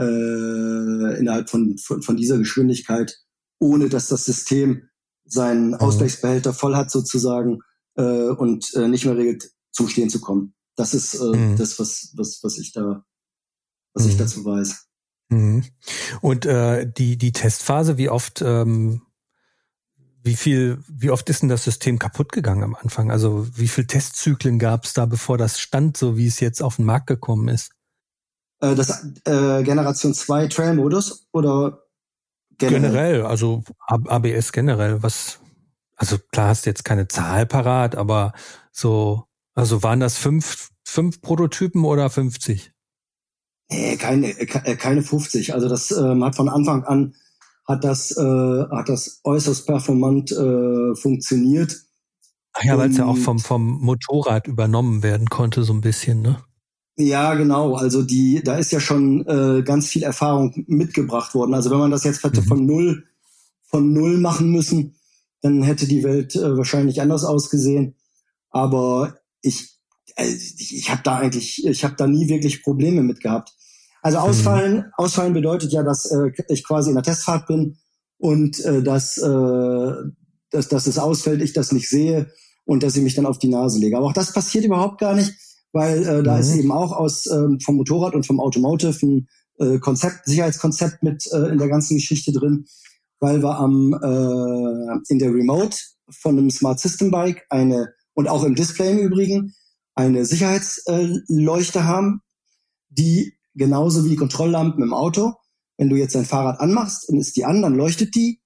äh, 0.00 1.20
innerhalb 1.20 1.48
von, 1.48 1.78
von 1.78 2.02
von 2.02 2.16
dieser 2.16 2.38
Geschwindigkeit, 2.38 3.20
ohne 3.60 3.88
dass 3.88 4.08
das 4.08 4.24
System 4.24 4.87
seinen 5.28 5.68
mhm. 5.68 5.74
Ausgleichsbehälter 5.74 6.52
voll 6.52 6.76
hat 6.76 6.90
sozusagen 6.90 7.60
äh, 7.96 8.28
und 8.28 8.74
äh, 8.74 8.88
nicht 8.88 9.04
mehr 9.04 9.16
regelt, 9.16 9.50
zum 9.70 9.88
Stehen 9.88 10.10
zu 10.10 10.20
kommen. 10.20 10.54
Das 10.76 10.94
ist 10.94 11.14
äh, 11.14 11.36
mhm. 11.36 11.56
das, 11.56 11.78
was, 11.78 12.12
was, 12.16 12.40
was 12.42 12.58
ich 12.58 12.72
da, 12.72 13.04
was 13.94 14.04
mhm. 14.04 14.10
ich 14.10 14.16
dazu 14.16 14.44
weiß. 14.44 14.86
Mhm. 15.30 15.64
Und 16.20 16.46
äh, 16.46 16.90
die, 16.90 17.16
die 17.16 17.32
Testphase, 17.32 17.98
wie 17.98 18.08
oft 18.08 18.42
ähm, 18.42 19.02
wie 20.28 20.36
viel, 20.36 20.82
wie 20.88 21.10
oft 21.10 21.28
ist 21.30 21.42
denn 21.42 21.48
das 21.48 21.64
System 21.64 21.98
kaputt 21.98 22.32
gegangen 22.32 22.62
am 22.62 22.74
Anfang? 22.74 23.10
Also 23.10 23.46
wie 23.54 23.68
viel 23.68 23.86
Testzyklen 23.86 24.58
gab 24.58 24.84
es 24.84 24.92
da, 24.92 25.06
bevor 25.06 25.38
das 25.38 25.58
stand, 25.58 25.96
so 25.96 26.16
wie 26.16 26.26
es 26.26 26.40
jetzt 26.40 26.62
auf 26.62 26.76
den 26.76 26.84
Markt 26.84 27.06
gekommen 27.06 27.48
ist? 27.48 27.72
Äh, 28.60 28.74
das 28.74 29.04
äh, 29.24 29.62
Generation 29.62 30.14
2 30.14 30.48
Trail-Modus 30.48 31.28
oder 31.32 31.84
generell? 32.58 32.90
Generell, 32.90 33.22
also 33.26 33.62
ABS 33.86 34.52
generell. 34.52 35.02
Was, 35.02 35.40
also 35.96 36.18
klar 36.32 36.48
hast 36.48 36.66
du 36.66 36.70
jetzt 36.70 36.84
keine 36.84 37.08
Zahl 37.08 37.46
parat, 37.46 37.96
aber 37.96 38.32
so, 38.72 39.24
also 39.54 39.82
waren 39.82 40.00
das 40.00 40.18
fünf, 40.18 40.70
fünf 40.84 41.20
Prototypen 41.20 41.84
oder 41.84 42.10
50? 42.10 42.72
Nee, 43.70 43.96
keine, 43.96 44.28
äh, 44.28 44.76
keine 44.76 45.02
50. 45.02 45.54
Also 45.54 45.68
das 45.68 45.90
ähm, 45.90 46.24
hat 46.24 46.36
von 46.36 46.48
Anfang 46.48 46.84
an 46.84 47.14
hat 47.68 47.84
das, 47.84 48.16
äh, 48.16 48.64
hat 48.70 48.88
das 48.88 49.20
äußerst 49.24 49.66
performant 49.66 50.32
äh, 50.32 50.96
funktioniert. 50.96 51.76
Ach 52.54 52.64
ja, 52.64 52.78
weil 52.78 52.90
es 52.90 52.96
ja 52.96 53.04
auch 53.04 53.16
vom, 53.16 53.38
vom 53.38 53.80
Motorrad 53.82 54.46
übernommen 54.46 55.02
werden 55.02 55.28
konnte, 55.28 55.62
so 55.64 55.74
ein 55.74 55.82
bisschen, 55.82 56.22
ne? 56.22 56.42
Ja, 56.98 57.34
genau. 57.34 57.76
Also 57.76 58.02
die, 58.02 58.42
da 58.42 58.56
ist 58.56 58.72
ja 58.72 58.80
schon 58.80 59.24
äh, 59.26 59.62
ganz 59.62 59.86
viel 59.86 60.02
Erfahrung 60.02 60.64
mitgebracht 60.66 61.32
worden. 61.32 61.54
Also 61.54 61.70
wenn 61.70 61.78
man 61.78 61.92
das 61.92 62.02
jetzt 62.02 62.24
hätte 62.24 62.40
mhm. 62.40 62.46
von 62.46 62.66
null, 62.66 63.04
von 63.62 63.92
null 63.92 64.18
machen 64.18 64.50
müssen, 64.50 64.96
dann 65.40 65.62
hätte 65.62 65.86
die 65.86 66.02
Welt 66.02 66.34
äh, 66.34 66.56
wahrscheinlich 66.56 67.00
anders 67.00 67.24
ausgesehen. 67.24 67.94
Aber 68.50 69.16
ich, 69.42 69.78
äh, 70.16 70.26
ich, 70.26 70.76
ich 70.76 70.90
habe 70.90 71.02
da 71.04 71.18
eigentlich, 71.18 71.64
ich 71.64 71.84
habe 71.84 71.94
da 71.96 72.08
nie 72.08 72.28
wirklich 72.28 72.64
Probleme 72.64 73.04
mit 73.04 73.20
gehabt. 73.20 73.54
Also 74.02 74.18
ausfallen, 74.18 74.78
mhm. 74.78 74.84
ausfallen 74.96 75.34
bedeutet 75.34 75.72
ja, 75.72 75.84
dass 75.84 76.10
äh, 76.10 76.32
ich 76.48 76.66
quasi 76.66 76.88
in 76.90 76.96
der 76.96 77.04
Testfahrt 77.04 77.46
bin 77.46 77.78
und 78.16 78.58
äh, 78.64 78.82
dass, 78.82 79.18
äh, 79.18 79.92
dass, 80.50 80.66
dass 80.66 80.88
es 80.88 80.98
ausfällt, 80.98 81.42
ich 81.42 81.52
das 81.52 81.70
nicht 81.70 81.88
sehe 81.88 82.32
und 82.64 82.82
dass 82.82 82.96
ich 82.96 83.02
mich 83.02 83.14
dann 83.14 83.26
auf 83.26 83.38
die 83.38 83.48
Nase 83.48 83.78
lege. 83.78 83.96
Aber 83.96 84.06
auch 84.06 84.12
das 84.12 84.32
passiert 84.32 84.64
überhaupt 84.64 84.98
gar 84.98 85.14
nicht, 85.14 85.32
weil 85.72 86.02
äh, 86.02 86.22
da 86.22 86.34
mhm. 86.34 86.40
ist 86.40 86.54
eben 86.56 86.72
auch 86.72 86.92
aus 86.92 87.26
ähm, 87.26 87.60
vom 87.60 87.76
Motorrad 87.76 88.14
und 88.14 88.26
vom 88.26 88.40
Automotive 88.40 89.06
ein 89.06 89.28
äh, 89.58 89.78
Konzept, 89.78 90.24
Sicherheitskonzept 90.24 91.02
mit 91.02 91.26
äh, 91.32 91.48
in 91.48 91.58
der 91.58 91.68
ganzen 91.68 91.96
Geschichte 91.96 92.32
drin, 92.32 92.66
weil 93.20 93.42
wir 93.42 93.58
am 93.58 93.92
äh, 93.92 95.12
in 95.12 95.18
der 95.18 95.32
Remote 95.32 95.76
von 96.10 96.38
einem 96.38 96.50
Smart 96.50 96.80
System 96.80 97.10
Bike 97.10 97.44
eine 97.50 97.92
und 98.14 98.28
auch 98.28 98.44
im 98.44 98.54
Display 98.54 98.92
im 98.92 98.98
Übrigen 98.98 99.54
eine 99.94 100.24
Sicherheitsleuchte 100.24 101.78
äh, 101.80 101.82
haben, 101.82 102.22
die 102.88 103.34
genauso 103.54 104.04
wie 104.04 104.10
die 104.10 104.16
Kontrolllampen 104.16 104.82
im 104.82 104.94
Auto. 104.94 105.34
Wenn 105.76 105.90
du 105.90 105.96
jetzt 105.96 106.14
dein 106.14 106.24
Fahrrad 106.24 106.60
anmachst, 106.60 107.08
dann 107.08 107.18
ist 107.18 107.36
die 107.36 107.44
an, 107.44 107.62
dann 107.62 107.74
leuchtet 107.74 108.14
die, 108.14 108.40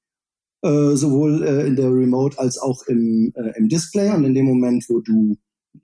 äh, 0.63 0.95
sowohl 0.95 1.43
äh, 1.43 1.67
in 1.67 1.77
der 1.77 1.93
Remote 1.93 2.39
als 2.39 2.59
auch 2.59 2.83
im, 2.87 3.33
äh, 3.35 3.57
im 3.57 3.69
Display. 3.69 4.11
Und 4.11 4.25
in 4.25 4.35
dem 4.35 4.47
Moment, 4.47 4.87
wo 4.89 5.01
du 5.01 5.37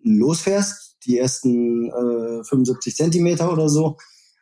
losfährst, 0.02 0.87
die 1.06 1.18
ersten 1.18 1.88
äh, 1.90 2.44
75 2.44 2.94
Zentimeter 2.94 3.52
oder 3.52 3.68
so, 3.68 3.96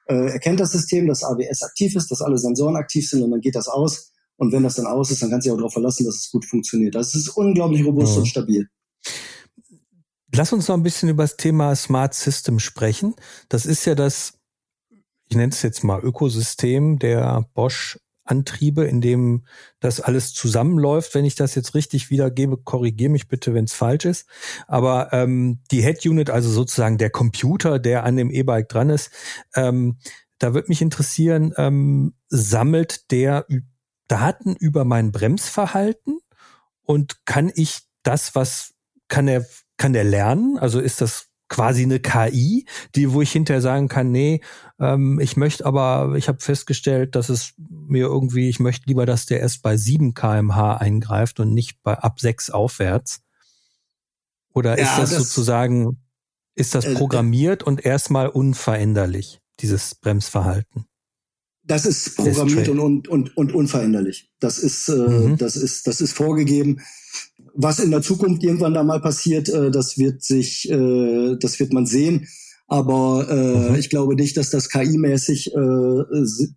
äh, 0.07 0.33
erkennt 0.33 0.61
das 0.61 0.73
System, 0.73 1.07
dass 1.07 1.25
ABS 1.25 1.63
aktiv 1.63 1.97
ist, 1.97 2.11
dass 2.11 2.23
alle 2.23 2.39
Sensoren 2.39 2.77
aktiv 2.77 3.09
sind 3.09 3.23
und 3.23 3.31
dann 3.31 3.41
geht 3.41 3.57
das 3.57 3.69
aus. 3.69 4.13
Und 4.37 4.53
wenn 4.53 4.63
das 4.63 4.75
dann 4.75 4.87
aus 4.87 5.11
ist, 5.11 5.23
dann 5.23 5.31
kannst 5.31 5.47
du 5.47 5.51
dich 5.51 5.55
auch 5.55 5.59
darauf 5.59 5.73
verlassen, 5.73 6.05
dass 6.05 6.17
es 6.17 6.31
gut 6.31 6.45
funktioniert. 6.45 6.95
Das 6.95 7.15
ist 7.15 7.29
unglaublich 7.31 7.85
robust 7.85 8.15
ja. 8.15 8.21
und 8.21 8.27
stabil. 8.27 8.69
Lass 10.35 10.53
uns 10.53 10.69
noch 10.69 10.77
ein 10.77 10.83
bisschen 10.83 11.09
über 11.09 11.25
das 11.25 11.37
Thema 11.39 11.75
Smart 11.75 12.13
System 12.13 12.59
sprechen. 12.59 13.15
Das 13.49 13.65
ist 13.65 13.87
ja 13.87 13.95
das 13.95 14.35
ich 15.29 15.37
nenne 15.37 15.53
es 15.53 15.63
jetzt 15.63 15.85
mal 15.85 16.01
Ökosystem 16.01 16.99
der 16.99 17.45
Bosch 17.55 17.99
Antriebe, 18.27 18.85
in 18.85 19.01
dem 19.01 19.45
das 19.81 20.01
alles 20.01 20.35
zusammenläuft. 20.35 21.15
Wenn 21.15 21.25
ich 21.25 21.35
das 21.35 21.55
jetzt 21.55 21.75
richtig 21.75 22.11
wiedergebe, 22.11 22.59
korrigiere 22.59 23.11
mich 23.11 23.29
bitte, 23.29 23.55
wenn 23.55 23.65
es 23.65 23.73
falsch 23.73 24.05
ist. 24.05 24.27
Aber 24.67 25.13
ähm, 25.13 25.61
die 25.71 25.83
Head 25.83 26.05
Unit, 26.05 26.31
also 26.31 26.51
sozusagen 26.51 26.99
der 26.99 27.11
Computer, 27.11 27.79
der 27.79 28.05
an 28.05 28.17
dem 28.17 28.31
E-Bike 28.31 28.69
dran 28.69 28.91
ist, 28.91 29.11
ähm, 29.55 29.99
da 30.39 30.53
wird 30.53 30.69
mich 30.69 30.83
interessieren, 30.83 31.55
ähm, 31.57 32.15
sammelt 32.29 33.11
der 33.11 33.47
Daten 34.09 34.55
über 34.55 34.85
mein 34.85 35.13
Bremsverhalten 35.13 36.19
und 36.83 37.25
kann 37.25 37.51
ich 37.55 37.81
das, 38.03 38.35
was 38.35 38.75
kann 39.09 39.29
er, 39.29 39.47
kann 39.77 39.93
der 39.93 40.05
lernen? 40.05 40.59
Also 40.59 40.81
ist 40.81 41.01
das 41.01 41.26
quasi 41.49 41.83
eine 41.83 42.01
KI, 42.01 42.67
die, 42.95 43.13
wo 43.13 43.23
ich 43.23 43.33
hinterher 43.33 43.63
sagen 43.63 43.89
kann, 43.89 44.11
nee, 44.11 44.41
ähm, 44.81 45.21
ich 45.21 45.37
möchte 45.37 45.65
aber, 45.65 46.15
ich 46.17 46.29
habe 46.29 46.41
festgestellt, 46.41 47.15
dass 47.15 47.29
es 47.29 47.55
mir 47.57 48.07
irgendwie, 48.07 48.49
ich 48.49 48.61
möchte 48.61 48.87
lieber, 48.87 49.07
dass 49.07 49.27
der 49.27 49.41
erst 49.41 49.63
bei 49.63 49.77
7 49.77 50.15
kmh 50.15 50.77
eingreift 50.77 51.41
und 51.41 51.55
nicht 51.55 51.83
bei 51.83 51.95
ab 51.95 52.21
6 52.21 52.51
aufwärts. 52.51 53.23
Oder 54.53 54.79
ist 54.79 54.87
ja, 54.87 55.01
das, 55.01 55.11
das, 55.11 55.19
sozusagen, 55.19 55.99
ist 56.55 56.75
das 56.75 56.85
äh, 56.87 56.95
programmiert 56.95 57.63
äh, 57.63 57.67
und 57.67 57.85
erstmal 57.85 58.29
unveränderlich, 58.29 59.41
dieses 59.61 59.95
Bremsverhalten? 59.95 60.87
Das 61.63 61.85
ist 61.85 62.17
programmiert 62.17 62.69
und, 62.69 62.79
und, 62.79 63.09
und, 63.09 63.37
und 63.37 63.53
unveränderlich. 63.53 64.31
Das 64.39 64.59
ist, 64.59 64.89
äh, 64.89 64.93
mhm. 64.93 65.37
das 65.37 65.57
ist, 65.57 65.87
das 65.87 66.01
ist 66.01 66.13
vorgegeben 66.13 66.81
was 67.57 67.79
in 67.79 67.91
der 67.91 68.03
Zukunft 68.03 68.43
irgendwann 68.43 68.75
da 68.75 68.85
mal 68.85 69.01
passiert, 69.01 69.49
äh, 69.49 69.71
das 69.71 69.99
wird 69.99 70.23
sich, 70.23 70.71
äh, 70.71 71.37
das 71.41 71.59
wird 71.59 71.73
man 71.73 71.87
sehen. 71.87 72.29
Aber 72.69 73.27
äh, 73.31 73.71
mhm. 73.71 73.75
ich 73.77 73.91
glaube 73.91 74.17
nicht, 74.17 74.37
dass 74.37 74.51
das 74.51 74.69
KI-mäßig, 74.69 75.55
äh, 75.55 75.59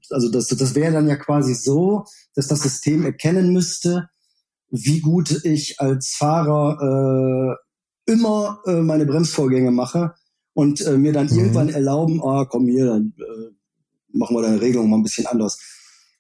also 0.09 0.31
das, 0.31 0.47
das 0.47 0.75
wäre 0.75 0.93
dann 0.93 1.07
ja 1.07 1.15
quasi 1.15 1.53
so, 1.53 2.05
dass 2.35 2.47
das 2.47 2.61
System 2.61 3.05
erkennen 3.05 3.53
müsste, 3.53 4.09
wie 4.71 5.01
gut 5.01 5.45
ich 5.45 5.79
als 5.79 6.15
Fahrer 6.17 7.57
äh, 8.07 8.11
immer 8.11 8.59
äh, 8.65 8.81
meine 8.81 9.05
Bremsvorgänge 9.05 9.71
mache 9.71 10.13
und 10.53 10.81
äh, 10.81 10.97
mir 10.97 11.13
dann 11.13 11.27
mhm. 11.27 11.37
irgendwann 11.37 11.69
erlauben, 11.69 12.21
ah, 12.23 12.45
komm 12.45 12.67
hier, 12.67 12.87
dann 12.87 13.13
äh, 13.17 14.17
machen 14.17 14.35
wir 14.35 14.41
deine 14.41 14.61
Regelung 14.61 14.89
mal 14.89 14.97
ein 14.97 15.03
bisschen 15.03 15.27
anders. 15.27 15.59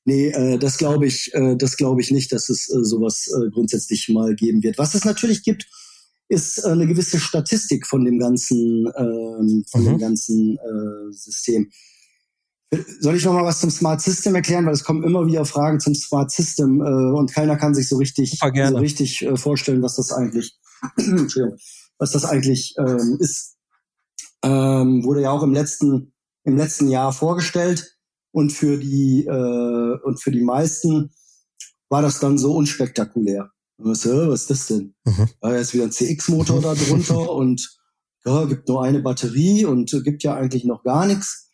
Nee, 0.09 0.29
äh, 0.29 0.57
das 0.57 0.79
glaube 0.79 1.05
ich, 1.05 1.31
äh, 1.35 1.55
das 1.55 1.77
glaube 1.77 2.01
ich 2.01 2.09
nicht, 2.09 2.31
dass 2.31 2.49
es 2.49 2.67
äh, 2.67 2.83
sowas 2.83 3.27
äh, 3.27 3.51
grundsätzlich 3.51 4.09
mal 4.09 4.33
geben 4.33 4.63
wird. 4.63 4.79
Was 4.79 4.95
es 4.95 5.05
natürlich 5.05 5.43
gibt, 5.43 5.67
ist 6.29 6.57
äh, 6.65 6.69
eine 6.69 6.87
gewisse 6.87 7.19
Statistik 7.19 7.85
von 7.85 8.03
dem 8.03 8.17
ganzen, 8.17 8.87
äh, 8.87 9.69
von 9.69 9.81
mhm. 9.81 9.85
dem 9.85 9.97
ganzen 9.99 10.57
äh, 10.57 11.13
System. 11.13 11.69
Soll 12.99 13.17
ich 13.17 13.25
noch 13.25 13.33
mal 13.33 13.45
was 13.45 13.59
zum 13.59 13.69
Smart 13.69 14.01
System 14.01 14.33
erklären, 14.33 14.65
weil 14.65 14.73
es 14.73 14.83
kommen 14.83 15.03
immer 15.03 15.27
wieder 15.27 15.45
Fragen 15.45 15.79
zum 15.79 15.93
Smart 15.93 16.31
System 16.31 16.81
äh, 16.81 17.15
und 17.15 17.31
keiner 17.31 17.55
kann 17.55 17.75
sich 17.75 17.87
so 17.87 17.97
richtig, 17.97 18.39
so 18.39 18.77
richtig 18.77 19.21
äh, 19.21 19.37
vorstellen, 19.37 19.83
was 19.83 19.95
das 19.95 20.11
eigentlich, 20.11 20.57
was 21.99 22.13
das 22.13 22.25
eigentlich 22.25 22.73
ähm, 22.79 23.17
ist. 23.19 23.57
Ähm, 24.43 25.03
wurde 25.03 25.21
ja 25.21 25.29
auch 25.29 25.43
im 25.43 25.53
letzten, 25.53 26.13
im 26.45 26.57
letzten 26.57 26.87
Jahr 26.87 27.13
vorgestellt. 27.13 27.98
Und 28.31 28.51
für 28.51 28.77
die, 28.77 29.25
äh, 29.25 29.97
und 30.03 30.21
für 30.21 30.31
die 30.31 30.41
meisten 30.43 31.11
war 31.89 32.01
das 32.01 32.19
dann 32.19 32.37
so 32.37 32.53
unspektakulär. 32.53 33.49
Was, 33.77 34.05
was 34.05 34.41
ist 34.41 34.49
das 34.49 34.67
denn? 34.67 34.93
Mhm. 35.05 35.29
Da 35.41 35.55
ist 35.55 35.73
wieder 35.73 35.85
ein 35.85 35.91
CX-Motor 35.91 36.61
da 36.61 36.75
drunter 36.75 37.31
und 37.31 37.79
ja, 38.25 38.45
gibt 38.45 38.67
nur 38.67 38.83
eine 38.83 38.99
Batterie 38.99 39.65
und 39.65 39.91
gibt 40.03 40.23
ja 40.23 40.35
eigentlich 40.35 40.65
noch 40.65 40.83
gar 40.83 41.05
nichts. 41.05 41.49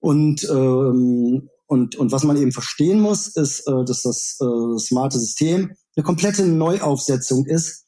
Und, 0.00 0.44
ähm, 0.50 1.48
und, 1.66 1.96
und 1.96 2.12
was 2.12 2.24
man 2.24 2.36
eben 2.36 2.52
verstehen 2.52 3.00
muss, 3.00 3.28
ist, 3.28 3.66
äh, 3.66 3.84
dass 3.86 4.02
das 4.02 4.38
äh, 4.40 4.78
smarte 4.78 5.18
System 5.18 5.72
eine 5.96 6.04
komplette 6.04 6.44
Neuaufsetzung 6.44 7.46
ist, 7.46 7.86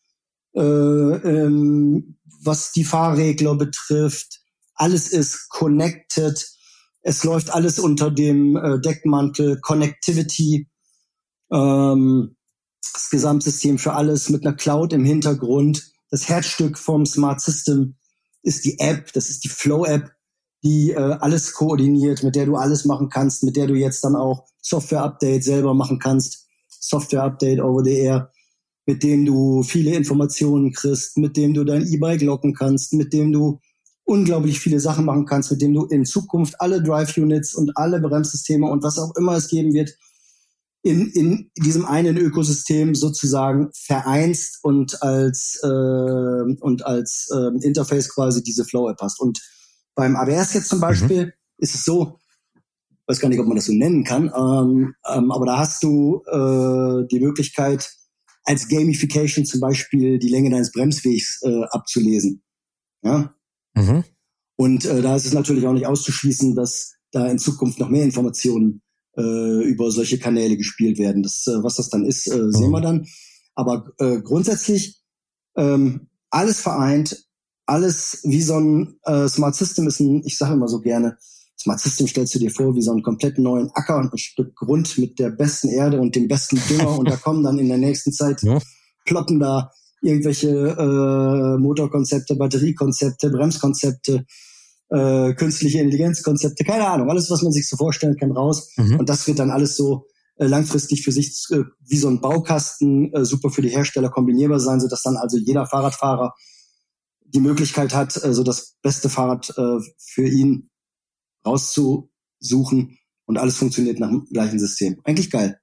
äh, 0.54 0.60
ähm, 0.60 2.16
was 2.42 2.72
die 2.72 2.84
Fahrregler 2.84 3.56
betrifft. 3.56 4.40
Alles 4.74 5.08
ist 5.08 5.48
connected 5.48 6.42
es 7.07 7.22
läuft 7.22 7.54
alles 7.54 7.78
unter 7.78 8.11
dem 8.11 8.57
äh, 8.57 8.80
Deckmantel 8.80 9.61
Connectivity, 9.61 10.68
ähm, 11.52 12.36
das 12.92 13.11
Gesamtsystem 13.11 13.78
für 13.78 13.92
alles 13.92 14.28
mit 14.28 14.44
einer 14.44 14.57
Cloud 14.57 14.92
im 14.92 15.04
Hintergrund. 15.04 15.92
Das 16.11 16.28
Herzstück 16.28 16.76
vom 16.76 17.07
Smart 17.07 17.40
System 17.40 17.94
ist 18.42 18.64
die 18.64 18.80
App, 18.80 19.12
das 19.12 19.30
ist 19.30 19.44
die 19.44 19.48
Flow-App, 19.48 20.11
die 20.64 20.90
äh, 20.90 20.96
alles 21.20 21.52
koordiniert, 21.52 22.24
mit 22.24 22.34
der 22.34 22.46
du 22.46 22.57
alles 22.57 22.84
machen 22.84 23.09
kannst, 23.09 23.44
mit 23.44 23.54
der 23.54 23.68
du 23.68 23.74
jetzt 23.74 24.02
dann 24.02 24.16
auch 24.16 24.48
Software-Update 24.61 25.44
selber 25.44 25.74
machen 25.74 26.00
kannst, 26.00 26.48
Software-Update 26.68 27.61
over 27.61 27.84
the 27.84 27.98
air, 27.98 28.32
mit 28.84 29.04
dem 29.04 29.24
du 29.24 29.62
viele 29.62 29.94
Informationen 29.94 30.72
kriegst, 30.72 31.18
mit 31.18 31.36
dem 31.36 31.54
du 31.54 31.62
dein 31.62 31.86
E-Bike 31.86 32.22
locken 32.22 32.52
kannst, 32.52 32.94
mit 32.94 33.12
dem 33.12 33.30
du 33.30 33.61
unglaublich 34.07 34.61
viele 34.61 34.80
Sachen 34.80 35.04
machen 35.04 35.26
kannst, 35.26 35.50
mit 35.50 35.61
dem 35.61 35.74
du 35.74 35.84
in 35.84 36.07
Zukunft 36.07 36.61
alle 36.61 36.82
Drive-Units 36.82 37.54
und 37.54 37.76
alle 37.76 38.00
Bremssysteme 38.00 38.66
und 38.70 38.82
was 38.82 38.98
auch 38.98 39.14
immer 39.16 39.32
es 39.32 39.48
geben 39.48 39.74
wird, 39.74 39.90
in, 40.82 41.09
in 41.11 41.50
diesem 41.57 41.84
einen 41.84 42.16
Ökosystem 42.16 42.94
sozusagen 42.94 43.70
vereinst 43.74 44.61
und 44.62 45.02
als 45.02 45.59
äh, 45.64 45.66
und 45.66 46.86
als 46.86 47.28
äh, 47.34 47.66
Interface 47.66 48.09
quasi 48.14 48.42
diese 48.44 48.64
Flow-App 48.64 48.98
hast. 49.00 49.20
Und 49.20 49.40
beim 49.96 50.14
ABS 50.14 50.54
jetzt 50.54 50.68
zum 50.68 50.80
Beispiel 50.80 51.26
mhm. 51.26 51.32
ist 51.59 51.74
es 51.74 51.84
so, 51.84 52.20
weiß 53.09 53.18
gar 53.18 53.28
nicht, 53.28 53.40
ob 53.40 53.48
man 53.48 53.57
das 53.57 53.66
so 53.66 53.72
nennen 53.72 54.04
kann, 54.04 54.26
ähm, 54.36 54.94
ähm, 55.12 55.32
aber 55.32 55.46
da 55.46 55.59
hast 55.59 55.82
du 55.82 56.22
äh, 56.26 57.07
die 57.11 57.20
Möglichkeit, 57.20 57.90
als 58.44 58.68
Gamification 58.68 59.44
zum 59.44 59.61
Beispiel 59.61 60.20
die 60.20 60.28
Länge 60.28 60.50
deines 60.50 60.70
Bremswegs 60.70 61.40
äh, 61.42 61.64
abzulesen. 61.70 62.44
Ja. 63.02 63.36
Mhm. 63.76 64.04
Und 64.56 64.84
äh, 64.86 65.02
da 65.02 65.14
ist 65.14 65.26
es 65.26 65.34
natürlich 65.34 65.66
auch 65.66 65.72
nicht 65.72 65.86
auszuschließen, 65.86 66.54
dass 66.54 66.94
da 67.12 67.26
in 67.28 67.38
Zukunft 67.38 67.78
noch 67.78 67.90
mehr 67.90 68.04
Informationen 68.04 68.82
äh, 69.16 69.62
über 69.64 69.90
solche 69.90 70.18
Kanäle 70.18 70.56
gespielt 70.56 70.98
werden. 70.98 71.22
Das, 71.22 71.46
äh, 71.46 71.62
was 71.62 71.76
das 71.76 71.90
dann 71.90 72.04
ist, 72.04 72.26
äh, 72.26 72.50
sehen 72.50 72.70
wir 72.70 72.78
mhm. 72.78 72.82
dann. 72.82 73.06
Aber 73.54 73.92
äh, 73.98 74.20
grundsätzlich 74.20 75.02
ähm, 75.56 76.08
alles 76.30 76.60
vereint, 76.60 77.24
alles 77.66 78.20
wie 78.24 78.42
so 78.42 78.58
ein 78.58 78.96
äh, 79.04 79.28
Smart 79.28 79.54
System 79.54 79.86
ist 79.86 80.00
ein, 80.00 80.22
ich 80.24 80.38
sage 80.38 80.54
immer 80.54 80.68
so 80.68 80.80
gerne, 80.80 81.16
Smart 81.58 81.80
System 81.80 82.06
stellst 82.06 82.34
du 82.34 82.38
dir 82.38 82.50
vor 82.50 82.76
wie 82.76 82.82
so 82.82 82.92
einen 82.92 83.02
komplett 83.02 83.38
neuen 83.38 83.70
Acker 83.72 83.96
und 83.96 84.12
ein 84.12 84.18
Stück 84.18 84.54
Grund 84.54 84.98
mit 84.98 85.18
der 85.18 85.30
besten 85.30 85.68
Erde 85.68 86.00
und 86.00 86.14
dem 86.14 86.28
besten 86.28 86.60
Dünger 86.68 86.90
und 86.98 87.08
da 87.08 87.16
kommen 87.16 87.42
dann 87.42 87.58
in 87.58 87.68
der 87.68 87.78
nächsten 87.78 88.12
Zeit 88.12 88.42
ja. 88.42 88.58
ploppen 89.04 89.40
da 89.40 89.72
irgendwelche 90.07 90.48
äh, 90.48 91.59
Motorkonzepte, 91.59 92.36
Batteriekonzepte, 92.36 93.30
Bremskonzepte, 93.30 94.24
äh, 94.90 95.34
künstliche 95.34 95.80
Intelligenzkonzepte, 95.80 96.64
keine 96.64 96.86
Ahnung, 96.86 97.11
alles, 97.11 97.30
was 97.30 97.42
man 97.42 97.52
sich 97.52 97.68
so 97.68 97.76
vorstellen 97.76 98.16
kann, 98.16 98.32
raus. 98.32 98.70
Mhm. 98.76 99.00
Und 99.00 99.09
das 99.09 99.26
wird 99.26 99.38
dann 99.38 99.50
alles 99.50 99.76
so 99.76 100.07
äh, 100.36 100.46
langfristig 100.46 101.02
für 101.02 101.12
sich 101.12 101.44
äh, 101.50 101.64
wie 101.86 101.96
so 101.96 102.09
ein 102.09 102.20
Baukasten 102.20 103.12
äh, 103.12 103.24
super 103.24 103.50
für 103.50 103.62
die 103.62 103.70
Hersteller 103.70 104.11
kombinierbar 104.11 104.61
sein, 104.61 104.80
sodass 104.80 105.02
dann 105.02 105.16
also 105.16 105.38
jeder 105.38 105.66
Fahrradfahrer 105.66 106.34
die 107.24 107.40
Möglichkeit 107.40 107.94
hat, 107.94 108.16
äh, 108.22 108.32
so 108.32 108.42
das 108.42 108.76
beste 108.82 109.09
Fahrrad 109.09 109.52
äh, 109.57 109.78
für 109.98 110.26
ihn 110.28 110.70
rauszusuchen 111.44 112.98
und 113.26 113.38
alles 113.38 113.57
funktioniert 113.57 113.98
nach 113.98 114.09
dem 114.09 114.26
gleichen 114.32 114.59
System. 114.59 115.00
Eigentlich 115.04 115.30
geil. 115.30 115.59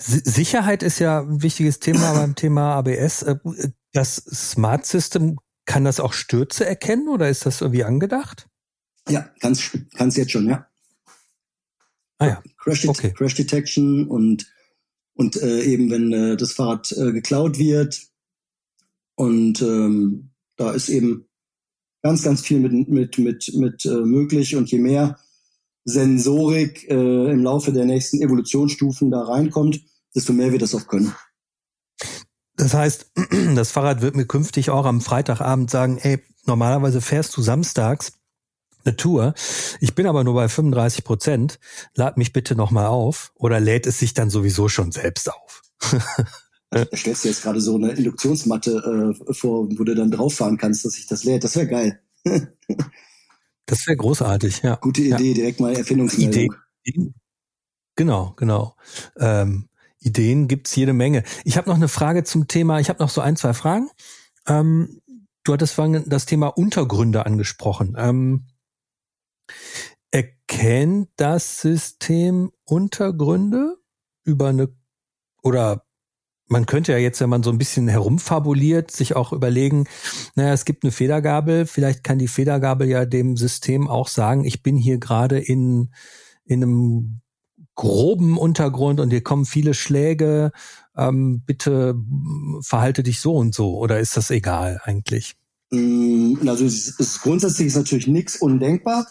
Sicherheit 0.00 0.82
ist 0.82 1.00
ja 1.00 1.20
ein 1.20 1.42
wichtiges 1.42 1.80
Thema 1.80 2.12
beim 2.14 2.34
Thema 2.34 2.74
ABS. 2.76 3.22
Äh, 3.22 3.36
das 3.92 4.16
Smart 4.16 4.86
System 4.86 5.38
kann 5.64 5.84
das 5.84 6.00
auch 6.00 6.12
Stürze 6.12 6.64
erkennen 6.64 7.08
oder 7.08 7.28
ist 7.28 7.44
das 7.46 7.60
irgendwie 7.60 7.84
angedacht? 7.84 8.48
Ja, 9.08 9.28
kannst 9.40 9.78
kannst 9.96 10.16
jetzt 10.16 10.32
schon, 10.32 10.48
ja. 10.48 10.66
Ah 12.18 12.26
ja. 12.26 12.42
Crash, 12.58 12.82
Det 12.82 12.88
okay. 12.88 13.12
Crash 13.12 13.34
Detection 13.34 14.06
und 14.06 14.46
und 15.14 15.36
äh, 15.36 15.62
eben 15.62 15.90
wenn 15.90 16.12
äh, 16.12 16.36
das 16.36 16.52
Fahrrad 16.52 16.92
äh, 16.92 17.12
geklaut 17.12 17.58
wird 17.58 18.00
und 19.14 19.60
ähm, 19.62 20.30
da 20.56 20.72
ist 20.72 20.88
eben 20.88 21.28
ganz 22.02 22.22
ganz 22.22 22.40
viel 22.40 22.60
mit 22.60 22.88
mit 22.88 23.18
mit 23.18 23.52
mit 23.54 23.84
äh, 23.84 23.88
möglich 23.88 24.56
und 24.56 24.70
je 24.70 24.78
mehr 24.78 25.18
Sensorik 25.88 26.88
äh, 26.90 27.32
im 27.32 27.42
Laufe 27.42 27.72
der 27.72 27.86
nächsten 27.86 28.20
Evolutionsstufen 28.20 29.10
da 29.10 29.22
reinkommt, 29.22 29.80
desto 30.14 30.32
mehr 30.32 30.52
wird 30.52 30.62
das 30.62 30.74
auch 30.74 30.86
können. 30.86 31.14
Das 32.56 32.74
heißt, 32.74 33.12
das 33.54 33.70
Fahrrad 33.70 34.02
wird 34.02 34.14
mir 34.14 34.26
künftig 34.26 34.70
auch 34.70 34.84
am 34.84 35.00
Freitagabend 35.00 35.70
sagen, 35.70 35.98
ey, 35.98 36.18
normalerweise 36.44 37.00
fährst 37.00 37.36
du 37.36 37.42
samstags 37.42 38.12
eine 38.84 38.96
Tour. 38.96 39.34
Ich 39.80 39.94
bin 39.94 40.06
aber 40.06 40.24
nur 40.24 40.34
bei 40.34 40.48
35 40.48 41.04
Prozent. 41.04 41.58
Lad 41.94 42.16
mich 42.16 42.32
bitte 42.32 42.54
nochmal 42.54 42.86
auf. 42.86 43.32
Oder 43.34 43.58
lädt 43.58 43.86
es 43.86 43.98
sich 43.98 44.14
dann 44.14 44.30
sowieso 44.30 44.68
schon 44.68 44.92
selbst 44.92 45.30
auf? 45.30 45.62
Da 46.70 46.84
stellst 46.94 47.24
du 47.24 47.28
jetzt 47.28 47.42
gerade 47.42 47.60
so 47.62 47.76
eine 47.76 47.92
Induktionsmatte 47.92 49.14
äh, 49.18 49.34
vor, 49.34 49.68
wo 49.70 49.84
du 49.84 49.94
dann 49.94 50.10
drauffahren 50.10 50.58
kannst, 50.58 50.84
dass 50.84 50.92
sich 50.92 51.06
das 51.06 51.24
lädt. 51.24 51.44
Das 51.44 51.56
wäre 51.56 51.66
geil. 51.66 52.00
das 53.68 53.86
wäre 53.86 53.98
großartig, 53.98 54.62
ja. 54.62 54.76
Gute 54.76 55.02
Idee, 55.02 55.28
ja. 55.28 55.34
direkt 55.34 55.60
mal 55.60 55.76
Erfindungsmeldung. 55.76 56.54
Idee. 56.84 57.12
Genau, 57.96 58.32
genau. 58.36 58.76
Ähm, 59.18 59.68
Ideen 60.00 60.48
gibt's 60.48 60.74
jede 60.74 60.94
Menge. 60.94 61.22
Ich 61.44 61.58
habe 61.58 61.68
noch 61.68 61.76
eine 61.76 61.88
Frage 61.88 62.24
zum 62.24 62.48
Thema, 62.48 62.80
ich 62.80 62.88
habe 62.88 63.02
noch 63.02 63.10
so 63.10 63.20
ein, 63.20 63.36
zwei 63.36 63.52
Fragen. 63.52 63.90
Ähm, 64.46 65.02
du 65.44 65.52
hattest 65.52 65.74
vorhin 65.74 66.04
das 66.06 66.24
Thema 66.24 66.46
Untergründe 66.46 67.26
angesprochen. 67.26 67.94
Ähm, 67.98 68.46
erkennt 70.10 71.10
das 71.16 71.60
System 71.60 72.50
Untergründe 72.64 73.76
über 74.24 74.48
eine 74.48 74.74
oder 75.42 75.84
man 76.48 76.66
könnte 76.66 76.92
ja 76.92 76.98
jetzt, 76.98 77.20
wenn 77.20 77.30
man 77.30 77.42
so 77.42 77.50
ein 77.50 77.58
bisschen 77.58 77.88
herumfabuliert, 77.88 78.90
sich 78.90 79.14
auch 79.14 79.32
überlegen, 79.32 79.84
naja, 80.34 80.52
es 80.52 80.64
gibt 80.64 80.82
eine 80.82 80.92
Federgabel, 80.92 81.66
vielleicht 81.66 82.02
kann 82.02 82.18
die 82.18 82.28
Federgabel 82.28 82.88
ja 82.88 83.04
dem 83.04 83.36
System 83.36 83.88
auch 83.88 84.08
sagen, 84.08 84.44
ich 84.44 84.62
bin 84.62 84.76
hier 84.76 84.98
gerade 84.98 85.38
in, 85.38 85.90
in 86.44 86.62
einem 86.62 87.20
groben 87.74 88.36
Untergrund 88.38 88.98
und 88.98 89.10
hier 89.10 89.22
kommen 89.22 89.44
viele 89.44 89.74
Schläge, 89.74 90.50
ähm, 90.96 91.42
bitte 91.46 91.94
verhalte 92.60 93.02
dich 93.02 93.20
so 93.20 93.36
und 93.36 93.54
so. 93.54 93.78
Oder 93.78 94.00
ist 94.00 94.16
das 94.16 94.30
egal 94.30 94.80
eigentlich? 94.82 95.36
Mm, 95.70 96.34
also 96.46 96.64
ist, 96.64 97.20
grundsätzlich 97.22 97.68
ist 97.68 97.76
natürlich 97.76 98.08
nichts 98.08 98.36
undenkbar, 98.36 99.06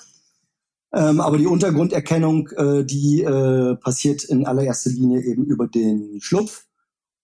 ähm, 0.94 1.22
aber 1.22 1.38
die 1.38 1.48
Untergrunderkennung, 1.48 2.50
äh, 2.58 2.84
die 2.84 3.22
äh, 3.22 3.76
passiert 3.76 4.24
in 4.24 4.46
allererster 4.46 4.90
Linie 4.90 5.22
eben 5.22 5.46
über 5.46 5.68
den 5.68 6.20
Schlupf 6.20 6.67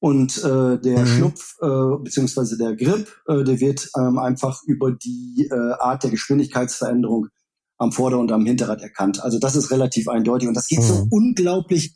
und 0.03 0.37
äh, 0.39 0.77
der 0.79 0.99
mhm. 0.99 1.05
Schlupf 1.05 1.55
äh, 1.61 2.03
beziehungsweise 2.03 2.57
der 2.57 2.75
Grip, 2.75 3.07
äh, 3.25 3.45
der 3.45 3.61
wird 3.61 3.89
ähm, 3.97 4.19
einfach 4.19 4.61
über 4.63 4.91
die 4.91 5.47
äh, 5.49 5.55
Art 5.79 6.03
der 6.03 6.11
Geschwindigkeitsveränderung 6.11 7.29
am 7.77 7.93
Vorder- 7.93 8.19
und 8.19 8.29
am 8.33 8.45
Hinterrad 8.45 8.81
erkannt. 8.81 9.23
Also 9.23 9.39
das 9.39 9.55
ist 9.55 9.71
relativ 9.71 10.09
eindeutig 10.09 10.49
und 10.49 10.55
das 10.55 10.67
geht 10.67 10.79
mhm. 10.79 10.83
so 10.83 11.07
unglaublich. 11.09 11.95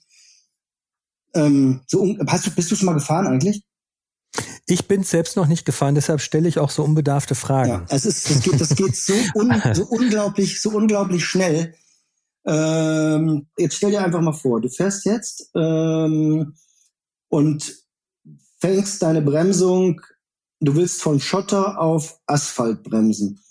Ähm, 1.33 1.81
so 1.85 1.99
un 1.99 2.17
hast 2.29 2.47
du, 2.47 2.51
bist 2.51 2.71
du 2.71 2.77
schon 2.77 2.85
mal 2.85 2.93
gefahren 2.93 3.27
eigentlich? 3.27 3.65
Ich 4.67 4.87
bin 4.87 5.03
selbst 5.03 5.35
noch 5.35 5.47
nicht 5.47 5.65
gefahren, 5.65 5.95
deshalb 5.95 6.21
stelle 6.21 6.47
ich 6.47 6.59
auch 6.59 6.69
so 6.69 6.85
unbedarfte 6.85 7.35
Fragen. 7.35 7.69
Ja, 7.69 7.85
es 7.89 8.05
ist, 8.05 8.29
das 8.29 8.41
geht, 8.41 8.61
das 8.61 8.69
geht 8.69 8.95
so, 8.95 9.15
un, 9.35 9.53
so 9.73 9.83
unglaublich, 9.83 10.61
so 10.61 10.69
unglaublich 10.69 11.25
schnell. 11.25 11.75
Ähm, 12.45 13.49
jetzt 13.57 13.75
stell 13.75 13.91
dir 13.91 14.01
einfach 14.01 14.21
mal 14.21 14.31
vor, 14.31 14.61
du 14.61 14.69
fährst 14.69 15.03
jetzt 15.03 15.51
ähm, 15.55 16.55
und 17.27 17.86
fängst 18.59 19.01
deine 19.01 19.21
Bremsung, 19.21 20.01
du 20.59 20.75
willst 20.75 21.01
von 21.01 21.19
Schotter 21.19 21.79
auf 21.79 22.19
Asphalt 22.25 22.83
bremsen 22.83 23.41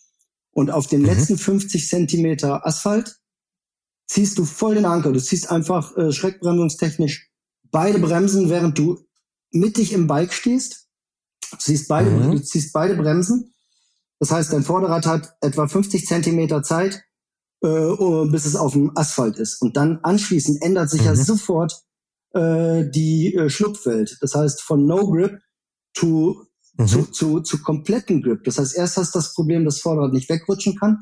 und 0.53 0.71
auf 0.71 0.87
den 0.87 1.01
mhm. 1.01 1.07
letzten 1.07 1.39
50 1.39 1.89
Zentimeter 1.89 2.67
Asphalt 2.67 3.21
ziehst 4.09 4.39
du 4.39 4.45
voll 4.45 4.77
den 4.77 4.85
Anker. 4.85 5.13
Du 5.13 5.21
ziehst 5.21 5.51
einfach 5.51 5.97
äh, 5.97 6.13
schreckbremsungstechnisch 6.13 7.31
beide 7.71 7.99
Bremsen, 7.99 8.49
während 8.49 8.79
du 8.79 8.99
mittig 9.51 9.93
im 9.93 10.07
Bike 10.07 10.33
stehst. 10.33 10.89
Du 11.51 11.59
ziehst 11.59 11.89
beide, 11.89 12.11
mhm. 12.11 12.33
du 12.33 12.43
ziehst 12.43 12.73
beide 12.73 12.95
Bremsen. 12.97 13.55
Das 14.19 14.31
heißt, 14.31 14.53
dein 14.53 14.63
Vorderrad 14.63 15.07
hat 15.07 15.37
etwa 15.41 15.69
50 15.69 16.07
Zentimeter 16.07 16.63
Zeit, 16.63 17.03
äh, 17.63 17.95
bis 18.31 18.47
es 18.47 18.57
auf 18.57 18.73
dem 18.73 18.97
Asphalt 18.97 19.37
ist. 19.37 19.61
Und 19.61 19.77
dann 19.77 19.99
anschließend 20.03 20.63
ändert 20.63 20.91
sich 20.91 21.03
mhm. 21.03 21.07
ja 21.09 21.17
sofort 21.17 21.83
äh, 22.37 22.91
die 22.91 23.35
äh, 23.35 23.51
Schlupfwelt. 23.51 24.19
Das 24.21 24.35
heißt, 24.35 24.63
von 24.63 24.87
No 24.87 25.11
Grip 25.11 25.39
to 25.95 26.47
mhm. 26.77 26.87
zu, 26.87 27.03
zu, 27.07 27.41
zu 27.41 27.63
kompletten 27.63 28.23
Grip. 28.23 28.45
Das 28.45 28.59
heißt, 28.59 28.77
erst 28.77 28.97
hast 28.97 29.15
du 29.15 29.19
das 29.19 29.35
Problem, 29.35 29.65
dass 29.65 29.81
Vorderrad 29.81 30.13
nicht 30.13 30.29
wegrutschen 30.29 30.79
kann. 30.79 30.99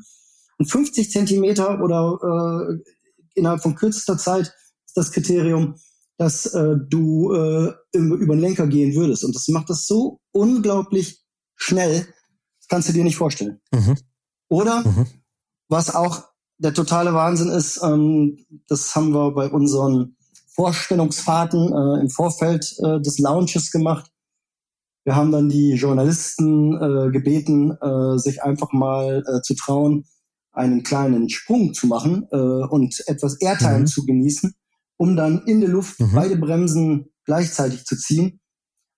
Und 0.57 0.71
50 0.71 1.11
Zentimeter 1.11 1.81
oder 1.83 2.17
äh, 2.23 2.91
innerhalb 3.35 3.61
von 3.61 3.75
kürzester 3.75 4.17
Zeit 4.17 4.53
ist 4.85 4.95
das 4.95 5.11
Kriterium, 5.11 5.75
dass 6.17 6.45
äh, 6.45 6.75
du 6.87 7.33
äh, 7.33 7.73
über 7.91 8.35
den 8.35 8.39
Lenker 8.39 8.67
gehen 8.67 8.95
würdest. 8.95 9.25
Und 9.25 9.35
das 9.35 9.47
macht 9.49 9.69
das 9.69 9.85
so 9.85 10.21
unglaublich 10.31 11.21
schnell, 11.55 12.07
das 12.59 12.67
kannst 12.69 12.89
du 12.89 12.93
dir 12.93 13.03
nicht 13.03 13.17
vorstellen. 13.17 13.59
Mhm. 13.71 13.97
Oder 14.47 14.85
mhm. 14.85 15.07
was 15.67 15.93
auch 15.93 16.23
der 16.57 16.73
totale 16.73 17.13
Wahnsinn 17.13 17.49
ist, 17.49 17.81
ähm, 17.83 18.37
das 18.67 18.95
haben 18.95 19.13
wir 19.13 19.31
bei 19.31 19.49
unseren 19.49 20.14
Vorstellungsfahrten 20.55 21.71
äh, 21.71 22.01
im 22.01 22.09
Vorfeld 22.09 22.75
äh, 22.79 23.01
des 23.01 23.19
Launches 23.19 23.71
gemacht. 23.71 24.09
Wir 25.03 25.15
haben 25.15 25.31
dann 25.31 25.49
die 25.49 25.73
Journalisten 25.73 26.73
äh, 26.73 27.11
gebeten, 27.11 27.77
äh, 27.79 28.17
sich 28.17 28.41
einfach 28.41 28.71
mal 28.71 29.23
äh, 29.27 29.41
zu 29.41 29.53
trauen, 29.55 30.05
einen 30.51 30.83
kleinen 30.83 31.29
Sprung 31.29 31.73
zu 31.73 31.87
machen 31.87 32.27
äh, 32.31 32.37
und 32.37 33.03
etwas 33.07 33.39
Airtime 33.41 33.79
mhm. 33.79 33.87
zu 33.87 34.05
genießen, 34.05 34.55
um 34.97 35.15
dann 35.15 35.43
in 35.45 35.59
der 35.59 35.69
Luft 35.69 35.99
mhm. 35.99 36.11
beide 36.13 36.37
Bremsen 36.37 37.11
gleichzeitig 37.25 37.85
zu 37.85 37.97
ziehen 37.97 38.39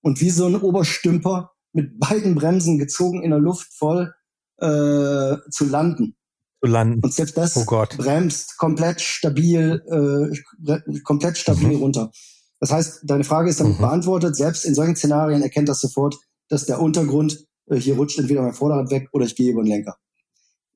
und 0.01 0.21
wie 0.21 0.29
so 0.29 0.45
ein 0.45 0.55
Oberstümper 0.55 1.51
mit 1.73 1.99
beiden 1.99 2.35
Bremsen 2.35 2.77
gezogen 2.77 3.23
in 3.23 3.31
der 3.31 3.39
Luft 3.39 3.73
voll 3.73 4.13
äh, 4.59 5.37
zu 5.49 5.65
landen. 5.65 6.16
Zu 6.59 6.71
landen. 6.71 7.01
Und 7.03 7.13
selbst 7.13 7.37
das 7.37 7.55
oh 7.55 7.65
bremst 7.97 8.57
komplett 8.57 9.01
stabil, 9.01 9.81
äh, 9.87 11.01
komplett 11.03 11.37
stabil 11.37 11.69
mhm. 11.69 11.81
runter. 11.81 12.11
Das 12.59 12.71
heißt, 12.71 13.01
deine 13.03 13.23
Frage 13.23 13.49
ist 13.49 13.59
damit 13.59 13.77
mhm. 13.77 13.81
beantwortet. 13.81 14.35
Selbst 14.35 14.65
in 14.65 14.73
solchen 14.73 14.95
Szenarien 14.95 15.43
erkennt 15.43 15.69
das 15.69 15.81
sofort, 15.81 16.15
dass 16.49 16.65
der 16.65 16.81
Untergrund 16.81 17.45
äh, 17.67 17.75
hier 17.75 17.95
rutscht 17.95 18.17
entweder 18.17 18.41
mein 18.41 18.53
Vorderrad 18.53 18.89
weg 18.89 19.09
oder 19.11 19.25
ich 19.25 19.35
gehe 19.35 19.51
über 19.51 19.61
den 19.61 19.69
Lenker. 19.69 19.97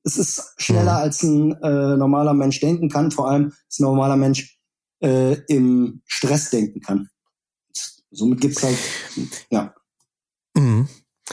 Es 0.04 0.16
ist 0.16 0.54
schneller, 0.56 0.94
mhm. 0.94 1.02
als 1.02 1.22
ein 1.22 1.52
äh, 1.62 1.96
normaler 1.96 2.34
Mensch 2.34 2.60
denken 2.60 2.88
kann, 2.88 3.10
vor 3.10 3.28
allem 3.28 3.46
als 3.46 3.78
ein 3.78 3.84
normaler 3.84 4.16
Mensch 4.16 4.58
äh, 5.00 5.34
im 5.48 6.02
Stress 6.06 6.50
denken 6.50 6.80
kann. 6.80 7.08
Somit 8.10 8.40
gibt's 8.40 8.62
halt, 8.62 8.78
ja. 9.50 9.74
Mhm. 10.54 10.88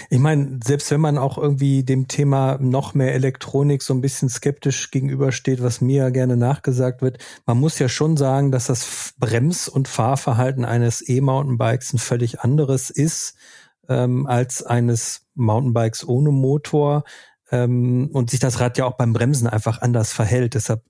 Ich 0.09 0.19
meine, 0.19 0.59
selbst 0.63 0.91
wenn 0.91 1.01
man 1.01 1.17
auch 1.17 1.37
irgendwie 1.37 1.83
dem 1.83 2.07
Thema 2.07 2.57
noch 2.59 2.93
mehr 2.93 3.13
Elektronik 3.13 3.81
so 3.81 3.93
ein 3.93 4.01
bisschen 4.01 4.29
skeptisch 4.29 4.91
gegenübersteht, 4.91 5.61
was 5.61 5.81
mir 5.81 5.97
ja 5.97 6.09
gerne 6.09 6.37
nachgesagt 6.37 7.01
wird, 7.01 7.17
man 7.45 7.59
muss 7.59 7.79
ja 7.79 7.89
schon 7.89 8.17
sagen, 8.17 8.51
dass 8.51 8.67
das 8.67 9.13
Brems- 9.19 9.67
und 9.67 9.87
Fahrverhalten 9.87 10.65
eines 10.65 11.07
E-Mountainbikes 11.07 11.93
ein 11.93 11.99
völlig 11.99 12.41
anderes 12.41 12.89
ist 12.89 13.35
ähm, 13.87 14.27
als 14.27 14.63
eines 14.63 15.27
Mountainbikes 15.35 16.07
ohne 16.07 16.31
Motor 16.31 17.03
ähm, 17.51 18.09
und 18.13 18.29
sich 18.29 18.39
das 18.39 18.59
Rad 18.59 18.77
ja 18.77 18.85
auch 18.85 18.97
beim 18.97 19.13
Bremsen 19.13 19.47
einfach 19.47 19.81
anders 19.81 20.13
verhält. 20.13 20.53
Deshalb 20.53 20.83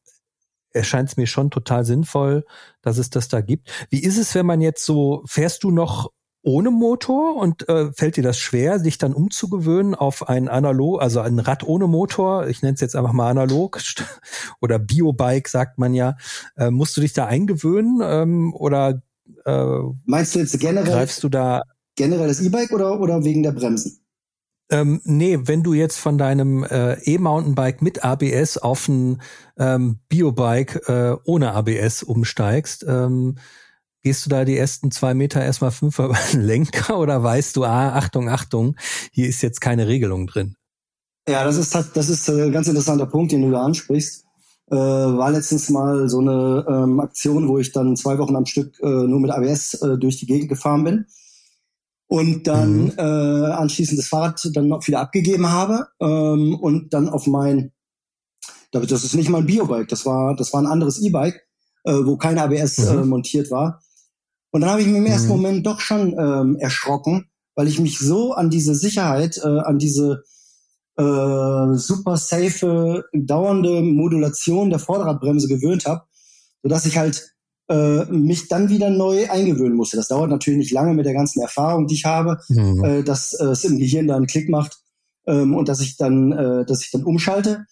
erscheint 0.71 1.09
es 1.09 1.17
mir 1.17 1.27
schon 1.27 1.49
total 1.49 1.85
sinnvoll, 1.85 2.45
dass 2.81 2.97
es 2.97 3.09
das 3.09 3.27
da 3.27 3.41
gibt. 3.41 3.71
Wie 3.89 4.03
ist 4.03 4.17
es, 4.17 4.35
wenn 4.35 4.45
man 4.45 4.61
jetzt 4.61 4.85
so, 4.85 5.23
fährst 5.25 5.63
du 5.63 5.71
noch 5.71 6.11
ohne 6.41 6.71
Motor? 6.71 7.35
Und 7.35 7.67
äh, 7.69 7.91
fällt 7.93 8.17
dir 8.17 8.23
das 8.23 8.37
schwer, 8.37 8.79
sich 8.79 8.97
dann 8.97 9.13
umzugewöhnen 9.13 9.95
auf 9.95 10.29
ein 10.29 10.47
analog, 10.47 11.01
also 11.01 11.21
ein 11.21 11.39
Rad 11.39 11.63
ohne 11.63 11.87
Motor, 11.87 12.47
ich 12.47 12.61
nenne 12.61 12.75
es 12.75 12.81
jetzt 12.81 12.95
einfach 12.95 13.13
mal 13.13 13.29
analog 13.29 13.79
oder 14.61 14.79
Biobike 14.79 15.49
sagt 15.49 15.77
man 15.77 15.93
ja, 15.93 16.17
äh, 16.57 16.71
musst 16.71 16.95
du 16.97 17.01
dich 17.01 17.13
da 17.13 17.25
eingewöhnen 17.25 18.01
ähm, 18.03 18.53
oder 18.53 19.01
äh, 19.45 19.79
meinst 20.05 20.35
du 20.35 20.39
jetzt 20.39 20.59
generell 20.59 20.91
greifst 20.91 21.23
du 21.23 21.29
da 21.29 21.61
generell 21.95 22.27
das 22.27 22.41
E-Bike 22.41 22.71
oder 22.71 22.99
oder 22.99 23.23
wegen 23.23 23.43
der 23.43 23.51
Bremsen? 23.51 23.99
Ähm, 24.71 25.01
nee, 25.03 25.39
wenn 25.43 25.63
du 25.63 25.73
jetzt 25.73 25.97
von 25.97 26.17
deinem 26.17 26.63
äh, 26.63 26.93
E-Mountainbike 27.03 27.81
mit 27.81 28.03
ABS 28.03 28.57
auf 28.57 28.87
ein 28.87 29.21
ähm, 29.57 29.99
Biobike 30.09 30.79
äh, 30.87 31.17
ohne 31.25 31.53
ABS 31.53 32.03
umsteigst, 32.03 32.85
ähm, 32.87 33.37
Gehst 34.01 34.25
du 34.25 34.29
da 34.29 34.45
die 34.45 34.57
ersten 34.57 34.91
zwei 34.91 35.13
Meter 35.13 35.43
erstmal 35.43 35.71
fünf 35.71 35.99
über 35.99 36.17
den 36.31 36.41
Lenker 36.41 36.97
oder 36.99 37.21
weißt 37.23 37.55
du, 37.55 37.63
ah, 37.63 37.93
Achtung, 37.95 38.29
Achtung, 38.29 38.75
hier 39.11 39.27
ist 39.27 39.41
jetzt 39.41 39.61
keine 39.61 39.87
Regelung 39.87 40.27
drin? 40.27 40.55
Ja, 41.27 41.43
das 41.43 41.57
ist, 41.57 41.75
das 41.75 42.09
ist 42.09 42.29
ein 42.29 42.51
ganz 42.51 42.67
interessanter 42.67 43.05
Punkt, 43.05 43.31
den 43.31 43.43
du 43.43 43.51
da 43.51 43.61
ansprichst. 43.61 44.25
Äh, 44.71 44.75
war 44.75 45.31
letztens 45.31 45.69
mal 45.69 46.09
so 46.09 46.19
eine 46.19 46.65
ähm, 46.67 46.99
Aktion, 46.99 47.47
wo 47.47 47.57
ich 47.57 47.71
dann 47.71 47.95
zwei 47.95 48.17
Wochen 48.19 48.35
am 48.35 48.45
Stück 48.45 48.79
äh, 48.81 48.85
nur 48.85 49.19
mit 49.19 49.31
ABS 49.31 49.75
äh, 49.75 49.97
durch 49.97 50.17
die 50.17 50.27
Gegend 50.27 50.49
gefahren 50.49 50.83
bin 50.83 51.05
und 52.09 52.47
dann 52.47 52.85
mhm. 52.85 52.93
äh, 52.97 53.01
anschließend 53.01 53.99
das 53.99 54.07
Fahrrad 54.07 54.41
dann 54.53 54.67
noch 54.67 54.85
wieder 54.87 54.99
abgegeben 54.99 55.49
habe 55.49 55.87
ähm, 56.01 56.55
und 56.55 56.93
dann 56.93 57.07
auf 57.07 57.27
mein, 57.27 57.71
das 58.71 59.03
ist 59.03 59.15
nicht 59.15 59.29
mal 59.29 59.39
ein 59.39 59.45
Biobike, 59.45 59.87
das 59.87 60.05
war, 60.05 60.35
das 60.35 60.51
war 60.51 60.61
ein 60.61 60.67
anderes 60.67 60.99
E-Bike, 60.99 61.47
äh, 61.83 61.93
wo 61.93 62.17
kein 62.17 62.39
ABS 62.39 62.79
äh, 62.79 62.93
mhm. 62.93 63.03
äh, 63.03 63.05
montiert 63.05 63.51
war. 63.51 63.81
Und 64.51 64.61
dann 64.61 64.69
habe 64.69 64.81
ich 64.81 64.87
mich 64.87 64.97
im 64.97 65.05
ersten 65.05 65.29
mhm. 65.29 65.41
Moment 65.41 65.65
doch 65.65 65.79
schon 65.79 66.15
ähm, 66.17 66.57
erschrocken, 66.57 67.29
weil 67.55 67.67
ich 67.67 67.79
mich 67.79 67.99
so 67.99 68.33
an 68.33 68.49
diese 68.49 68.75
Sicherheit, 68.75 69.37
äh, 69.43 69.47
an 69.47 69.77
diese 69.77 70.23
äh, 70.97 71.75
super 71.75 72.17
safe, 72.17 73.03
dauernde 73.13 73.81
Modulation 73.81 74.69
der 74.69 74.79
Vorderradbremse 74.79 75.47
gewöhnt 75.47 75.85
habe, 75.85 76.03
sodass 76.63 76.85
ich 76.85 76.97
halt 76.97 77.35
äh, 77.69 78.05
mich 78.05 78.47
dann 78.47 78.69
wieder 78.69 78.89
neu 78.89 79.29
eingewöhnen 79.29 79.77
musste. 79.77 79.97
Das 79.97 80.07
dauert 80.07 80.29
natürlich 80.29 80.59
nicht 80.59 80.71
lange 80.71 80.93
mit 80.93 81.05
der 81.05 81.13
ganzen 81.13 81.41
Erfahrung, 81.41 81.87
die 81.87 81.95
ich 81.95 82.05
habe, 82.05 82.39
mhm. 82.49 82.83
äh, 82.83 83.03
dass 83.03 83.33
äh, 83.33 83.45
es 83.45 83.63
im 83.63 83.77
Gehirn 83.77 84.07
da 84.07 84.15
einen 84.15 84.27
Klick 84.27 84.49
macht 84.49 84.79
ähm, 85.27 85.55
und 85.55 85.69
dass 85.69 85.79
ich 85.79 85.95
dann, 85.95 86.31
äh, 86.31 86.65
dass 86.65 86.83
ich 86.83 86.91
dann 86.91 87.03
umschalte. 87.03 87.65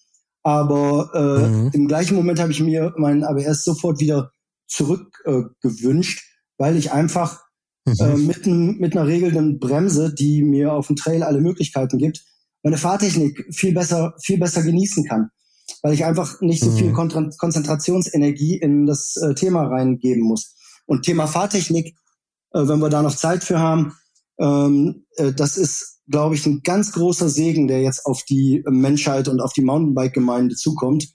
Aber 0.43 1.11
äh, 1.13 1.47
mhm. 1.47 1.71
im 1.73 1.87
gleichen 1.87 2.15
Moment 2.15 2.39
habe 2.39 2.51
ich 2.51 2.61
mir 2.61 2.93
meinen 2.95 3.23
ABS 3.23 3.65
sofort 3.65 3.99
wieder 3.99 4.31
zurückgewünscht, 4.67 6.19
äh, 6.19 6.36
weil 6.57 6.75
ich 6.75 6.91
einfach 6.91 7.41
mhm. 7.85 7.93
äh, 7.99 8.17
mit, 8.17 8.47
mit 8.47 8.95
einer 8.95 9.07
regelnden 9.07 9.59
Bremse, 9.59 10.13
die 10.13 10.43
mir 10.43 10.73
auf 10.73 10.87
dem 10.87 10.95
Trail 10.95 11.23
alle 11.23 11.41
Möglichkeiten 11.41 11.97
gibt, 11.97 12.23
meine 12.63 12.77
Fahrtechnik 12.77 13.45
viel 13.51 13.73
besser, 13.73 14.13
viel 14.21 14.39
besser 14.39 14.63
genießen 14.63 15.05
kann. 15.05 15.29
Weil 15.81 15.93
ich 15.93 16.05
einfach 16.05 16.41
nicht 16.41 16.61
so 16.61 16.71
mhm. 16.71 16.75
viel 16.75 16.93
Kon 16.93 17.31
Konzentrationsenergie 17.37 18.57
in 18.57 18.85
das 18.85 19.15
äh, 19.17 19.33
Thema 19.35 19.67
reingeben 19.67 20.23
muss. 20.23 20.55
Und 20.85 21.03
Thema 21.03 21.27
Fahrtechnik, 21.27 21.95
äh, 22.53 22.67
wenn 22.67 22.79
wir 22.79 22.89
da 22.89 23.01
noch 23.01 23.15
Zeit 23.15 23.43
für 23.43 23.59
haben, 23.59 23.93
ähm, 24.39 25.05
äh, 25.15 25.33
das 25.33 25.57
ist, 25.57 26.01
glaube 26.09 26.35
ich, 26.35 26.45
ein 26.45 26.61
ganz 26.63 26.93
großer 26.93 27.29
Segen, 27.29 27.67
der 27.67 27.81
jetzt 27.81 28.05
auf 28.05 28.23
die 28.23 28.63
Menschheit 28.67 29.27
und 29.27 29.41
auf 29.41 29.53
die 29.53 29.61
Mountainbike-Gemeinde 29.61 30.55
zukommt, 30.55 31.09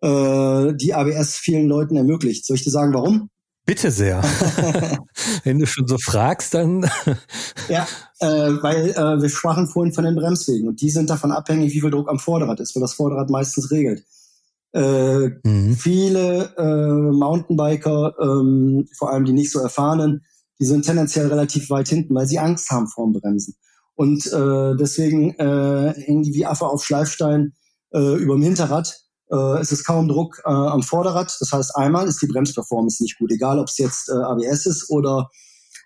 äh, 0.00 0.74
die 0.74 0.94
ABS 0.94 1.36
vielen 1.36 1.68
Leuten 1.68 1.96
ermöglicht. 1.96 2.46
Soll 2.46 2.56
ich 2.56 2.64
dir 2.64 2.70
sagen, 2.70 2.94
warum? 2.94 3.30
Bitte 3.64 3.90
sehr. 3.92 4.22
Wenn 5.44 5.60
du 5.60 5.66
schon 5.66 5.86
so 5.86 5.96
fragst, 5.98 6.54
dann. 6.54 6.82
ja, 7.68 7.86
äh, 8.18 8.26
weil 8.26 8.90
äh, 8.90 9.22
wir 9.22 9.28
sprachen 9.28 9.68
vorhin 9.68 9.92
von 9.92 10.04
den 10.04 10.16
Bremswegen 10.16 10.68
und 10.68 10.80
die 10.80 10.90
sind 10.90 11.10
davon 11.10 11.30
abhängig, 11.30 11.72
wie 11.72 11.80
viel 11.80 11.90
Druck 11.90 12.08
am 12.08 12.18
Vorderrad 12.18 12.58
ist, 12.58 12.74
weil 12.74 12.80
das 12.80 12.94
Vorderrad 12.94 13.30
meistens 13.30 13.70
regelt. 13.70 14.04
Äh, 14.72 15.28
mhm. 15.44 15.76
Viele 15.76 16.54
äh, 16.56 17.12
Mountainbiker, 17.12 18.14
ähm, 18.20 18.88
vor 18.96 19.12
allem 19.12 19.24
die 19.24 19.32
nicht 19.32 19.52
so 19.52 19.60
erfahrenen, 19.60 20.24
die 20.58 20.64
sind 20.64 20.84
tendenziell 20.84 21.28
relativ 21.28 21.70
weit 21.70 21.88
hinten, 21.88 22.14
weil 22.14 22.26
sie 22.26 22.38
Angst 22.38 22.70
haben 22.70 22.88
vorm 22.88 23.12
Bremsen. 23.12 23.54
Und 23.94 24.26
äh, 24.26 24.76
deswegen 24.76 25.34
äh, 25.34 25.92
hängen 25.94 26.22
die 26.22 26.34
wie 26.34 26.46
Affe 26.46 26.66
auf 26.66 26.84
Schleifstein 26.84 27.52
äh, 27.92 28.16
über 28.16 28.34
dem 28.34 28.42
Hinterrad 28.42 29.01
äh, 29.32 29.60
es 29.60 29.72
ist 29.72 29.84
kaum 29.84 30.08
Druck 30.08 30.42
äh, 30.44 30.50
am 30.50 30.82
Vorderrad. 30.82 31.34
Das 31.40 31.52
heißt, 31.52 31.76
einmal 31.76 32.06
ist 32.06 32.20
die 32.22 32.26
Bremsperformance 32.26 33.02
nicht 33.02 33.18
gut, 33.18 33.30
egal 33.32 33.58
ob 33.58 33.68
es 33.68 33.78
jetzt 33.78 34.08
äh, 34.08 34.12
ABS 34.12 34.66
ist 34.66 34.90
oder 34.90 35.30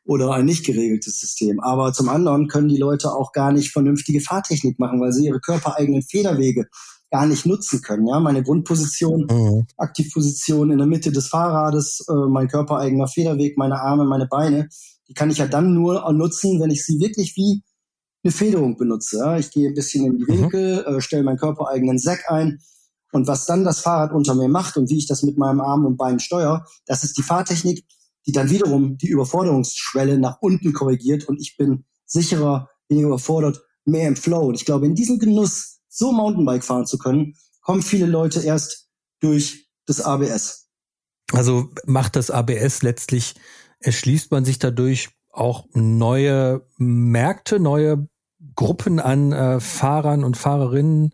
oder 0.04 0.30
ein 0.32 0.44
nicht 0.44 0.64
geregeltes 0.64 1.18
System. 1.20 1.58
Aber 1.60 1.92
zum 1.92 2.08
anderen 2.08 2.46
können 2.46 2.68
die 2.68 2.76
Leute 2.76 3.12
auch 3.12 3.32
gar 3.32 3.52
nicht 3.52 3.72
vernünftige 3.72 4.20
Fahrtechnik 4.20 4.78
machen, 4.78 5.00
weil 5.00 5.12
sie 5.12 5.26
ihre 5.26 5.40
körpereigenen 5.40 6.02
Federwege 6.02 6.68
gar 7.10 7.26
nicht 7.26 7.46
nutzen 7.46 7.82
können. 7.82 8.06
Ja, 8.06 8.20
meine 8.20 8.42
Grundposition, 8.42 9.26
mhm. 9.30 9.66
Aktivposition 9.76 10.70
in 10.70 10.78
der 10.78 10.86
Mitte 10.86 11.12
des 11.12 11.28
Fahrrades, 11.28 12.04
äh, 12.08 12.28
mein 12.28 12.48
körpereigener 12.48 13.08
Federweg, 13.08 13.58
meine 13.58 13.80
Arme, 13.80 14.04
meine 14.04 14.26
Beine, 14.26 14.68
die 15.08 15.14
kann 15.14 15.30
ich 15.30 15.38
ja 15.38 15.46
dann 15.46 15.74
nur 15.74 16.12
nutzen, 16.12 16.60
wenn 16.60 16.70
ich 16.70 16.84
sie 16.84 17.00
wirklich 17.00 17.36
wie 17.36 17.62
eine 18.24 18.32
Federung 18.32 18.76
benutze. 18.76 19.18
Ja? 19.18 19.38
Ich 19.38 19.50
gehe 19.50 19.68
ein 19.68 19.74
bisschen 19.74 20.04
in 20.04 20.18
die 20.18 20.24
mhm. 20.24 20.42
Winkel, 20.42 20.84
mhm. 20.86 20.96
äh, 20.96 21.00
stelle 21.00 21.22
meinen 21.22 21.38
körpereigenen 21.38 21.98
Sack 21.98 22.24
ein, 22.28 22.58
und 23.16 23.26
was 23.26 23.46
dann 23.46 23.64
das 23.64 23.80
Fahrrad 23.80 24.12
unter 24.12 24.34
mir 24.34 24.48
macht 24.48 24.76
und 24.76 24.88
wie 24.90 24.98
ich 24.98 25.06
das 25.06 25.22
mit 25.22 25.36
meinem 25.38 25.60
Arm 25.60 25.84
und 25.84 25.96
Bein 25.96 26.20
steuere, 26.20 26.64
das 26.86 27.02
ist 27.02 27.16
die 27.18 27.22
Fahrtechnik, 27.22 27.84
die 28.26 28.32
dann 28.32 28.50
wiederum 28.50 28.98
die 28.98 29.08
Überforderungsschwelle 29.08 30.18
nach 30.18 30.38
unten 30.40 30.72
korrigiert 30.72 31.28
und 31.28 31.40
ich 31.40 31.56
bin 31.56 31.84
sicherer, 32.04 32.70
weniger 32.88 33.08
überfordert, 33.08 33.64
mehr 33.84 34.06
im 34.06 34.16
Flow. 34.16 34.46
Und 34.46 34.54
ich 34.54 34.64
glaube, 34.64 34.86
in 34.86 34.94
diesem 34.94 35.18
Genuss, 35.18 35.80
so 35.88 36.12
Mountainbike 36.12 36.64
fahren 36.64 36.86
zu 36.86 36.98
können, 36.98 37.34
kommen 37.62 37.82
viele 37.82 38.06
Leute 38.06 38.40
erst 38.40 38.88
durch 39.20 39.68
das 39.86 40.00
ABS. 40.00 40.68
Also 41.32 41.70
macht 41.84 42.16
das 42.16 42.30
ABS 42.30 42.82
letztlich, 42.82 43.34
erschließt 43.80 44.30
man 44.30 44.44
sich 44.44 44.58
dadurch 44.58 45.10
auch 45.30 45.66
neue 45.72 46.66
Märkte, 46.78 47.58
neue 47.58 48.08
Gruppen 48.54 49.00
an 49.00 49.32
äh, 49.32 49.60
Fahrern 49.60 50.24
und 50.24 50.36
Fahrerinnen, 50.36 51.12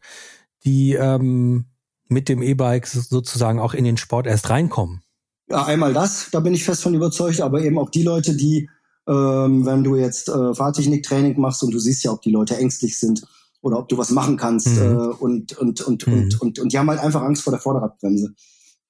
die 0.64 0.94
ähm, 0.94 1.71
mit 2.12 2.28
dem 2.28 2.42
E-Bike 2.42 2.86
sozusagen 2.86 3.58
auch 3.58 3.74
in 3.74 3.84
den 3.84 3.96
Sport 3.96 4.26
erst 4.26 4.50
reinkommen? 4.50 5.02
Ja, 5.48 5.64
einmal 5.64 5.92
das, 5.92 6.28
da 6.30 6.40
bin 6.40 6.54
ich 6.54 6.64
fest 6.64 6.82
von 6.82 6.94
überzeugt, 6.94 7.40
aber 7.40 7.62
eben 7.62 7.78
auch 7.78 7.90
die 7.90 8.02
Leute, 8.02 8.36
die, 8.36 8.70
ähm, 9.08 9.66
wenn 9.66 9.84
du 9.84 9.96
jetzt 9.96 10.28
äh, 10.28 10.54
Fahrtechniktraining 10.54 11.38
machst 11.40 11.62
und 11.62 11.72
du 11.72 11.78
siehst 11.78 12.04
ja, 12.04 12.12
ob 12.12 12.22
die 12.22 12.30
Leute 12.30 12.56
ängstlich 12.56 12.98
sind 12.98 13.22
oder 13.60 13.78
ob 13.78 13.88
du 13.88 13.98
was 13.98 14.10
machen 14.10 14.36
kannst 14.36 14.68
mhm. 14.68 14.82
äh, 14.82 15.06
und, 15.18 15.58
und, 15.58 15.80
und, 15.82 16.06
mhm. 16.06 16.12
und, 16.12 16.40
und, 16.40 16.58
und 16.58 16.72
die 16.72 16.78
haben 16.78 16.88
halt 16.88 17.00
einfach 17.00 17.22
Angst 17.22 17.42
vor 17.42 17.52
der 17.52 17.60
Vorderradbremse. 17.60 18.34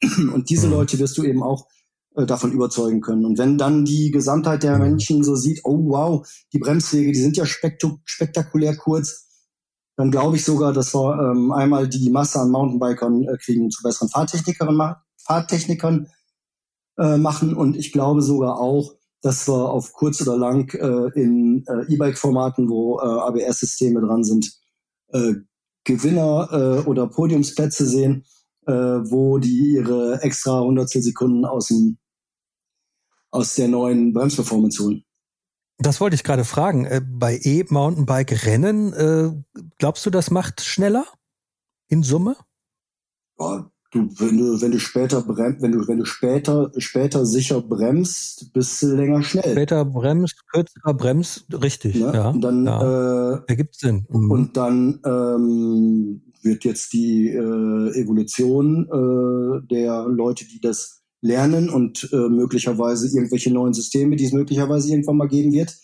Und 0.35 0.51
diese 0.51 0.67
mhm. 0.67 0.73
Leute 0.73 0.99
wirst 0.99 1.17
du 1.17 1.23
eben 1.23 1.45
auch 1.45 1.69
äh, 2.17 2.27
davon 2.27 2.53
überzeugen 2.53 3.01
können. 3.01 3.25
Und 3.25 3.39
wenn 3.39 3.57
dann 3.57 3.85
die 3.85 4.11
Gesamtheit 4.11 4.65
der 4.65 4.75
mhm. 4.75 4.83
Menschen 4.83 5.25
so 5.25 5.37
sieht, 5.37 5.61
oh 5.65 5.79
wow, 5.89 6.29
die 6.53 6.59
Bremswege, 6.59 7.13
die 7.13 7.21
sind 7.21 7.37
ja 7.37 7.47
spektakulär 7.47 8.77
kurz, 8.77 9.29
dann 10.03 10.11
glaube 10.11 10.35
ich 10.35 10.45
sogar, 10.45 10.73
dass 10.73 10.95
wir 10.95 11.17
ähm, 11.17 11.53
einmal 11.53 11.89
die 11.89 12.11
Masse 12.11 12.41
an 12.41 12.51
Mountainbikern 12.51 13.23
äh, 13.23 13.37
kriegen 13.37 13.71
zu 13.71 13.85
besseren 13.85 14.09
Fahrtechnikern, 14.09 14.97
Fahrtechnikern 15.17 16.09
äh, 16.99 17.19
machen. 17.19 17.55
Und 17.55 17.77
ich 17.77 17.93
glaube 17.93 18.21
sogar 18.21 18.59
auch, 18.59 18.97
dass 19.21 19.47
wir 19.47 19.71
auf 19.71 19.93
kurz 19.93 20.21
oder 20.21 20.37
lang 20.37 20.69
äh, 20.75 21.21
in 21.21 21.65
äh, 21.69 21.93
E-Bike-Formaten, 21.95 22.69
wo 22.69 22.99
äh, 22.99 23.05
ABS-Systeme 23.05 24.01
dran 24.01 24.25
sind, 24.25 24.53
äh, 25.13 25.35
Gewinner 25.85 26.85
oder 26.87 27.09
Podiumsplätze 27.09 27.87
sehen, 27.87 28.25
wo 28.65 29.39
die 29.39 29.73
ihre 29.75 30.21
extra 30.23 30.61
Hundertstel 30.61 31.03
Sekunden 31.03 31.45
aus 31.45 31.67
dem 31.67 31.99
aus 33.33 33.57
der 33.57 33.67
neuen 33.67 34.13
Bremsperformance 34.13 34.81
holen. 34.81 35.05
Das 35.79 36.01
wollte 36.01 36.15
ich 36.15 36.25
gerade 36.25 36.45
fragen. 36.45 36.85
Äh, 36.85 37.01
bei 37.05 37.39
E-Mountainbike-Rennen, 37.43 38.93
äh, 38.93 39.61
glaubst 39.79 40.07
du, 40.07 40.11
das 40.11 40.31
macht 40.31 40.61
schneller 40.61 41.07
in 41.89 42.03
Summe? 42.03 42.37
Ja, 43.39 43.69
Du, 43.93 44.09
wenn 44.17 44.39
du, 44.39 44.59
wenn 44.63 44.73
du 44.73 44.81
später 44.81 45.21
bremst, 45.21 45.61
wenn 45.61 45.73
du, 45.73 45.87
wenn 45.87 45.99
du 45.99 46.07
später, 46.07 46.73
später 46.79 47.27
sicher 47.27 47.61
bremst, 47.61 48.51
bist 48.55 48.83
du 48.83 48.97
länger 48.97 49.23
schnell. 49.23 49.53
Später 49.53 49.85
bremst, 49.85 50.43
kürzer 50.51 50.95
bremst, 50.95 51.45
richtig, 51.63 51.97
ne? 51.97 52.11
ja. 52.15 52.31
Und 52.31 52.41
dann, 52.41 52.65
ja. 52.65 53.35
Äh, 53.35 53.41
ergibt 53.49 53.75
Sinn. 53.75 54.07
Mhm. 54.09 54.31
Und 54.31 54.57
dann, 54.57 54.99
ähm, 55.05 56.23
wird 56.43 56.65
jetzt 56.65 56.95
die 56.95 57.29
äh, 57.29 58.01
Evolution 58.01 58.87
äh, 58.87 59.67
der 59.69 60.07
Leute, 60.09 60.47
die 60.47 60.61
das 60.61 61.02
lernen 61.23 61.71
und 61.71 62.11
äh, 62.13 62.29
möglicherweise 62.29 63.07
irgendwelche 63.07 63.51
neuen 63.51 63.73
Systeme, 63.73 64.17
die 64.17 64.27
es 64.27 64.33
möglicherweise 64.33 64.91
irgendwann 64.91 65.17
mal 65.17 65.29
geben 65.29 65.53
wird, 65.53 65.79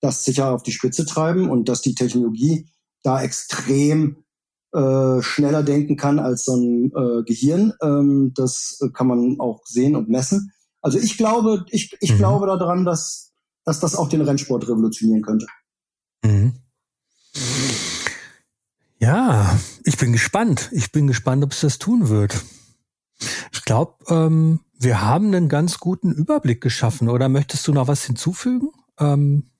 das 0.00 0.24
sicher 0.24 0.52
auf 0.52 0.62
die 0.62 0.72
Spitze 0.72 1.06
treiben 1.06 1.48
und 1.48 1.68
dass 1.68 1.82
die 1.82 1.94
Technologie 1.94 2.66
da 3.02 3.22
extrem 3.22 4.24
äh, 4.72 5.20
schneller 5.22 5.62
denken 5.62 5.96
kann 5.96 6.18
als 6.18 6.44
so 6.44 6.56
ein 6.56 6.92
äh, 6.96 7.22
Gehirn. 7.24 7.74
Ähm, 7.82 8.32
das 8.34 8.78
kann 8.94 9.06
man 9.06 9.38
auch 9.38 9.62
sehen 9.66 9.96
und 9.96 10.08
messen. 10.08 10.52
Also 10.80 10.98
ich 10.98 11.18
glaube, 11.18 11.66
ich, 11.70 11.96
ich 12.00 12.12
mhm. 12.12 12.18
glaube 12.18 12.46
daran, 12.46 12.84
dass, 12.84 13.32
dass 13.64 13.80
das 13.80 13.94
auch 13.94 14.08
den 14.08 14.22
Rennsport 14.22 14.66
revolutionieren 14.66 15.22
könnte. 15.22 15.46
Mhm. 16.24 16.54
Ja, 18.98 19.58
ich 19.84 19.96
bin 19.98 20.12
gespannt. 20.12 20.70
Ich 20.72 20.92
bin 20.92 21.06
gespannt, 21.06 21.44
ob 21.44 21.52
es 21.52 21.60
das 21.60 21.78
tun 21.78 22.08
wird. 22.08 22.42
Ich 23.52 23.64
glaube, 23.64 23.94
ähm, 24.08 24.60
wir 24.80 25.02
haben 25.02 25.26
einen 25.26 25.48
ganz 25.48 25.78
guten 25.78 26.10
Überblick 26.10 26.60
geschaffen. 26.62 27.08
Oder 27.08 27.28
möchtest 27.28 27.68
du 27.68 27.72
noch 27.72 27.86
was 27.86 28.04
hinzufügen? 28.04 28.70
Ähm, 28.98 29.50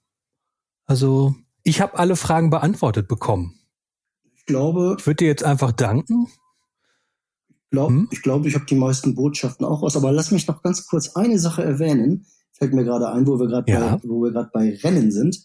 also, 0.86 1.34
ich 1.62 1.80
habe 1.80 1.98
alle 1.98 2.16
Fragen 2.16 2.48
beantwortet 2.48 3.06
bekommen. 3.06 3.54
Ich 4.34 4.46
glaube. 4.46 4.96
Ich 4.98 5.06
würde 5.06 5.16
dir 5.16 5.28
jetzt 5.28 5.44
einfach 5.44 5.72
danken. 5.72 6.26
Glaub, 7.70 7.90
hm? 7.90 8.08
Ich 8.10 8.22
glaube, 8.22 8.48
ich 8.48 8.54
habe 8.54 8.64
die 8.64 8.74
meisten 8.74 9.14
Botschaften 9.14 9.66
auch 9.66 9.82
aus. 9.82 9.94
Aber 9.94 10.10
lass 10.10 10.30
mich 10.30 10.46
noch 10.48 10.62
ganz 10.62 10.86
kurz 10.86 11.14
eine 11.14 11.38
Sache 11.38 11.62
erwähnen. 11.62 12.26
Fällt 12.52 12.72
mir 12.72 12.84
gerade 12.84 13.10
ein, 13.10 13.26
wo 13.26 13.38
wir 13.38 13.46
gerade 13.46 13.70
ja. 13.70 13.96
bei, 13.96 14.08
wo 14.08 14.22
wir 14.22 14.32
gerade 14.32 14.50
bei 14.52 14.74
Rennen 14.82 15.12
sind. 15.12 15.38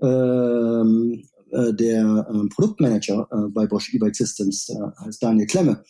Ähm, 0.00 1.24
äh, 1.52 1.72
der 1.72 2.26
äh, 2.28 2.48
Produktmanager 2.54 3.28
äh, 3.30 3.48
bei 3.48 3.66
Bosch 3.66 3.92
E-Bike 3.94 4.14
Systems, 4.14 4.66
der 4.66 4.94
heißt 5.00 5.22
Daniel 5.22 5.46
Klemme, 5.46 5.82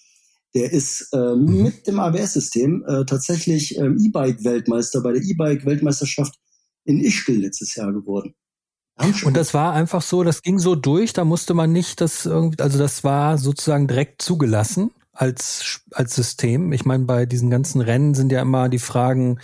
der 0.55 0.73
ist 0.73 1.09
äh, 1.13 1.35
mhm. 1.35 1.63
mit 1.63 1.87
dem 1.87 1.99
ABS-System 1.99 2.85
äh, 2.87 3.05
tatsächlich 3.05 3.77
ähm, 3.79 3.99
E-Bike-Weltmeister 3.99 5.03
bei 5.03 5.13
der 5.13 5.23
E-Bike-Weltmeisterschaft 5.23 6.35
in 6.85 7.01
Ischgl 7.01 7.41
letztes 7.41 7.75
Jahr 7.75 7.93
geworden. 7.93 8.35
Und 9.25 9.37
das 9.37 9.55
war 9.55 9.73
einfach 9.73 10.03
so, 10.03 10.23
das 10.23 10.43
ging 10.43 10.59
so 10.59 10.75
durch, 10.75 11.13
da 11.13 11.25
musste 11.25 11.55
man 11.55 11.73
nicht 11.73 12.01
das 12.01 12.27
irgendwie, 12.27 12.63
also 12.63 12.79
das 12.79 13.03
war 13.03 13.39
sozusagen 13.39 13.89
direkt 13.89 14.23
zugelassen 14.23 14.91
als, 15.13 15.81
als 15.93 16.15
System. 16.15 16.73
Ich 16.73 16.85
meine, 16.85 17.05
bei 17.05 17.27
diesen 17.27 17.51
ganzen 17.51 17.81
Rennen 17.81 18.15
sind 18.15 18.33
ja 18.33 18.41
immer 18.43 18.69
die 18.69 18.79
Fragen, 18.79 19.39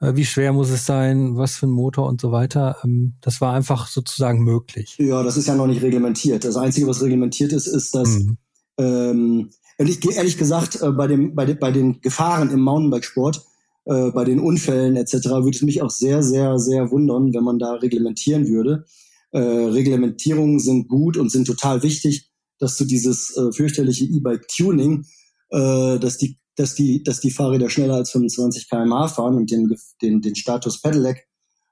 äh, 0.00 0.14
wie 0.16 0.24
schwer 0.24 0.52
muss 0.52 0.70
es 0.70 0.86
sein, 0.86 1.36
was 1.36 1.56
für 1.56 1.66
ein 1.66 1.70
Motor 1.70 2.08
und 2.08 2.20
so 2.20 2.32
weiter. 2.32 2.76
Ähm, 2.84 3.14
das 3.20 3.40
war 3.40 3.54
einfach 3.54 3.86
sozusagen 3.86 4.42
möglich. 4.42 4.96
Ja, 4.98 5.22
das 5.22 5.36
ist 5.36 5.48
ja 5.48 5.54
noch 5.54 5.66
nicht 5.66 5.82
reglementiert. 5.82 6.44
Das 6.44 6.56
Einzige, 6.56 6.86
was 6.86 7.02
reglementiert 7.02 7.52
ist, 7.52 7.68
ist, 7.68 7.94
dass 7.94 8.08
mhm. 8.08 8.38
ähm, 8.78 9.50
ehrlich, 9.80 10.16
ehrlich 10.16 10.38
gesagt, 10.38 10.80
äh, 10.80 10.90
bei, 10.92 11.06
dem, 11.06 11.34
bei, 11.34 11.46
de, 11.46 11.56
bei 11.56 11.72
den 11.72 12.00
Gefahren 12.00 12.50
im 12.50 12.60
Mountainbikesport, 12.60 13.44
äh, 13.86 14.10
bei 14.10 14.24
den 14.24 14.38
Unfällen 14.38 14.96
etc., 14.96 15.12
würde 15.26 15.56
es 15.56 15.62
mich 15.62 15.82
auch 15.82 15.90
sehr, 15.90 16.22
sehr, 16.22 16.58
sehr 16.58 16.90
wundern, 16.90 17.34
wenn 17.34 17.44
man 17.44 17.58
da 17.58 17.74
reglementieren 17.74 18.48
würde. 18.48 18.84
Äh, 19.32 19.40
Reglementierungen 19.40 20.60
sind 20.60 20.88
gut 20.88 21.16
und 21.16 21.30
sind 21.30 21.46
total 21.46 21.82
wichtig 21.82 22.30
dass 22.60 22.76
du 22.76 22.84
dieses 22.84 23.36
äh, 23.36 23.50
fürchterliche 23.52 24.04
E-Bike-Tuning, 24.04 25.04
äh, 25.50 25.98
dass 25.98 26.18
die 26.18 26.38
dass 26.56 26.74
die, 26.74 27.02
dass 27.02 27.20
die 27.20 27.30
Fahrräder 27.30 27.70
schneller 27.70 27.94
als 27.94 28.10
25 28.10 28.68
km/h 28.68 29.08
fahren 29.08 29.36
und 29.36 29.50
den, 29.50 29.74
den, 30.02 30.20
den 30.20 30.34
Status 30.34 30.82
Pedelec 30.82 31.26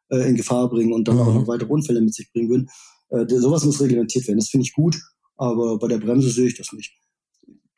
äh, 0.09 0.27
in 0.27 0.35
Gefahr 0.35 0.71
bringen 0.71 0.95
und 0.95 1.07
dann 1.07 1.17
mhm. 1.17 1.23
auch 1.23 1.35
noch 1.35 1.47
weitere 1.47 1.69
Unfälle 1.69 2.01
mit 2.01 2.15
sich 2.15 2.33
bringen 2.33 2.49
würden. 2.49 2.71
Äh, 3.11 3.27
sowas 3.29 3.65
muss 3.65 3.83
reglementiert 3.83 4.27
werden. 4.27 4.39
Das 4.39 4.49
finde 4.49 4.65
ich 4.65 4.73
gut, 4.73 4.99
aber 5.37 5.79
bei 5.79 5.89
der 5.89 5.99
Bremse 5.99 6.31
sehe 6.31 6.47
ich 6.47 6.57
das 6.57 6.73
nicht. 6.73 6.95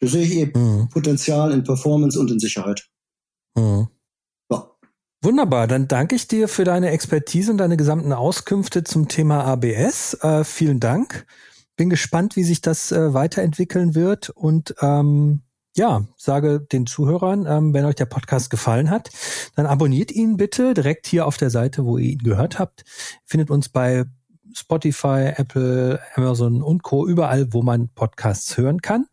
Da 0.01 0.09
sehe 0.09 0.25
ich 0.25 0.33
eben 0.33 0.61
mhm. 0.61 0.89
Potenzial 0.89 1.53
in 1.53 1.63
Performance 1.63 2.19
und 2.19 2.31
in 2.31 2.41
Sicherheit. 2.41 2.89
Mhm. 3.57 3.89
Ja. 4.51 4.71
Wunderbar, 5.23 5.67
dann 5.67 5.89
danke 5.89 6.17
ich 6.17 6.27
dir 6.27 6.49
für 6.49 6.65
deine 6.65 6.91
Expertise 6.91 7.53
und 7.53 7.59
deine 7.59 7.77
gesamten 7.77 8.13
Auskünfte 8.13 8.85
zum 8.85 9.09
Thema 9.09 9.45
ABS. 9.45 10.15
Äh, 10.23 10.45
vielen 10.45 10.81
Dank 10.81 11.27
bin 11.81 11.89
gespannt, 11.89 12.37
wie 12.37 12.45
sich 12.45 12.61
das 12.61 12.93
äh, 12.93 13.15
weiterentwickeln 13.15 13.95
wird 13.95 14.29
und 14.29 14.75
ähm, 14.83 15.41
ja, 15.75 16.05
sage 16.19 16.61
den 16.61 16.87
Zuhörern, 16.87 17.47
ähm, 17.47 17.73
wenn 17.73 17.87
euch 17.87 17.95
der 17.95 18.05
Podcast 18.05 18.51
gefallen 18.51 18.91
hat, 18.91 19.09
dann 19.57 19.65
abonniert 19.65 20.13
ihn 20.13 20.37
bitte 20.37 20.75
direkt 20.75 21.07
hier 21.07 21.25
auf 21.25 21.39
der 21.39 21.49
Seite, 21.49 21.87
wo 21.87 21.97
ihr 21.97 22.11
ihn 22.11 22.19
gehört 22.19 22.59
habt. 22.59 22.85
Findet 23.25 23.51
uns 23.51 23.71
bei 23.71 24.05
Spotify, 24.55 25.33
Apple, 25.37 26.01
Amazon 26.15 26.63
und 26.63 26.83
Co. 26.83 27.07
überall, 27.07 27.53
wo 27.53 27.63
man 27.63 27.89
Podcasts 27.89 28.57
hören 28.57 28.81
kann. 28.81 29.07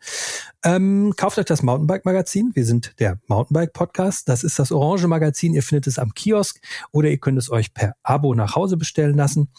Ähm, 0.63 1.13
kauft 1.15 1.37
euch 1.37 1.45
das 1.45 1.63
Mountainbike 1.63 2.05
Magazin. 2.05 2.51
Wir 2.53 2.65
sind 2.65 2.99
der 2.99 3.19
Mountainbike 3.27 3.73
Podcast. 3.73 4.29
Das 4.29 4.43
ist 4.43 4.59
das 4.59 4.71
Orange 4.71 5.07
Magazin. 5.07 5.53
Ihr 5.53 5.63
findet 5.63 5.87
es 5.87 5.99
am 5.99 6.13
Kiosk 6.13 6.59
oder 6.91 7.09
ihr 7.09 7.19
könnt 7.19 7.37
es 7.37 7.51
euch 7.51 7.73
per 7.73 7.95
Abo 8.03 8.33
nach 8.35 8.55
Hause 8.55 8.77
bestellen 8.77 9.15
lassen. 9.15 9.49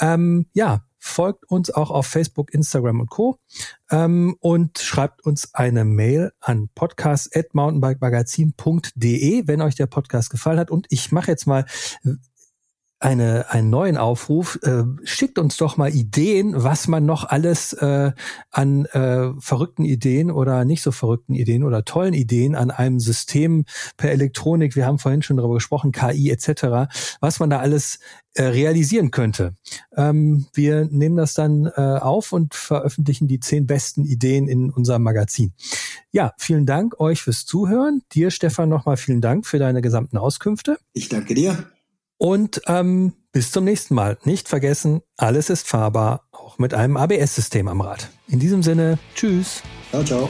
Ähm, 0.00 0.46
ja, 0.52 0.82
folgt 0.98 1.50
uns 1.50 1.70
auch 1.70 1.90
auf 1.90 2.06
Facebook, 2.06 2.52
Instagram 2.52 3.00
und 3.00 3.08
Co. 3.10 3.38
Ähm, 3.90 4.36
und 4.40 4.78
schreibt 4.78 5.24
uns 5.24 5.54
eine 5.54 5.84
Mail 5.84 6.32
an 6.40 6.68
podcast.mountainbikemagazin.de, 6.74 9.46
wenn 9.46 9.62
euch 9.62 9.76
der 9.76 9.86
Podcast 9.86 10.30
gefallen 10.30 10.58
hat. 10.58 10.70
Und 10.70 10.86
ich 10.90 11.12
mache 11.12 11.30
jetzt 11.30 11.46
mal 11.46 11.64
eine, 13.00 13.50
einen 13.50 13.70
neuen 13.70 13.96
Aufruf. 13.96 14.58
Äh, 14.62 14.84
schickt 15.04 15.38
uns 15.38 15.56
doch 15.56 15.76
mal 15.76 15.94
Ideen, 15.94 16.52
was 16.56 16.88
man 16.88 17.06
noch 17.06 17.24
alles 17.24 17.72
äh, 17.74 18.12
an 18.50 18.86
äh, 18.86 19.30
verrückten 19.38 19.84
Ideen 19.84 20.30
oder 20.30 20.64
nicht 20.64 20.82
so 20.82 20.90
verrückten 20.90 21.34
Ideen 21.34 21.62
oder 21.62 21.84
tollen 21.84 22.14
Ideen 22.14 22.56
an 22.56 22.70
einem 22.70 22.98
System 22.98 23.64
per 23.96 24.10
Elektronik, 24.10 24.74
wir 24.74 24.86
haben 24.86 24.98
vorhin 24.98 25.22
schon 25.22 25.36
darüber 25.36 25.54
gesprochen, 25.54 25.92
KI 25.92 26.30
etc., 26.30 26.90
was 27.20 27.38
man 27.38 27.50
da 27.50 27.60
alles 27.60 28.00
äh, 28.34 28.42
realisieren 28.44 29.10
könnte. 29.10 29.54
Ähm, 29.96 30.46
wir 30.52 30.86
nehmen 30.90 31.16
das 31.16 31.34
dann 31.34 31.66
äh, 31.66 31.80
auf 31.80 32.32
und 32.32 32.54
veröffentlichen 32.54 33.28
die 33.28 33.40
zehn 33.40 33.66
besten 33.66 34.04
Ideen 34.04 34.48
in 34.48 34.70
unserem 34.70 35.02
Magazin. 35.02 35.52
Ja, 36.10 36.32
vielen 36.38 36.66
Dank 36.66 36.98
euch 37.00 37.22
fürs 37.22 37.46
Zuhören. 37.46 38.02
Dir, 38.12 38.30
Stefan, 38.30 38.68
nochmal 38.68 38.96
vielen 38.96 39.20
Dank 39.20 39.46
für 39.46 39.58
deine 39.58 39.82
gesamten 39.82 40.16
Auskünfte. 40.18 40.78
Ich 40.92 41.08
danke 41.08 41.34
dir. 41.34 41.64
Und 42.18 42.60
ähm, 42.66 43.14
bis 43.32 43.52
zum 43.52 43.64
nächsten 43.64 43.94
Mal. 43.94 44.18
Nicht 44.24 44.48
vergessen, 44.48 45.00
alles 45.16 45.50
ist 45.50 45.66
fahrbar, 45.66 46.24
auch 46.32 46.58
mit 46.58 46.74
einem 46.74 46.96
ABS-System 46.96 47.68
am 47.68 47.80
Rad. 47.80 48.08
In 48.26 48.40
diesem 48.40 48.62
Sinne, 48.62 48.98
tschüss. 49.14 49.62
Ciao, 49.90 50.04
ciao. 50.04 50.28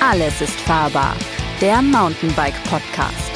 Alles 0.00 0.40
ist 0.40 0.60
fahrbar. 0.60 1.16
Der 1.60 1.80
Mountainbike 1.82 2.62
Podcast. 2.64 3.33